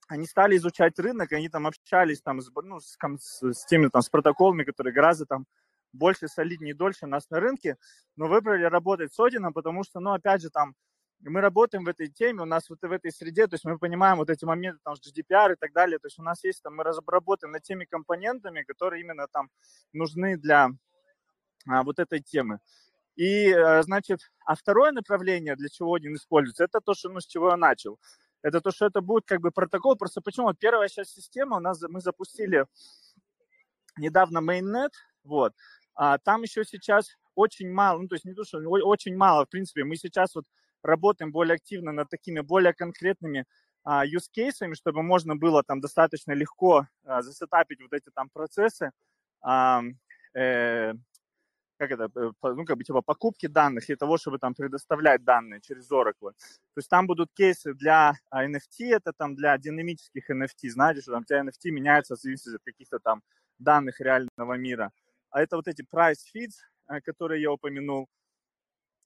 [0.06, 4.02] они стали изучать рынок, они там общались там с, ну, с, с, с теми там
[4.02, 5.46] с протоколами, которые гораздо там
[5.92, 7.76] больше, солиднее, дольше нас на рынке,
[8.16, 10.74] но выбрали работать с Одином, потому что, ну, опять же, там
[11.22, 14.16] мы работаем в этой теме, у нас вот в этой среде, то есть мы понимаем
[14.16, 16.84] вот эти моменты, там, GDPR и так далее, то есть у нас есть там, мы
[16.84, 19.50] работаем над теми компонентами, которые именно там
[19.92, 20.70] нужны для
[21.68, 22.60] а, вот этой темы.
[23.16, 27.26] И, а, значит, а второе направление, для чего один используется, это то, что, ну, с
[27.26, 27.98] чего я начал.
[28.42, 30.46] Это то, что это будет как бы протокол, просто почему?
[30.46, 32.64] Вот первая сейчас система у нас, мы запустили
[33.98, 34.92] недавно Mainnet,
[35.24, 35.52] вот,
[35.94, 39.50] а там еще сейчас очень мало, ну, то есть не то, что очень мало, в
[39.50, 40.46] принципе, мы сейчас вот
[40.82, 43.44] работаем более активно над такими более конкретными
[43.84, 48.90] а, use кейсами, чтобы можно было там достаточно легко а, засетапить вот эти там процессы,
[49.42, 49.82] а,
[50.34, 50.92] э,
[51.80, 55.60] как это, э, ну, как бы типа покупки данных и того, чтобы там предоставлять данные
[55.62, 56.32] через Oracle.
[56.32, 61.22] То есть там будут кейсы для NFT, это там для динамических NFT, знаете, что там
[61.22, 63.22] у тебя NFT меняется в зависимости от каких-то там
[63.58, 64.92] данных реального мира.
[65.30, 66.56] А это вот эти price feeds,
[66.88, 68.08] э, которые я упомянул.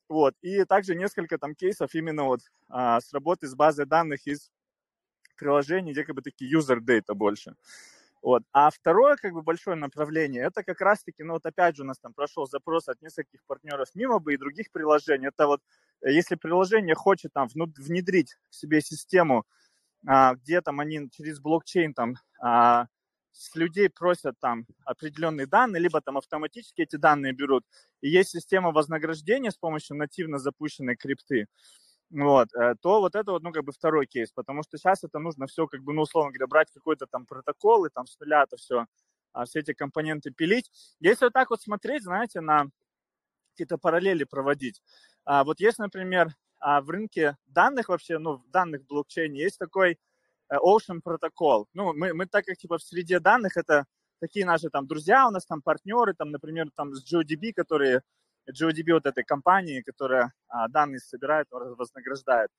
[0.09, 0.35] Вот.
[0.43, 4.51] И также несколько там кейсов именно вот а, с работы с базой данных из
[5.36, 7.55] приложений, где как бы такие user data больше.
[8.22, 8.43] Вот.
[8.52, 11.98] А второе как бы большое направление, это как раз-таки, ну вот опять же у нас
[11.98, 15.28] там прошел запрос от нескольких партнеров мимо бы и других приложений.
[15.28, 15.60] Это вот
[16.01, 19.44] э, если приложение хочет там внедрить в себе систему,
[20.06, 22.86] а, где там они через блокчейн там а,
[23.35, 27.65] с людей просят там определенные данные, либо там автоматически эти данные берут.
[28.01, 31.47] И есть система вознаграждения с помощью нативно запущенной крипты
[32.11, 35.19] вот, э, то вот это вот, ну, как бы второй кейс, потому что сейчас это
[35.19, 38.44] нужно все, как бы, ну, условно говоря, брать какой-то там протокол и там с нуля
[38.44, 38.86] это все,
[39.32, 40.70] а, все эти компоненты пилить.
[41.01, 42.66] Если вот так вот смотреть, знаете, на
[43.52, 44.82] какие-то параллели проводить,
[45.24, 46.28] а, вот есть, например,
[46.61, 49.98] а, в рынке данных вообще, ну, в данных блокчейне есть такой
[50.59, 51.68] Ocean протокол.
[51.74, 53.85] Ну, мы, мы так как, типа, в среде данных это
[54.20, 58.02] такие наши там друзья у нас, там партнеры, там, например, там с GeoDB, которые
[58.51, 62.51] GeoDB вот этой компании, которая а, данные собирает, вознаграждает.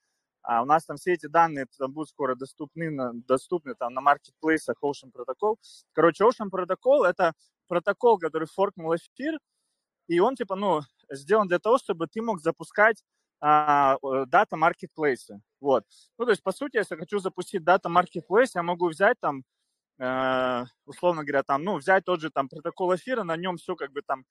[0.42, 4.02] А у нас там все эти данные там будут скоро доступны, на, доступны там на
[4.02, 5.56] маркетплейсах Ocean Protocol.
[5.94, 7.34] Короче, Ocean Protocol– это
[7.68, 9.40] протокол, который форкнул эфир,
[10.08, 13.04] и он типа, ну, сделан для того, чтобы ты мог запускать
[13.48, 13.98] а,
[14.28, 15.42] дата маркетплейсы.
[15.60, 15.84] Вот.
[16.18, 19.44] Ну, то есть, по сути, если хочу запустить дата маркетплейс, я могу взять там,
[20.00, 23.92] э, условно говоря, там, ну, взять тот же там протокол эфира, на нем все как
[23.92, 24.26] бы там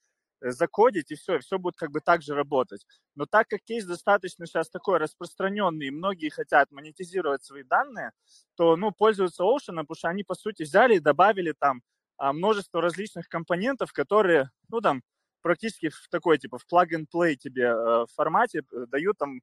[0.45, 2.87] Э, закодить, и все, и все будет как бы так же работать.
[3.15, 8.13] Но так как кейс достаточно сейчас такой распространенный, и многие хотят монетизировать свои данные,
[8.57, 11.83] то, ну, пользуются Ocean, потому что они, по сути, взяли и добавили там
[12.19, 15.03] а, множество различных компонентов, которые, ну, там,
[15.45, 19.41] практически в такой, типа, в plug-and-play тебе э, формате э, дают там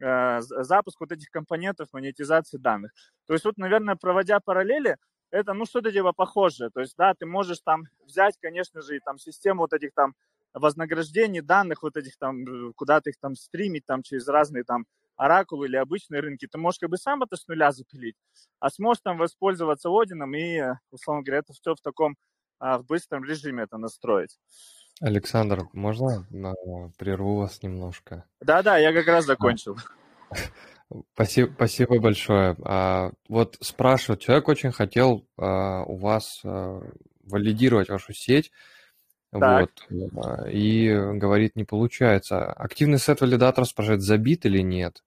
[0.00, 2.90] запуск вот этих компонентов монетизации данных.
[3.26, 4.96] То есть вот, наверное, проводя параллели,
[5.30, 6.70] это, ну, что-то типа похожее.
[6.70, 10.14] То есть, да, ты можешь там взять, конечно же, и там систему вот этих там
[10.52, 14.84] вознаграждений данных вот этих там, э, куда ты их там стримить там через разные там
[15.16, 18.16] оракулы или обычные рынки, ты можешь как бы сам это с нуля запилить,
[18.58, 20.60] а сможешь там воспользоваться Одином и,
[20.90, 22.16] условно говоря, это все в таком
[22.58, 24.38] а, в быстром режиме это настроить.
[25.00, 26.26] Александр, можно
[26.98, 28.24] прерву вас немножко?
[28.40, 29.76] Да-да, я как раз закончил.
[31.14, 32.56] Спасибо, спасибо большое.
[32.62, 36.82] А, вот спрашивают, человек очень хотел а, у вас а,
[37.24, 38.52] валидировать вашу сеть,
[39.40, 39.70] так.
[39.90, 40.24] Вот.
[40.24, 42.52] А, и говорит, не получается.
[42.52, 45.02] Активный сет валидаторов, спрашивает, забит или нет?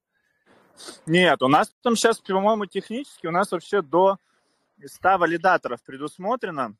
[1.06, 4.18] Нет, у нас там сейчас, по-моему, технически у нас вообще до
[4.84, 6.76] 100 валидаторов предусмотрено.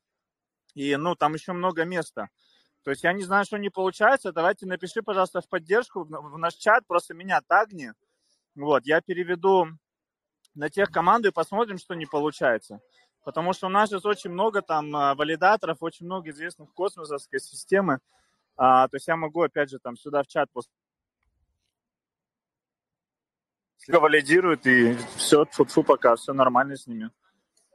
[0.74, 2.28] И, ну, там еще много места.
[2.88, 4.32] То есть я не знаю, что не получается.
[4.32, 7.92] Давайте напиши, пожалуйста, в поддержку в наш чат, просто меня тагни.
[8.54, 9.66] Вот, я переведу
[10.54, 12.80] на тех команду и посмотрим, что не получается.
[13.26, 17.98] Потому что у нас сейчас очень много там а, валидаторов, очень много известных космосовской системы.
[18.56, 20.72] А, то есть я могу, опять же, там сюда в чат после
[23.88, 27.10] валидируют, и все, фу-фу, пока, все нормально с ними.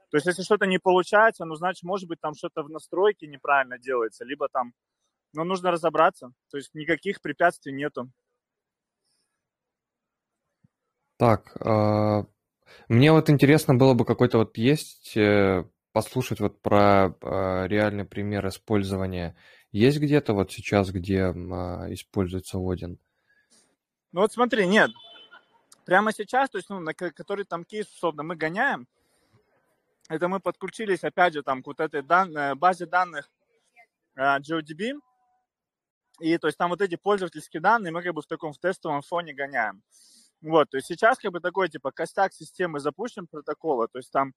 [0.09, 3.77] То есть, если что-то не получается, ну, значит, может быть, там что-то в настройке неправильно
[3.77, 4.73] делается, либо там,
[5.33, 6.31] ну, нужно разобраться.
[6.49, 8.11] То есть, никаких препятствий нету.
[11.17, 12.25] Так, а,
[12.87, 18.47] мне вот интересно было бы какой-то вот есть э, послушать вот про э, реальный пример
[18.47, 19.35] использования.
[19.71, 22.99] Есть где-то вот сейчас, где а, используется Один?
[24.11, 24.91] Ну вот смотри, нет.
[25.85, 28.87] Прямо сейчас, то есть, ну, на который там кейс, условно, мы гоняем,
[30.07, 33.29] это мы подключились, опять же, там, к вот этой дан- э, базе данных
[34.17, 34.99] uh, GeoDB,
[36.19, 39.01] и то есть там вот эти пользовательские данные мы как бы в таком в тестовом
[39.01, 39.81] фоне гоняем.
[40.41, 44.33] Вот, то есть сейчас как бы такой типа костяк системы запущен протокола, то есть там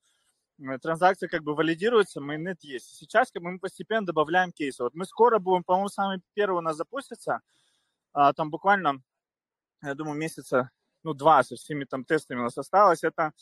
[0.81, 2.97] транзакция как бы валидируется, майонет есть.
[2.97, 4.83] Сейчас как бы мы постепенно добавляем кейсы.
[4.83, 7.41] Вот мы скоро будем, по-моему, самый первый у нас запустится,
[8.13, 9.03] а, там буквально,
[9.83, 10.71] я думаю, месяца,
[11.03, 13.05] ну, два со всеми там тестами у нас осталось.
[13.05, 13.33] Это,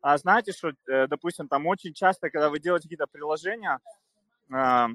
[0.00, 3.78] а знаете, что, э, допустим, там очень часто, когда вы делаете какие-то приложения,
[4.50, 4.88] а,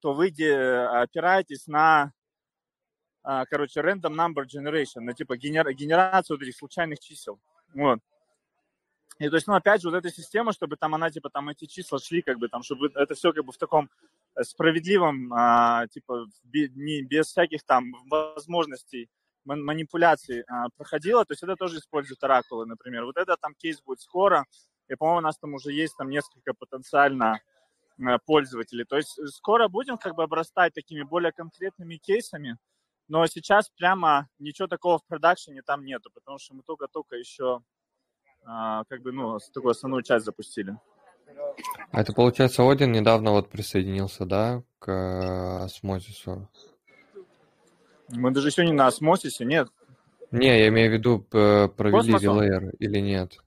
[0.00, 2.12] то вы опираетесь на
[3.22, 7.38] а, короче, random number generation, на типа генер, генерацию вот этих случайных чисел.
[7.74, 7.98] Вот.
[9.18, 11.66] И то есть, ну, опять же, вот эта система, чтобы там она, типа, там эти
[11.66, 13.90] числа шли, как бы, там, чтобы это все, как бы, в таком
[14.34, 19.10] э, справедливом, а, типа, не, без всяких там возможностей
[19.44, 23.04] манипуляций а, проходило, то есть это тоже используют оракулы, например.
[23.04, 24.46] Вот это там кейс будет скоро,
[24.88, 27.40] и, по-моему, у нас там уже есть там несколько потенциально
[28.24, 28.84] пользователей.
[28.84, 32.56] То есть скоро будем как бы обрастать такими более конкретными кейсами,
[33.08, 37.60] но сейчас прямо ничего такого в продакшене там нету, потому что мы только-только еще
[38.44, 40.76] а, как бы, ну, такую основную часть запустили.
[41.92, 46.48] А это, получается, Один недавно вот присоединился, да, к э, осмозису?
[48.08, 49.68] Мы даже еще не на осмосисе, нет.
[50.30, 53.38] Не, я имею в виду, провели релейер или нет?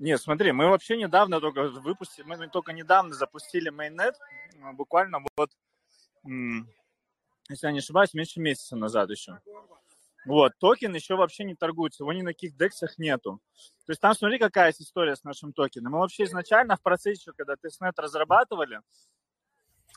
[0.00, 4.14] Нет, смотри, мы вообще недавно только выпустили, мы только недавно запустили mainnet,
[4.72, 5.50] буквально вот,
[6.24, 9.38] если я не ошибаюсь, меньше месяца назад еще.
[10.24, 13.40] Вот, токен еще вообще не торгуется, его ни на каких дексах нету.
[13.84, 15.92] То есть там, смотри, какая история с нашим токеном.
[15.92, 18.80] Мы вообще изначально в процессе, когда testnet разрабатывали,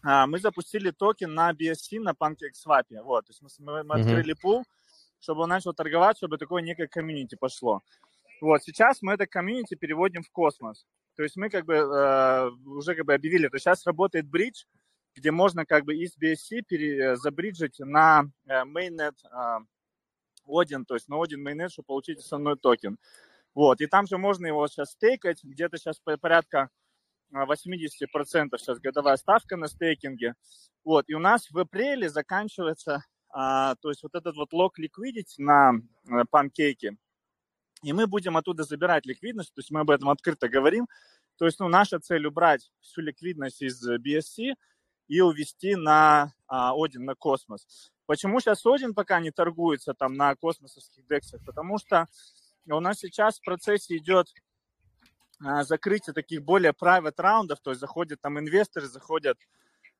[0.03, 3.01] а, мы запустили токен на BSC, на PancakeSwap.
[3.03, 4.65] Вот, то есть мы, мы открыли пул,
[5.21, 7.81] чтобы он начал торговать, чтобы такое некое комьюнити пошло.
[8.43, 10.85] Вот, сейчас мы это комьюнити переводим в космос.
[11.15, 14.65] То есть мы как бы э, уже как бы объявили, то сейчас работает bridge,
[15.15, 19.59] где можно как бы из BSC пере, забриджить на э, mainnet э,
[20.45, 22.97] Один, то есть на Один mainnet, чтобы получить основной токен.
[23.55, 26.69] Вот, и там же можно его сейчас стейкать, где-то сейчас порядка
[27.31, 27.77] 80%
[28.57, 30.35] сейчас годовая ставка на стейкинге.
[30.83, 35.35] Вот, и у нас в апреле заканчивается, а, то есть вот этот вот лог liquidity
[35.37, 35.75] на
[36.09, 36.97] э, панкейке,
[37.83, 40.87] и мы будем оттуда забирать ликвидность, то есть мы об этом открыто говорим.
[41.37, 44.53] То есть ну, наша цель убрать всю ликвидность из BSC
[45.07, 47.91] и увести на а, Один, на космос.
[48.05, 51.41] Почему сейчас Один пока не торгуется там на космосовских дексах?
[51.45, 52.07] Потому что
[52.67, 54.27] у нас сейчас в процессе идет
[55.43, 59.37] а, закрытие таких более private раундов, то есть заходят там инвесторы, заходят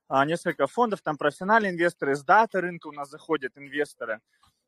[0.07, 4.21] а, несколько фондов, там профессиональные инвесторы, с дата рынка у нас заходят инвесторы.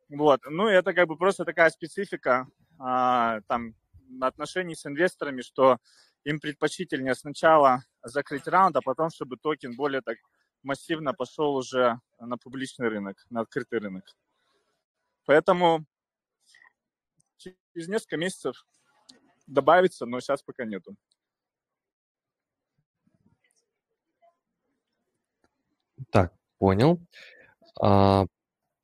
[0.09, 0.41] Вот.
[0.49, 2.47] Ну, это как бы просто такая специфика
[2.79, 3.75] а, там
[4.21, 5.77] отношений с инвесторами, что
[6.23, 10.17] им предпочтительнее сначала закрыть раунд, а потом, чтобы токен более так
[10.63, 14.03] массивно пошел уже на публичный рынок, на открытый рынок.
[15.25, 15.85] Поэтому
[17.37, 18.65] через несколько месяцев
[19.47, 20.95] добавится, но сейчас пока нету.
[26.09, 26.99] Так, понял.
[27.81, 28.25] А,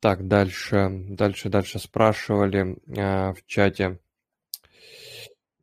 [0.02, 4.00] так, дальше, дальше, дальше спрашивали а, в чате,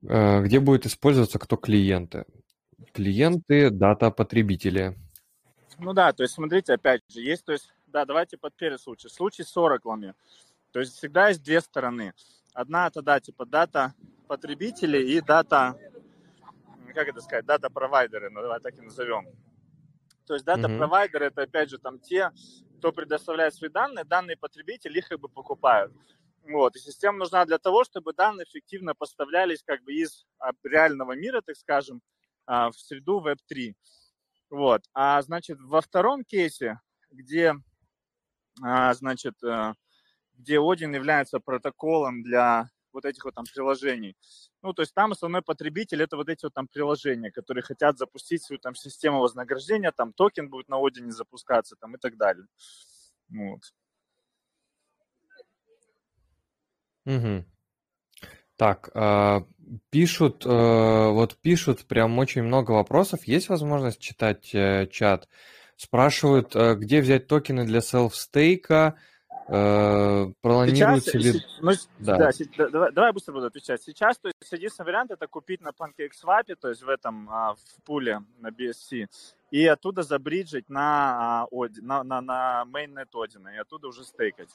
[0.07, 2.23] а, где будет использоваться кто клиенты?
[2.93, 4.97] Клиенты, дата потребители.
[5.77, 9.09] Ну да, то есть смотрите, опять же, есть, то есть, да, давайте под первый случай.
[9.09, 10.13] Случай с ораклами.
[10.71, 12.13] То есть всегда есть две стороны.
[12.53, 13.93] Одна это, да, типа дата
[14.29, 15.75] потребителей и дата,
[16.95, 19.27] как это сказать, дата-провайдеры, ну давай так и назовем.
[20.25, 21.31] То есть дата-провайдеры mm-hmm.
[21.31, 22.31] это опять же там те,
[22.79, 25.91] кто предоставляет свои данные, данные потребители их как бы покупают.
[26.43, 26.75] Вот.
[26.75, 31.41] И система нужна для того, чтобы данные эффективно поставлялись как бы из а, реального мира,
[31.41, 32.01] так скажем,
[32.45, 33.73] а, в среду Web3.
[34.49, 34.81] Вот.
[34.93, 36.79] А значит, во втором кейсе,
[37.11, 37.53] где,
[38.63, 39.73] а, значит, э,
[40.33, 44.15] где Один является протоколом для вот этих вот там приложений.
[44.61, 48.43] Ну, то есть там основной потребитель это вот эти вот там приложения, которые хотят запустить
[48.43, 52.45] свою там систему вознаграждения, там токен будет на Одине запускаться там и так далее.
[53.29, 53.61] Вот.
[57.05, 57.45] Угу.
[58.55, 59.39] Так, э,
[59.89, 63.23] пишут, э, вот пишут прям очень много вопросов.
[63.23, 65.29] Есть возможность читать э, чат?
[65.77, 68.95] Спрашивают, э, где взять токены для селф-стейка,
[69.47, 71.33] Э, планируется ли...
[71.61, 72.17] Ну, да.
[72.17, 73.81] Да, давай, давай быстро буду отвечать.
[73.81, 77.83] Сейчас, то есть, единственный вариант это купить на PancakeSwap, то есть в этом, а, в
[77.83, 79.07] пуле на BSC,
[79.51, 81.47] и оттуда забриджить на, а,
[81.81, 84.49] на, на, на mainnet Одина, и оттуда уже стейкать.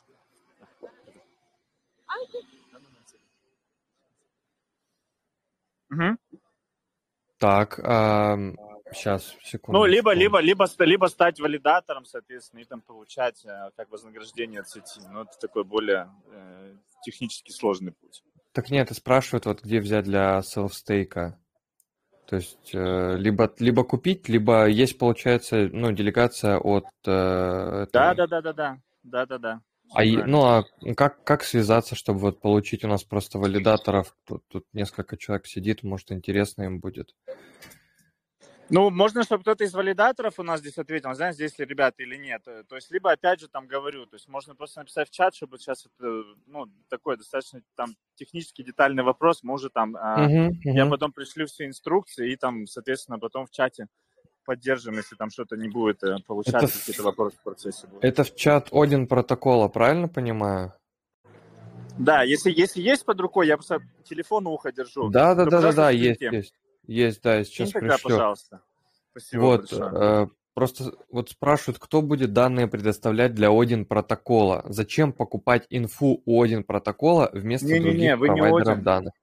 [5.90, 6.16] Угу.
[7.38, 8.36] Так, а,
[8.94, 9.80] Сейчас, секунду.
[9.80, 14.68] Ну, либо, либо, либо, либо стать валидатором, соответственно, и там получать э, как вознаграждение от
[14.68, 15.00] сети.
[15.10, 18.22] Но это такой более э, технически сложный путь.
[18.52, 21.38] Так нет, и спрашивают, вот где взять для селфстейка.
[22.26, 26.86] То есть э, либо, либо купить, либо есть, получается, ну, делегация от...
[27.06, 29.60] Э, да, да, да, да, да, да, да, да.
[29.92, 30.64] А, ну а
[30.96, 34.16] как, как связаться, чтобы вот получить у нас просто валидаторов?
[34.24, 37.14] Тут, тут несколько человек сидит, может, интересно им будет.
[38.70, 42.16] Ну, можно, чтобы кто-то из валидаторов у нас здесь ответил, знаешь, здесь ли ребята или
[42.16, 42.42] нет.
[42.46, 45.34] Э, то есть, либо, опять же, там говорю, то есть, можно просто написать в чат,
[45.34, 50.52] чтобы сейчас это, ну, такой достаточно там технически детальный вопрос, может, там, uh-huh, uh-huh.
[50.64, 53.86] я потом пришлю все инструкции и там, соответственно, потом в чате
[54.44, 58.04] поддержим, если там что-то не будет э, получаться, это какие-то вопросы в процессе будут.
[58.04, 60.72] Это в чат Один протокола, правильно понимаю?
[61.98, 65.10] Да, если, если есть под рукой, я просто телефон у уха держу.
[65.10, 66.54] Да, да, да, да, да, есть, есть.
[66.86, 68.10] Есть, да, я сейчас тогда, пришлю.
[68.10, 68.60] пожалуйста.
[69.10, 70.24] Спасибо Вот, большое.
[70.24, 74.64] э, просто вот спрашивают, кто будет данные предоставлять для Один протокола?
[74.68, 78.84] Зачем покупать инфу у Один протокола вместо Не-не-не, других вы не провайдеров Один.
[78.84, 79.14] данных?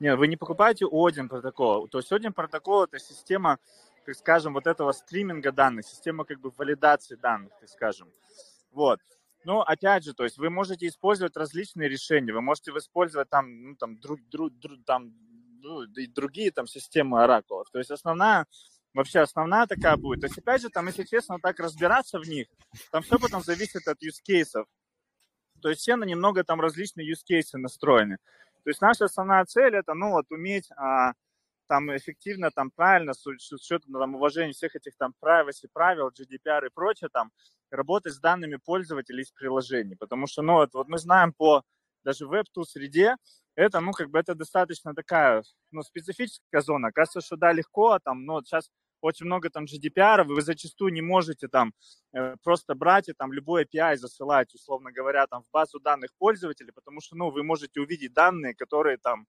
[0.00, 1.88] Не, вы не покупаете Один протокол.
[1.88, 3.58] То есть Один протокол это система,
[4.04, 8.08] так скажем, вот этого стриминга данных, система как бы валидации данных, так скажем.
[8.72, 9.00] Вот.
[9.44, 13.76] Но опять же, то есть вы можете использовать различные решения, вы можете использовать там, ну,
[13.76, 15.12] там, друг, друг, друг- там,
[15.64, 17.70] ну, и другие там системы оракулов.
[17.70, 18.46] То есть основная,
[18.92, 20.20] вообще основная такая будет.
[20.20, 22.48] То есть опять же, там, если честно, так разбираться в них,
[22.92, 24.66] там все потом зависит от cases.
[25.62, 28.18] То есть все на немного там различные cases настроены.
[28.62, 31.12] То есть наша основная цель это, ну, вот уметь а,
[31.66, 36.10] там эффективно, там правильно, с уч- с учетом там, уважения всех этих там privacy правил,
[36.10, 37.30] GDPR и прочее, там,
[37.70, 39.96] работать с данными пользователей из приложений.
[39.96, 41.62] Потому что, ну, вот, вот мы знаем по
[42.04, 43.16] даже Web2 среде,
[43.56, 46.92] это, ну, как бы это достаточно такая, ну, специфическая зона.
[46.92, 48.70] Кажется, что да, легко, а там, ну, вот сейчас
[49.00, 51.74] очень много там GDPR, вы зачастую не можете там
[52.14, 56.72] э, просто брать и там любой API засылать, условно говоря, там в базу данных пользователей,
[56.72, 59.26] потому что, ну, вы можете увидеть данные, которые там,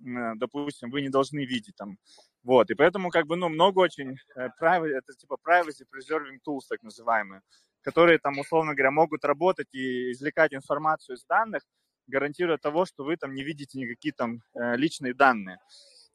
[0.00, 1.98] э, допустим, вы не должны видеть там.
[2.42, 6.82] Вот, и поэтому как бы, ну, много очень, э, это типа privacy preserving tools, так
[6.82, 7.42] называемые,
[7.82, 11.62] которые там, условно говоря, могут работать и извлекать информацию из данных,
[12.06, 15.58] гарантируя того, что вы там не видите никакие там э, личные данные.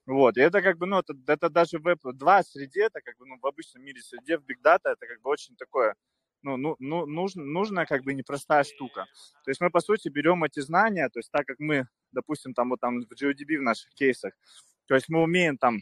[0.05, 3.25] Вот, и это как бы, ну, это, это даже в Web2 среде, это как бы,
[3.25, 5.95] ну, в обычном мире среде, в Big Data, это как бы очень такое,
[6.43, 9.05] ну, ну, ну нужно, нужная как бы непростая штука.
[9.43, 12.69] То есть мы, по сути, берем эти знания, то есть так как мы, допустим, там
[12.69, 14.33] вот там в GeoDB в наших кейсах,
[14.87, 15.81] то есть мы умеем там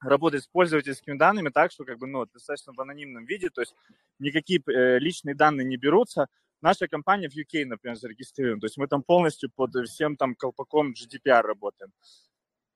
[0.00, 3.74] работать с пользовательскими данными так, что как бы, ну, достаточно в анонимном виде, то есть
[4.18, 6.28] никакие э, личные данные не берутся.
[6.60, 10.92] Наша компания в UK, например, зарегистрирована, то есть мы там полностью под всем там колпаком
[10.92, 11.92] GDPR работаем.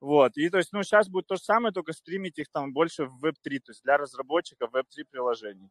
[0.00, 3.04] Вот, и то есть, ну, сейчас будет то же самое, только стримить их там больше
[3.04, 5.70] в Web3, то есть для разработчиков Web3 приложений.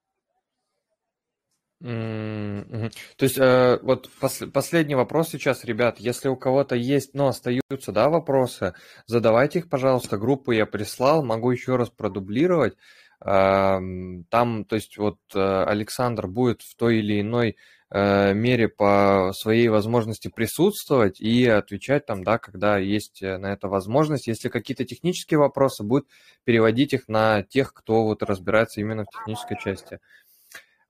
[1.81, 2.91] Мгм.
[3.17, 5.99] То есть, э, вот пос- последний вопрос сейчас, ребят.
[5.99, 8.75] Если у кого-то есть, ну, остаются, да, вопросы,
[9.07, 10.17] задавайте их, пожалуйста.
[10.17, 12.77] Группу я прислал, могу еще раз продублировать.
[13.19, 17.55] Ам, Там, то есть, вот э, Александр будет в той или иной э,
[17.93, 24.27] мере по своей возможности присутствовать и отвечать там, да, когда есть э, на это возможность.
[24.27, 26.05] Если какие-то технические вопросы, будет
[26.45, 29.99] переводить их на тех, кто вот разбирается именно в технической части.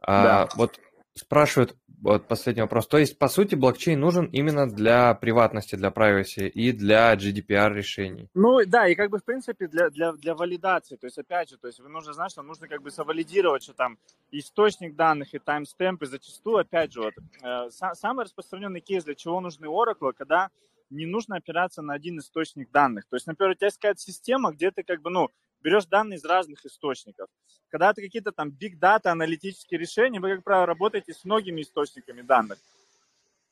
[0.02, 0.44] Да.
[0.44, 0.80] А, вот
[1.16, 2.88] спрашивают, вот последний вопрос.
[2.88, 8.30] То есть, по сути, блокчейн нужен именно для приватности, для privacy и для GDPR решений.
[8.34, 11.58] Ну да, и как бы в принципе для, для, для валидации, то есть опять же,
[11.58, 13.98] то есть вы нужно знать, что нужно как бы завалидировать, что там
[14.32, 17.14] источник данных и таймстемпы зачастую, опять же, вот,
[17.44, 20.50] э, са- самый распространенный кейс, для чего нужны Oracle, когда
[20.90, 23.06] не нужно опираться на один источник данных.
[23.10, 25.30] То есть, например, у тебя есть какая-то система, где ты как бы, ну,
[25.62, 27.30] берешь данные из разных источников.
[27.70, 32.22] Когда ты какие-то там big data, аналитические решения, вы, как правило, работаете с многими источниками
[32.22, 32.60] данных.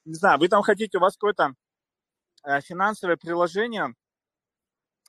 [0.06, 1.54] Не знаю, вы там хотите, у вас какое-то
[2.44, 3.94] э, финансовое приложение,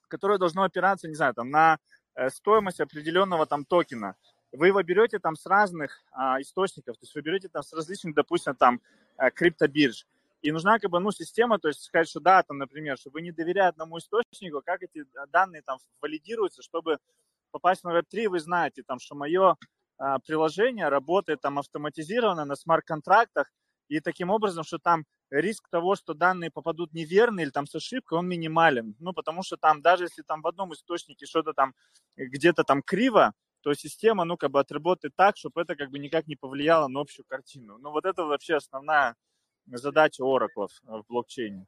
[0.08, 1.78] которое должно опираться, не знаю, там на
[2.14, 4.16] э, стоимость определенного там токена.
[4.52, 8.14] Вы его берете там с разных а, источников, то есть вы берете там с различных,
[8.14, 8.80] допустим, там
[9.16, 10.06] э, криптобирж.
[10.42, 13.22] И нужна как бы, ну, система, то есть сказать, что да, там, например, чтобы вы
[13.22, 16.98] не доверяя одному источнику, как эти данные там валидируются, чтобы
[17.50, 19.56] попасть на Web3, вы знаете, там, что мое
[19.98, 23.50] а, приложение работает там автоматизированно на смарт-контрактах,
[23.88, 28.18] и таким образом, что там риск того, что данные попадут неверно или там с ошибкой,
[28.18, 28.94] он минимален.
[29.00, 31.74] Ну, потому что там, даже если там в одном источнике что-то там
[32.16, 36.28] где-то там криво, то система, ну, как бы отработает так, чтобы это как бы никак
[36.28, 37.78] не повлияло на общую картину.
[37.78, 39.16] Ну, вот это вообще основная
[39.78, 41.66] задача Oracle в блокчейне.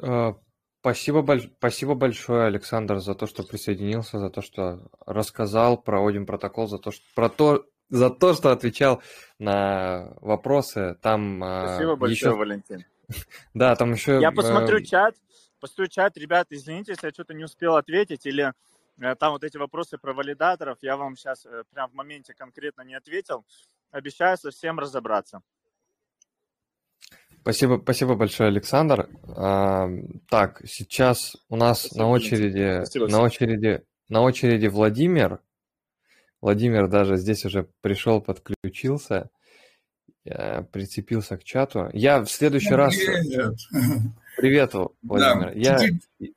[0.00, 0.32] Э,
[0.80, 6.68] Спасибо, спасибо большое, Александр, за то, что присоединился, за то, что рассказал про Один протокол,
[6.68, 9.02] за то, что, про то, за то, что отвечал
[9.40, 10.96] на вопросы.
[11.02, 12.38] Там э, Спасибо большое, еще...
[12.38, 12.84] Валентин.
[13.54, 14.20] Да, там еще...
[14.20, 15.16] Я э, посмотрю чат,
[15.58, 18.52] посмотрю чат, ребят, извините, если я что-то не успел ответить, или
[19.00, 22.82] э, там вот эти вопросы про валидаторов, я вам сейчас э, прям в моменте конкретно
[22.82, 23.44] не ответил.
[23.90, 25.40] Обещаю совсем разобраться.
[27.40, 29.08] Спасибо, спасибо большое, Александр.
[29.36, 29.88] А,
[30.28, 33.22] Так, сейчас у нас Спасибо, на очереди, Спасибо на всем.
[33.22, 35.40] очереди, на очереди Владимир.
[36.40, 39.30] Владимир даже здесь уже пришел, подключился,
[40.24, 41.88] э, прицепился к чату.
[41.94, 42.94] Я в следующий Ну, раз...
[42.94, 43.54] привет.
[44.36, 45.52] Привет, Да, Владимир.
[45.56, 46.34] Я, чуть-чуть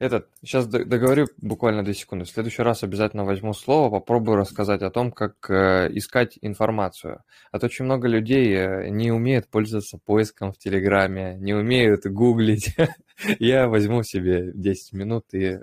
[0.00, 2.24] Этот, сейчас договорю буквально две секунды.
[2.24, 7.22] В следующий раз обязательно возьму слово, попробую рассказать о том, как э, искать информацию.
[7.52, 12.74] А то очень много людей э, не умеют пользоваться поиском в Телеграме, не умеют гуглить.
[13.38, 15.60] Я возьму себе 10 минут и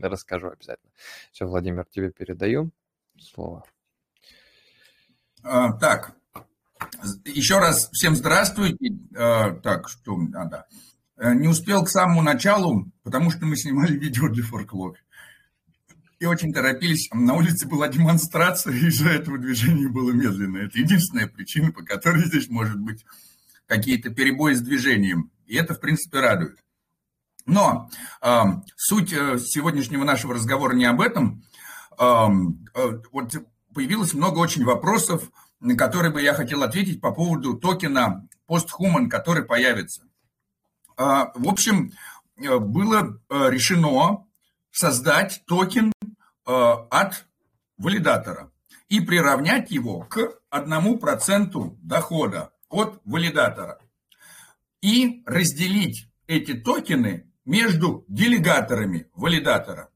[0.00, 0.92] расскажу обязательно.
[1.32, 2.70] Все, Владимир, тебе передаю
[3.18, 3.64] слово.
[5.42, 6.14] А, так,
[7.24, 8.94] еще раз всем здравствуйте.
[9.16, 10.66] А, так, что надо.
[11.16, 14.96] Не успел к самому началу, потому что мы снимали видео для форклог.
[16.18, 17.08] И очень торопились.
[17.12, 20.66] На улице была демонстрация, и из-за этого движение было медленное.
[20.66, 23.04] Это единственная причина, по которой здесь может быть
[23.66, 25.30] какие-то перебои с движением.
[25.46, 26.58] И это, в принципе, радует.
[27.46, 27.90] Но
[28.22, 28.42] э,
[28.76, 31.44] суть э, сегодняшнего нашего разговора не об этом.
[31.98, 32.28] Э,
[32.74, 33.34] э, вот
[33.74, 35.30] появилось много очень вопросов,
[35.60, 40.04] на которые бы я хотел ответить по поводу токена PostHuman, который появится.
[40.96, 41.92] А, в общем,
[42.36, 44.26] э, было э, решено
[44.70, 46.12] создать токен э,
[46.46, 47.26] от
[47.78, 48.50] валидатора
[48.88, 53.78] и приравнять его к 1% дохода от валидатора.
[54.80, 59.90] И разделить эти токены между делегаторами валидатора.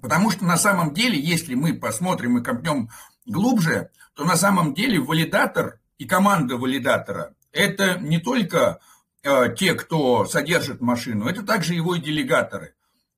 [0.00, 2.90] Потому что на самом деле, если мы посмотрим и копнем
[3.26, 8.80] глубже, то на самом деле валидатор и команда валидатора– это не только
[9.22, 12.74] те, кто содержит машину, это также его и делегаторы.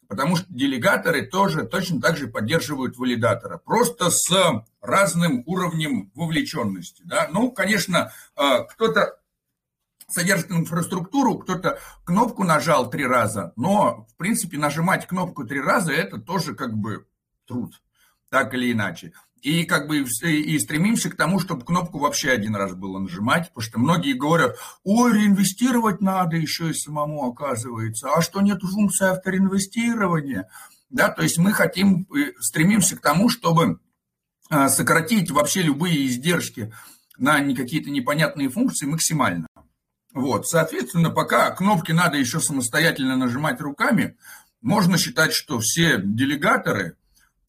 [0.07, 3.59] Потому что делегаторы тоже точно так же поддерживают валидатора.
[3.59, 4.31] Просто с
[4.81, 7.03] разным уровнем вовлеченности.
[7.07, 7.29] Да?
[7.33, 9.19] Ну, конечно, э, кто-то
[10.09, 16.19] содержит инфраструктуру, кто-то кнопку нажал три раза, но, в принципе, нажимать кнопку три раза– это
[16.19, 17.07] тоже как бы
[17.47, 17.83] труд,
[18.29, 19.13] так или иначе
[19.45, 23.63] и как бы и стремимся к тому, чтобы кнопку вообще один раз было нажимать, потому
[23.63, 30.49] что многие говорят, ой, реинвестировать надо еще и самому оказывается, а что нет функции авторинвестирования,
[30.89, 33.81] да, то есть мы хотим, э, стремимся к тому, чтобы
[34.49, 36.73] а, сократить вообще любые издержки
[37.19, 39.47] на какие-то непонятные функции максимально.
[40.15, 44.17] Вот, соответственно, пока кнопки надо еще самостоятельно нажимать руками,
[44.63, 46.97] можно считать, что все делегаторы–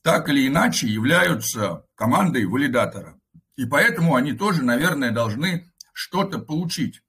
[0.06, 3.20] так или иначе являются командой валидатора.
[3.56, 7.02] И поэтому они тоже, наверное, должны что-то получить.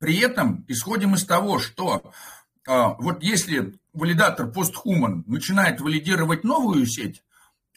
[0.00, 2.10] При этом исходим из того, что
[2.66, 7.22] а, вот если валидатор PostHuman начинает валидировать новую сеть,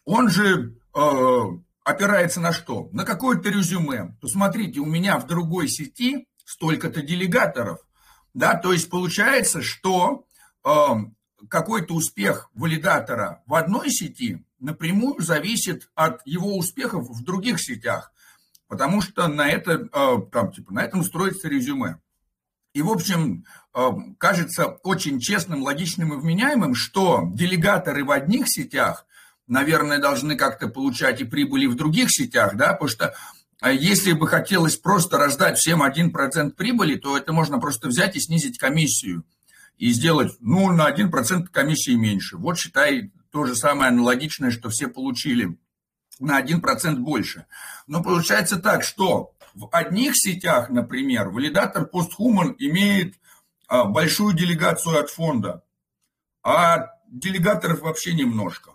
[0.06, 1.44] он же а,
[1.84, 2.90] опирается на что?
[2.94, 4.18] На какое-то резюме.
[4.22, 7.78] То смотрите, у меня в другой сети столько-то делегаторов.
[8.34, 10.26] Да, то есть получается, что
[10.64, 10.96] а,
[11.50, 18.12] какой-то успех валидатора в одной сети напрямую зависит от его успехов в других сетях,
[18.68, 21.98] потому что на, это, э, там, типа, на этом строится резюме.
[22.74, 29.06] И, в общем, э, кажется очень честным, логичным и вменяемым, что делегаторы в одних сетях,
[29.48, 33.14] наверное, должны как-то получать и прибыли в других сетях, да, потому что
[33.62, 38.22] э, если бы хотелось просто раздать всем 1% прибыли, то это можно просто взять и
[38.22, 39.26] снизить комиссию
[39.82, 42.38] и сделать, ну, на 1% комиссии меньше.
[42.38, 45.58] Вот, считай, то же самое аналогичное, что все получили
[46.20, 47.48] на 1% больше.
[47.88, 53.16] Но получается так, что в одних сетях, например, валидатор PostHuman имеет
[53.68, 55.64] а, большую делегацию от фонда,
[56.44, 58.74] а делегаторов вообще немножко.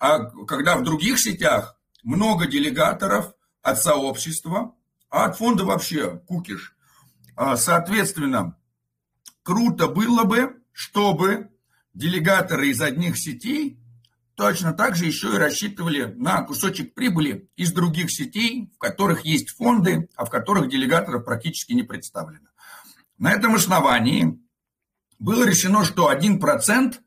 [0.00, 3.32] А когда в других сетях много делегаторов
[3.62, 4.74] от сообщества,
[5.08, 6.74] а от фонда вообще кукиш.
[7.36, 8.56] А, соответственно,
[9.48, 11.48] Круто было бы, чтобы
[11.94, 13.80] делегаторы из одних сетей
[14.34, 19.56] точно так же еще и рассчитывали на кусочек прибыли из других сетей, в которых есть
[19.56, 22.50] фонды, а в которых делегаторов практически не представлено.
[23.16, 24.38] На этом основании
[25.18, 26.98] было решено, что 1%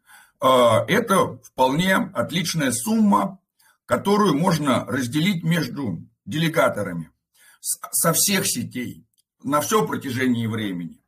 [0.42, 0.48] э,
[0.88, 3.38] это вполне отличная сумма,
[3.86, 7.12] которую можно разделить между делегаторами
[7.60, 9.06] со всех сетей
[9.44, 11.01] на все протяжении времени.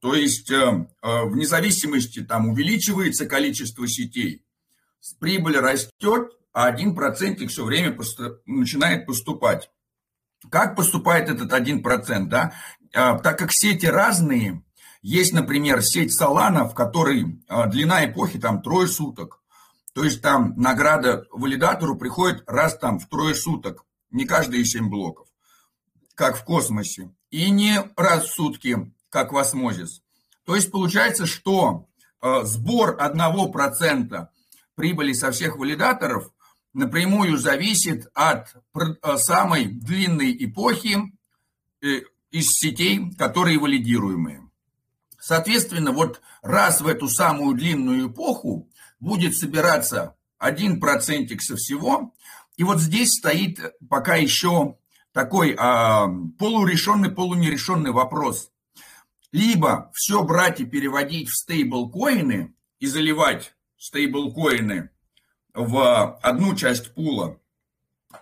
[0.00, 4.44] То есть э, э, вне зависимости там увеличивается количество сетей,
[5.18, 7.96] прибыль растет, а один процентик все время
[8.44, 9.70] начинает поступать.
[10.50, 12.28] Как поступает этот один процент?
[12.28, 12.52] Да?
[12.92, 14.62] Э, так как сети разные,
[15.02, 19.40] есть, например, сеть Solana, в которой длина эпохи там трое суток.
[19.94, 25.28] То есть там награда валидатору приходит раз там в трое суток, не каждые семь блоков,
[26.14, 27.12] как в космосе.
[27.30, 30.02] И не раз в сутки, как в.
[30.44, 31.88] То есть получается, что
[32.20, 34.26] э, сбор 1%
[34.74, 36.30] прибыли со всех валидаторов
[36.74, 40.98] напрямую зависит от э, самой длинной эпохи
[41.80, 44.50] э, из сетей, которые валидируемые.
[45.18, 48.68] Соответственно, вот раз в эту самую длинную эпоху
[49.00, 52.12] будет собираться один процентик со всего.
[52.58, 54.76] И вот здесь стоит пока еще
[55.12, 56.06] такой а,
[56.38, 58.50] полурешенный, полунерешенный вопрос.
[59.32, 64.90] Либо все брать и переводить в стейблкоины и заливать стейблкоины
[65.54, 67.40] в одну часть пула,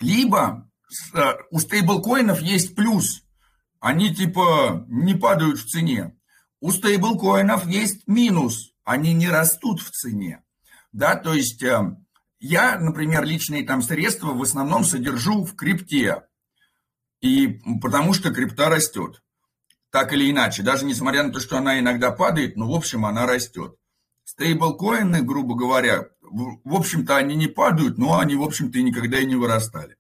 [0.00, 0.70] либо
[1.14, 1.20] э,
[1.50, 3.22] у стейблкоинов есть плюс.
[3.80, 6.16] Они типа не падают в цене.
[6.60, 8.72] У стейблкоинов есть минус.
[8.84, 10.42] Они не растут в цене.
[10.92, 11.96] Да, то есть э,
[12.38, 16.22] я, например, личные там средства в основном содержу в крипте.
[17.20, 19.22] И потому что крипта растет.
[19.94, 20.64] Так или иначе.
[20.64, 23.76] Даже несмотря на то, что она иногда падает, но в общем она растет.
[24.24, 29.24] Стейблкоины, грубо говоря, в общем-то, они не падают, но они, в общем-то, и никогда и
[29.24, 29.96] не вырастали.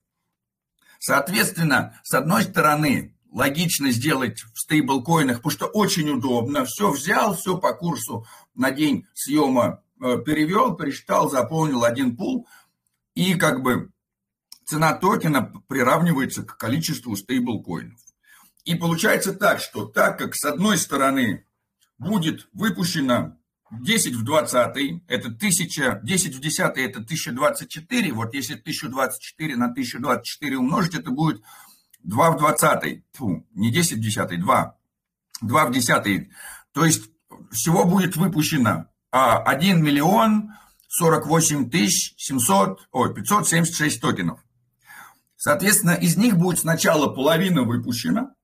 [0.98, 6.64] Соответственно, с одной стороны, логично сделать в стейблкоинах, потому что очень удобно.
[6.64, 8.26] Все взял, все по курсу
[8.56, 12.48] на день съема э, перевел, пересчитал, заполнил один пул,
[13.14, 13.92] и как бы
[14.64, 18.03] цена токена приравнивается к количеству стейблкоинов.
[18.64, 21.46] И получается так, что так как с одной стороны
[21.98, 23.36] будет выпущено
[23.70, 28.12] 10 в 20 это 1000, 10 в 10 это 1024.
[28.12, 31.42] Вот если 1024 на 1024 умножить, это будет
[32.04, 33.04] 2 в 20.
[33.12, 34.78] Фу, не 10 в 10, 2.
[35.42, 36.28] 2 в 10.
[36.72, 37.10] То есть
[37.50, 40.52] всего будет выпущено 1 а, миллион
[40.88, 44.40] 48 тысяч 700, ой, 576 токенов.
[45.36, 48.34] Соответственно, из них будет сначала половина выпущена,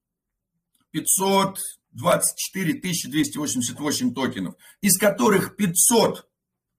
[0.93, 1.59] 500,
[1.93, 6.29] 24 288 токенов, из которых 500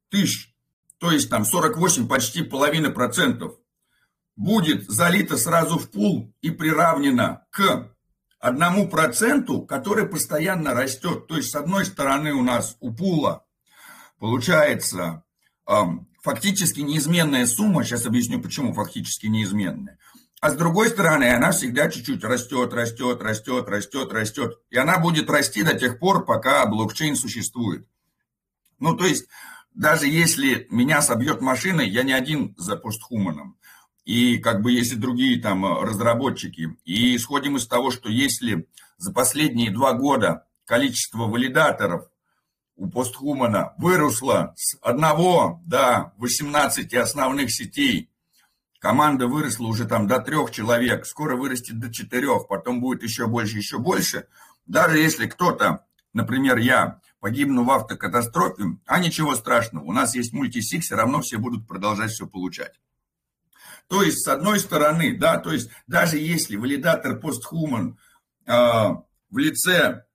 [0.10, 0.54] тысяч,
[0.98, 3.58] то есть там 48, почти половина процентов,
[4.36, 7.94] будет залито сразу в пул и приравнено к
[8.40, 11.28] одному проценту, который постоянно растет.
[11.28, 13.46] То есть, с одной стороны, у нас у пула
[14.20, 15.24] получается
[15.68, 17.84] эм, фактически неизменная сумма.
[17.84, 20.00] Сейчас объясню, почему фактически неизменная.
[20.42, 24.60] А с другой стороны, она всегда чуть-чуть растет, растет, растет, растет, растет.
[24.72, 27.88] И она будет расти до тех пор, пока блокчейн существует.
[28.80, 29.28] Ну, то есть,
[29.76, 33.60] даже если меня собьет машина, я не один за постхуманом.
[34.04, 36.76] И как бы есть и другие там разработчики.
[36.86, 42.08] И исходим из того, что если за последние два года количество валидаторов
[42.76, 48.11] у постхумана выросло с одного до 18 основных сетей
[48.82, 53.58] Команда выросла уже там до трех человек, скоро вырастет до четырех, потом будет еще больше,
[53.58, 54.26] еще больше.
[54.66, 60.82] Даже если кто-то, например, я, погибну в автокатастрофе, а ничего страшного, у нас есть мультисик,
[60.82, 62.74] все равно все будут продолжать все получать.
[63.88, 68.00] То есть, с одной стороны, да, то есть, даже если валидатор постхуман
[68.48, 70.06] э, в лице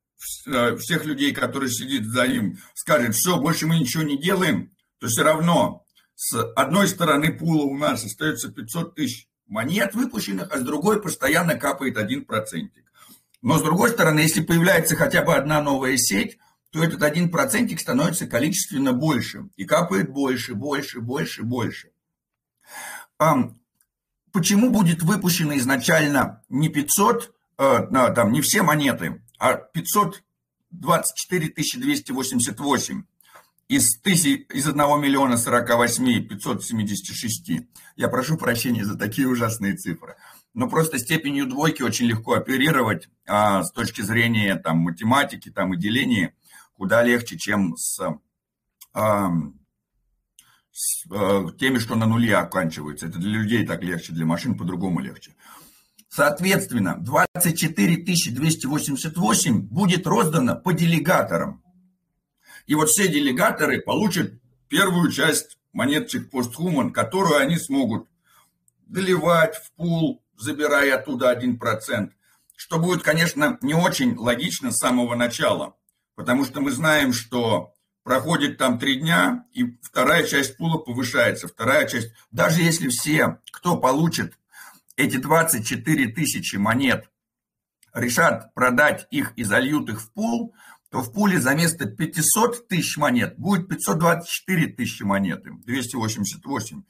[0.47, 5.07] э, всех людей, которые сидят за ним, скажет, все, больше мы ничего не делаем, то
[5.07, 5.86] все равно
[6.17, 11.57] с одной стороны пула у нас остается 500 тысяч монет выпущенных, а с другой постоянно
[11.57, 12.85] капает один процентик.
[13.43, 16.39] Но с другой стороны, если появляется хотя бы одна новая сеть,
[16.71, 19.51] то этот один процентик становится количественно больше.
[19.57, 21.91] И капает больше, больше, больше, больше.
[24.33, 33.05] Почему будет выпущено изначально не 500, э, там, не все монеты, а 524 288?
[33.69, 37.51] Из, тысяч, из 1 миллиона 48 576.
[37.97, 40.17] Я прошу прощения за такие ужасные цифры.
[40.55, 45.77] Но просто степенью двойки очень легко оперировать а, с точки зрения там, математики там, и
[45.77, 46.33] деления
[46.75, 48.01] куда легче, чем с,
[48.93, 49.31] а,
[50.71, 53.07] с а, теми, что на нуле оканчиваются.
[53.07, 55.35] Это для людей так легче, для машин по-другому легче.
[56.09, 61.63] Соответственно, 24 288 будет роздано по делегаторам.
[62.67, 64.33] И вот все делегаторы получат
[64.69, 68.09] первую часть монетчик постхуман, которую они смогут
[68.87, 72.11] доливать в пул, забирая оттуда 1%,
[72.57, 75.77] что будет, конечно, не очень логично с самого начала,
[76.15, 81.87] потому что мы знаем, что проходит там три дня, и вторая часть пула повышается, вторая
[81.89, 84.39] часть, даже если все, кто получит
[84.97, 87.11] эти 24 тысячи монет,
[87.93, 90.55] решат продать их и зальют их в пул,
[90.91, 96.83] то в пуле за место 500 тысяч монет будет 524 тысячи монеты, 288,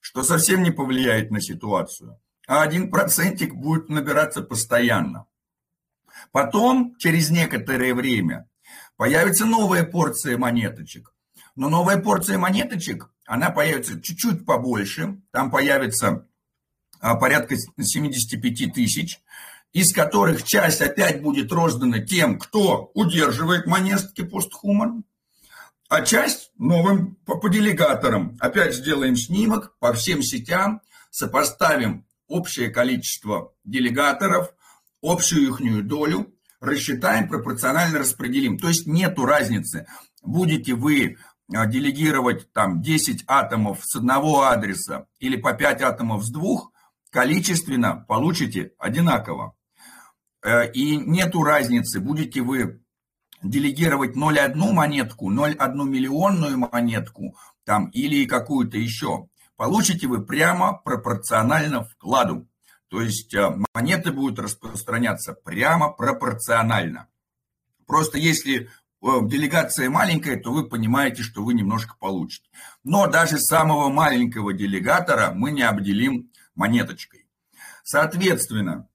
[0.00, 2.18] что совсем не повлияет на ситуацию.
[2.46, 5.26] А один процентик будет набираться постоянно.
[6.32, 8.48] Потом, через некоторое время,
[8.96, 11.12] появится новая порция монеточек.
[11.56, 15.20] Но новая порция монеточек, она появится чуть-чуть побольше.
[15.30, 16.26] Там появится
[17.00, 19.20] а, порядка 75 тысяч
[19.72, 25.04] из которых часть опять будет роздана тем, кто удерживает монетки постхуман,
[25.88, 28.36] а часть новым по, по делегаторам.
[28.40, 30.80] Опять сделаем снимок по всем сетям,
[31.10, 34.54] сопоставим общее количество делегаторов,
[35.02, 38.58] общую их долю, рассчитаем, пропорционально распределим.
[38.58, 39.86] То есть нету разницы,
[40.22, 41.16] будете вы
[41.52, 46.72] а, делегировать там 10 атомов с одного адреса или по 5 атомов с двух,
[47.10, 49.56] количественно получите одинаково.
[50.42, 52.82] Э, и нету разницы, будете вы
[53.42, 59.28] делегировать 0,1 монетку, 0,1 миллионную монетку там, или какую-то еще.
[59.56, 62.48] Получите вы прямо пропорционально вкладу.
[62.88, 67.08] То есть э, монеты будут распространяться прямо пропорционально.
[67.86, 68.68] Просто если э,
[69.00, 72.48] делегация маленькая, то вы понимаете, что вы немножко получите.
[72.82, 77.26] Но даже самого маленького делегатора мы не обделим монеточкой.
[77.84, 78.88] Соответственно,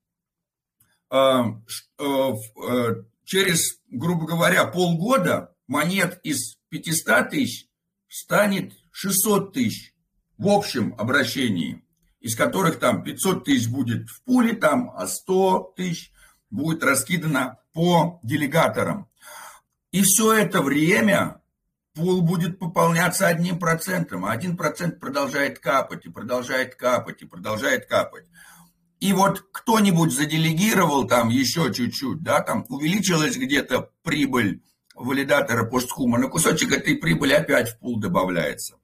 [3.23, 7.68] через, грубо говоря, полгода монет из 500 тысяч
[8.07, 9.94] станет 600 тысяч
[10.38, 11.84] в общем обращении,
[12.19, 16.11] из которых там 500 тысяч будет в пуле, там, а 100 тысяч
[16.49, 19.10] будет раскидано по делегаторам.
[19.91, 21.41] И все это время
[21.94, 27.86] пул будет пополняться одним процентом, а один процент продолжает капать, и продолжает капать, и продолжает
[27.88, 28.26] капать
[28.99, 34.61] и вот кто-нибудь заделегировал там еще чуть-чуть, да, там увеличилась где-то прибыль
[34.95, 38.77] валидатора постхума, на кусочек этой прибыли опять в пул добавляется.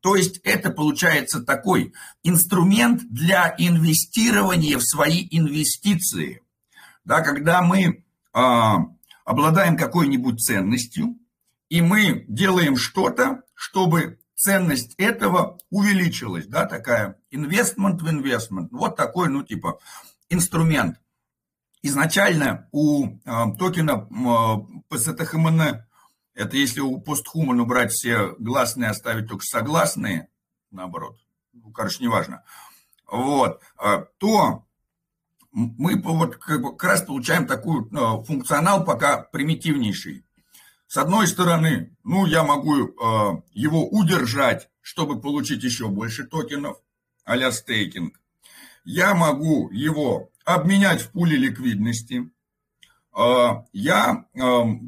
[0.00, 6.42] То есть это получается такой инструмент для инвестирования в свои инвестиции.
[7.04, 8.86] Да, когда мы а,
[9.24, 11.18] обладаем какой-нибудь ценностью,
[11.68, 19.28] и мы делаем что-то, чтобы ценность этого увеличилась, да, такая investment в investment, вот такой,
[19.28, 19.78] ну, типа,
[20.30, 20.98] инструмент.
[21.82, 23.18] Изначально у э,
[23.58, 25.82] токена э, PSTHMN,
[26.32, 30.28] это если у постхуман убрать все гласные, оставить только согласные,
[30.70, 31.18] наоборот,
[31.52, 32.42] ну, короче, неважно,
[33.06, 34.64] вот, э, то
[35.52, 40.24] мы вот как, бы, как раз получаем такой э, функционал пока примитивнейший.
[40.90, 46.78] С одной стороны, ну, я могу э, его удержать, чтобы получить еще больше токенов,
[47.22, 48.20] а стейкинг.
[48.82, 52.32] Я могу его обменять в пуле ликвидности.
[53.16, 54.40] Э, я э,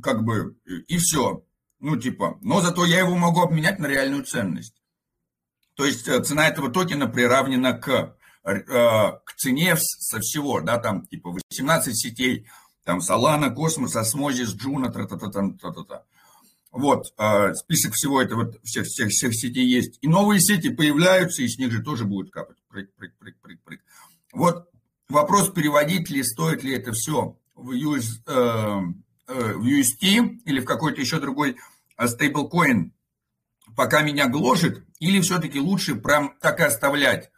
[0.03, 0.57] как бы
[0.89, 1.45] и все.
[1.79, 4.83] Ну, типа, но зато я его могу обменять на реальную ценность.
[5.75, 11.07] То есть э, цена этого токена приравнена к, э, к цене со всего, да, там
[11.07, 12.49] типа 18 сетей,
[12.85, 16.05] там Solana, Космос, Осмозис, Джуна, тра-та-та-та-та-та.
[16.71, 19.99] Вот, а, список всего этого, всех, всех, всех сетей есть.
[20.01, 22.57] И новые сети появляются, и с них же тоже будет капать.
[22.69, 23.81] Прыг, прыг, прыг, прыг, прыг.
[24.33, 24.69] Вот
[25.09, 28.81] вопрос, переводить ли, стоит ли это все в, US, э,
[29.29, 31.59] э, в UST или в какой-то еще другой
[32.03, 32.93] стейблкоин,
[33.77, 37.31] пока меня гложет, или все-таки лучше прям так и оставлять,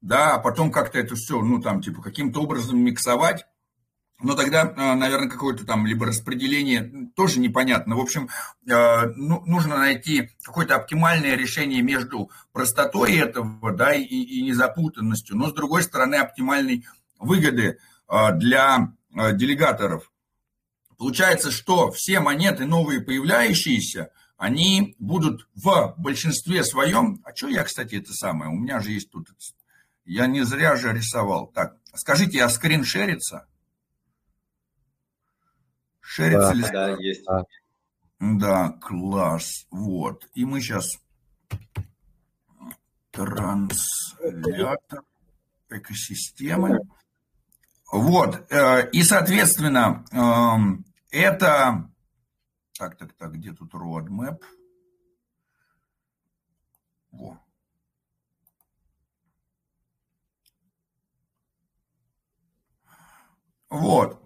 [0.00, 3.46] да, а потом как-то это все, ну, там, типа, каким-то образом миксовать,
[4.24, 7.94] но тогда, а, наверное, какое-то там либо распределение тоже непонятно.
[7.94, 8.30] В общем,
[8.70, 15.48] а, ну, нужно найти какое-то оптимальное решение между простотой этого да, и, и незапутанностью, но,
[15.48, 16.86] с другой стороны, оптимальной
[17.18, 17.78] выгоды
[18.08, 20.10] а, для делегаторов.
[20.96, 27.20] Получается, что все монеты новые появляющиеся, они будут в большинстве своем...
[27.24, 28.50] А что я, кстати, это самое?
[28.50, 29.28] У меня же есть тут...
[30.06, 31.48] Я не зря же рисовал.
[31.48, 32.84] Так, скажите, а скрин
[36.04, 36.48] шерится?
[36.48, 36.62] Да, ли?
[36.62, 37.24] Да, есть.
[37.24, 37.44] Да.
[38.20, 39.66] да, класс.
[39.70, 40.28] Вот.
[40.34, 40.90] И мы сейчас
[43.10, 45.02] транслятор
[45.70, 46.80] экосистемы.
[47.90, 48.52] Вот.
[48.52, 51.88] Э, и, соответственно, эм, это...
[52.76, 54.42] Так, так, так, где тут roadmap?
[57.12, 57.38] Во.
[63.70, 64.23] Вот.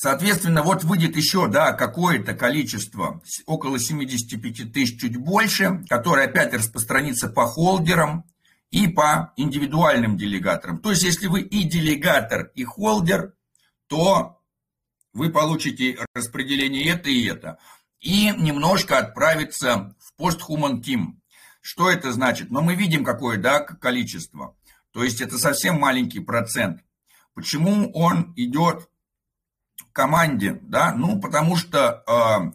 [0.00, 7.26] Соответственно, вот выйдет еще, да, какое-то количество, около 75 тысяч, чуть больше, которое опять распространится
[7.28, 8.24] по холдерам
[8.70, 10.78] и по индивидуальным делегаторам.
[10.78, 13.34] То есть, если вы и делегатор, и холдер,
[13.88, 14.40] то
[15.14, 17.58] вы получите распределение это и это.
[17.98, 21.16] И немножко отправится в постхуман Team.
[21.60, 22.52] Что это значит?
[22.52, 24.56] Но мы видим, какое да, количество.
[24.92, 26.84] То есть, это совсем маленький процент.
[27.34, 28.88] Почему он идет
[29.98, 32.52] команде, да, ну, потому что э,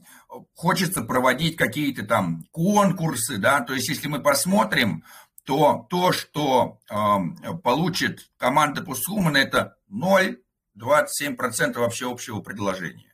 [0.56, 5.04] хочется проводить какие-то там конкурсы, да, то есть если мы посмотрим,
[5.44, 13.14] то то, что э, получит команда Пустхумана, это 0,27% вообще общего предложения.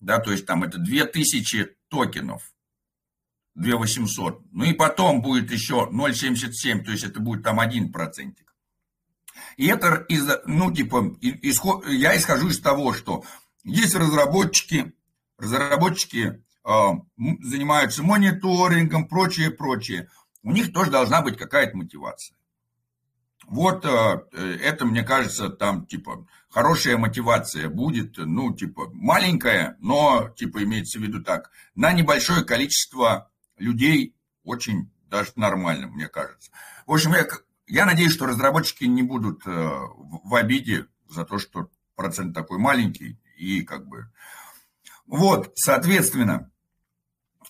[0.00, 2.54] Да, то есть там это 2000 токенов.
[3.54, 4.40] 2800.
[4.50, 8.52] Ну и потом будет еще 0,77, то есть это будет там 1 процентик.
[9.56, 13.24] И это, из, ну, типа, исход, я исхожу из того, что
[13.64, 14.92] есть разработчики,
[15.38, 16.70] разработчики э,
[17.42, 20.08] занимаются мониторингом, прочее, прочее.
[20.42, 22.36] У них тоже должна быть какая-то мотивация.
[23.46, 24.20] Вот э,
[24.62, 31.02] это, мне кажется, там, типа, хорошая мотивация будет, ну, типа, маленькая, но, типа, имеется в
[31.02, 34.14] виду так, на небольшое количество людей
[34.44, 36.50] очень даже нормально, мне кажется.
[36.86, 37.26] В общем, я,
[37.66, 43.18] я надеюсь, что разработчики не будут э, в обиде за то, что процент такой маленький,
[43.42, 44.10] и как бы...
[45.06, 46.50] Вот, соответственно,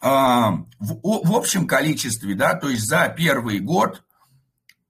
[0.00, 4.02] э, в, в общем количестве, да, то есть за первый год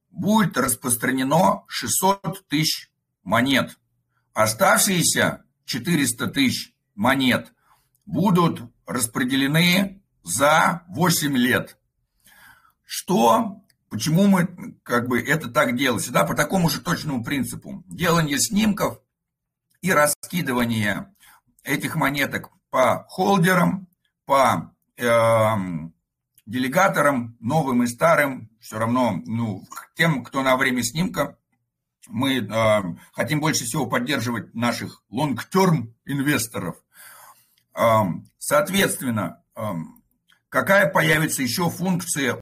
[0.09, 2.91] будет распространено 600 тысяч
[3.23, 3.77] монет.
[4.33, 7.53] Оставшиеся 400 тысяч монет
[8.05, 11.77] будут распределены за 8 лет.
[12.85, 16.03] Что, почему мы как бы это так делали?
[16.09, 17.83] Да, по такому же точному принципу.
[17.87, 19.02] Делание снимков
[19.83, 21.13] и раскидывание
[21.63, 23.87] этих монеток по холдерам,
[24.25, 25.05] по э,
[26.45, 31.37] делегаторам, новым и старым, все равно, ну, тем, кто на время снимка,
[32.07, 32.81] мы э,
[33.11, 36.77] хотим больше всего поддерживать наших long-term инвесторов.
[37.75, 38.03] Э,
[38.37, 39.61] соответственно, э,
[40.47, 42.31] какая появится еще функция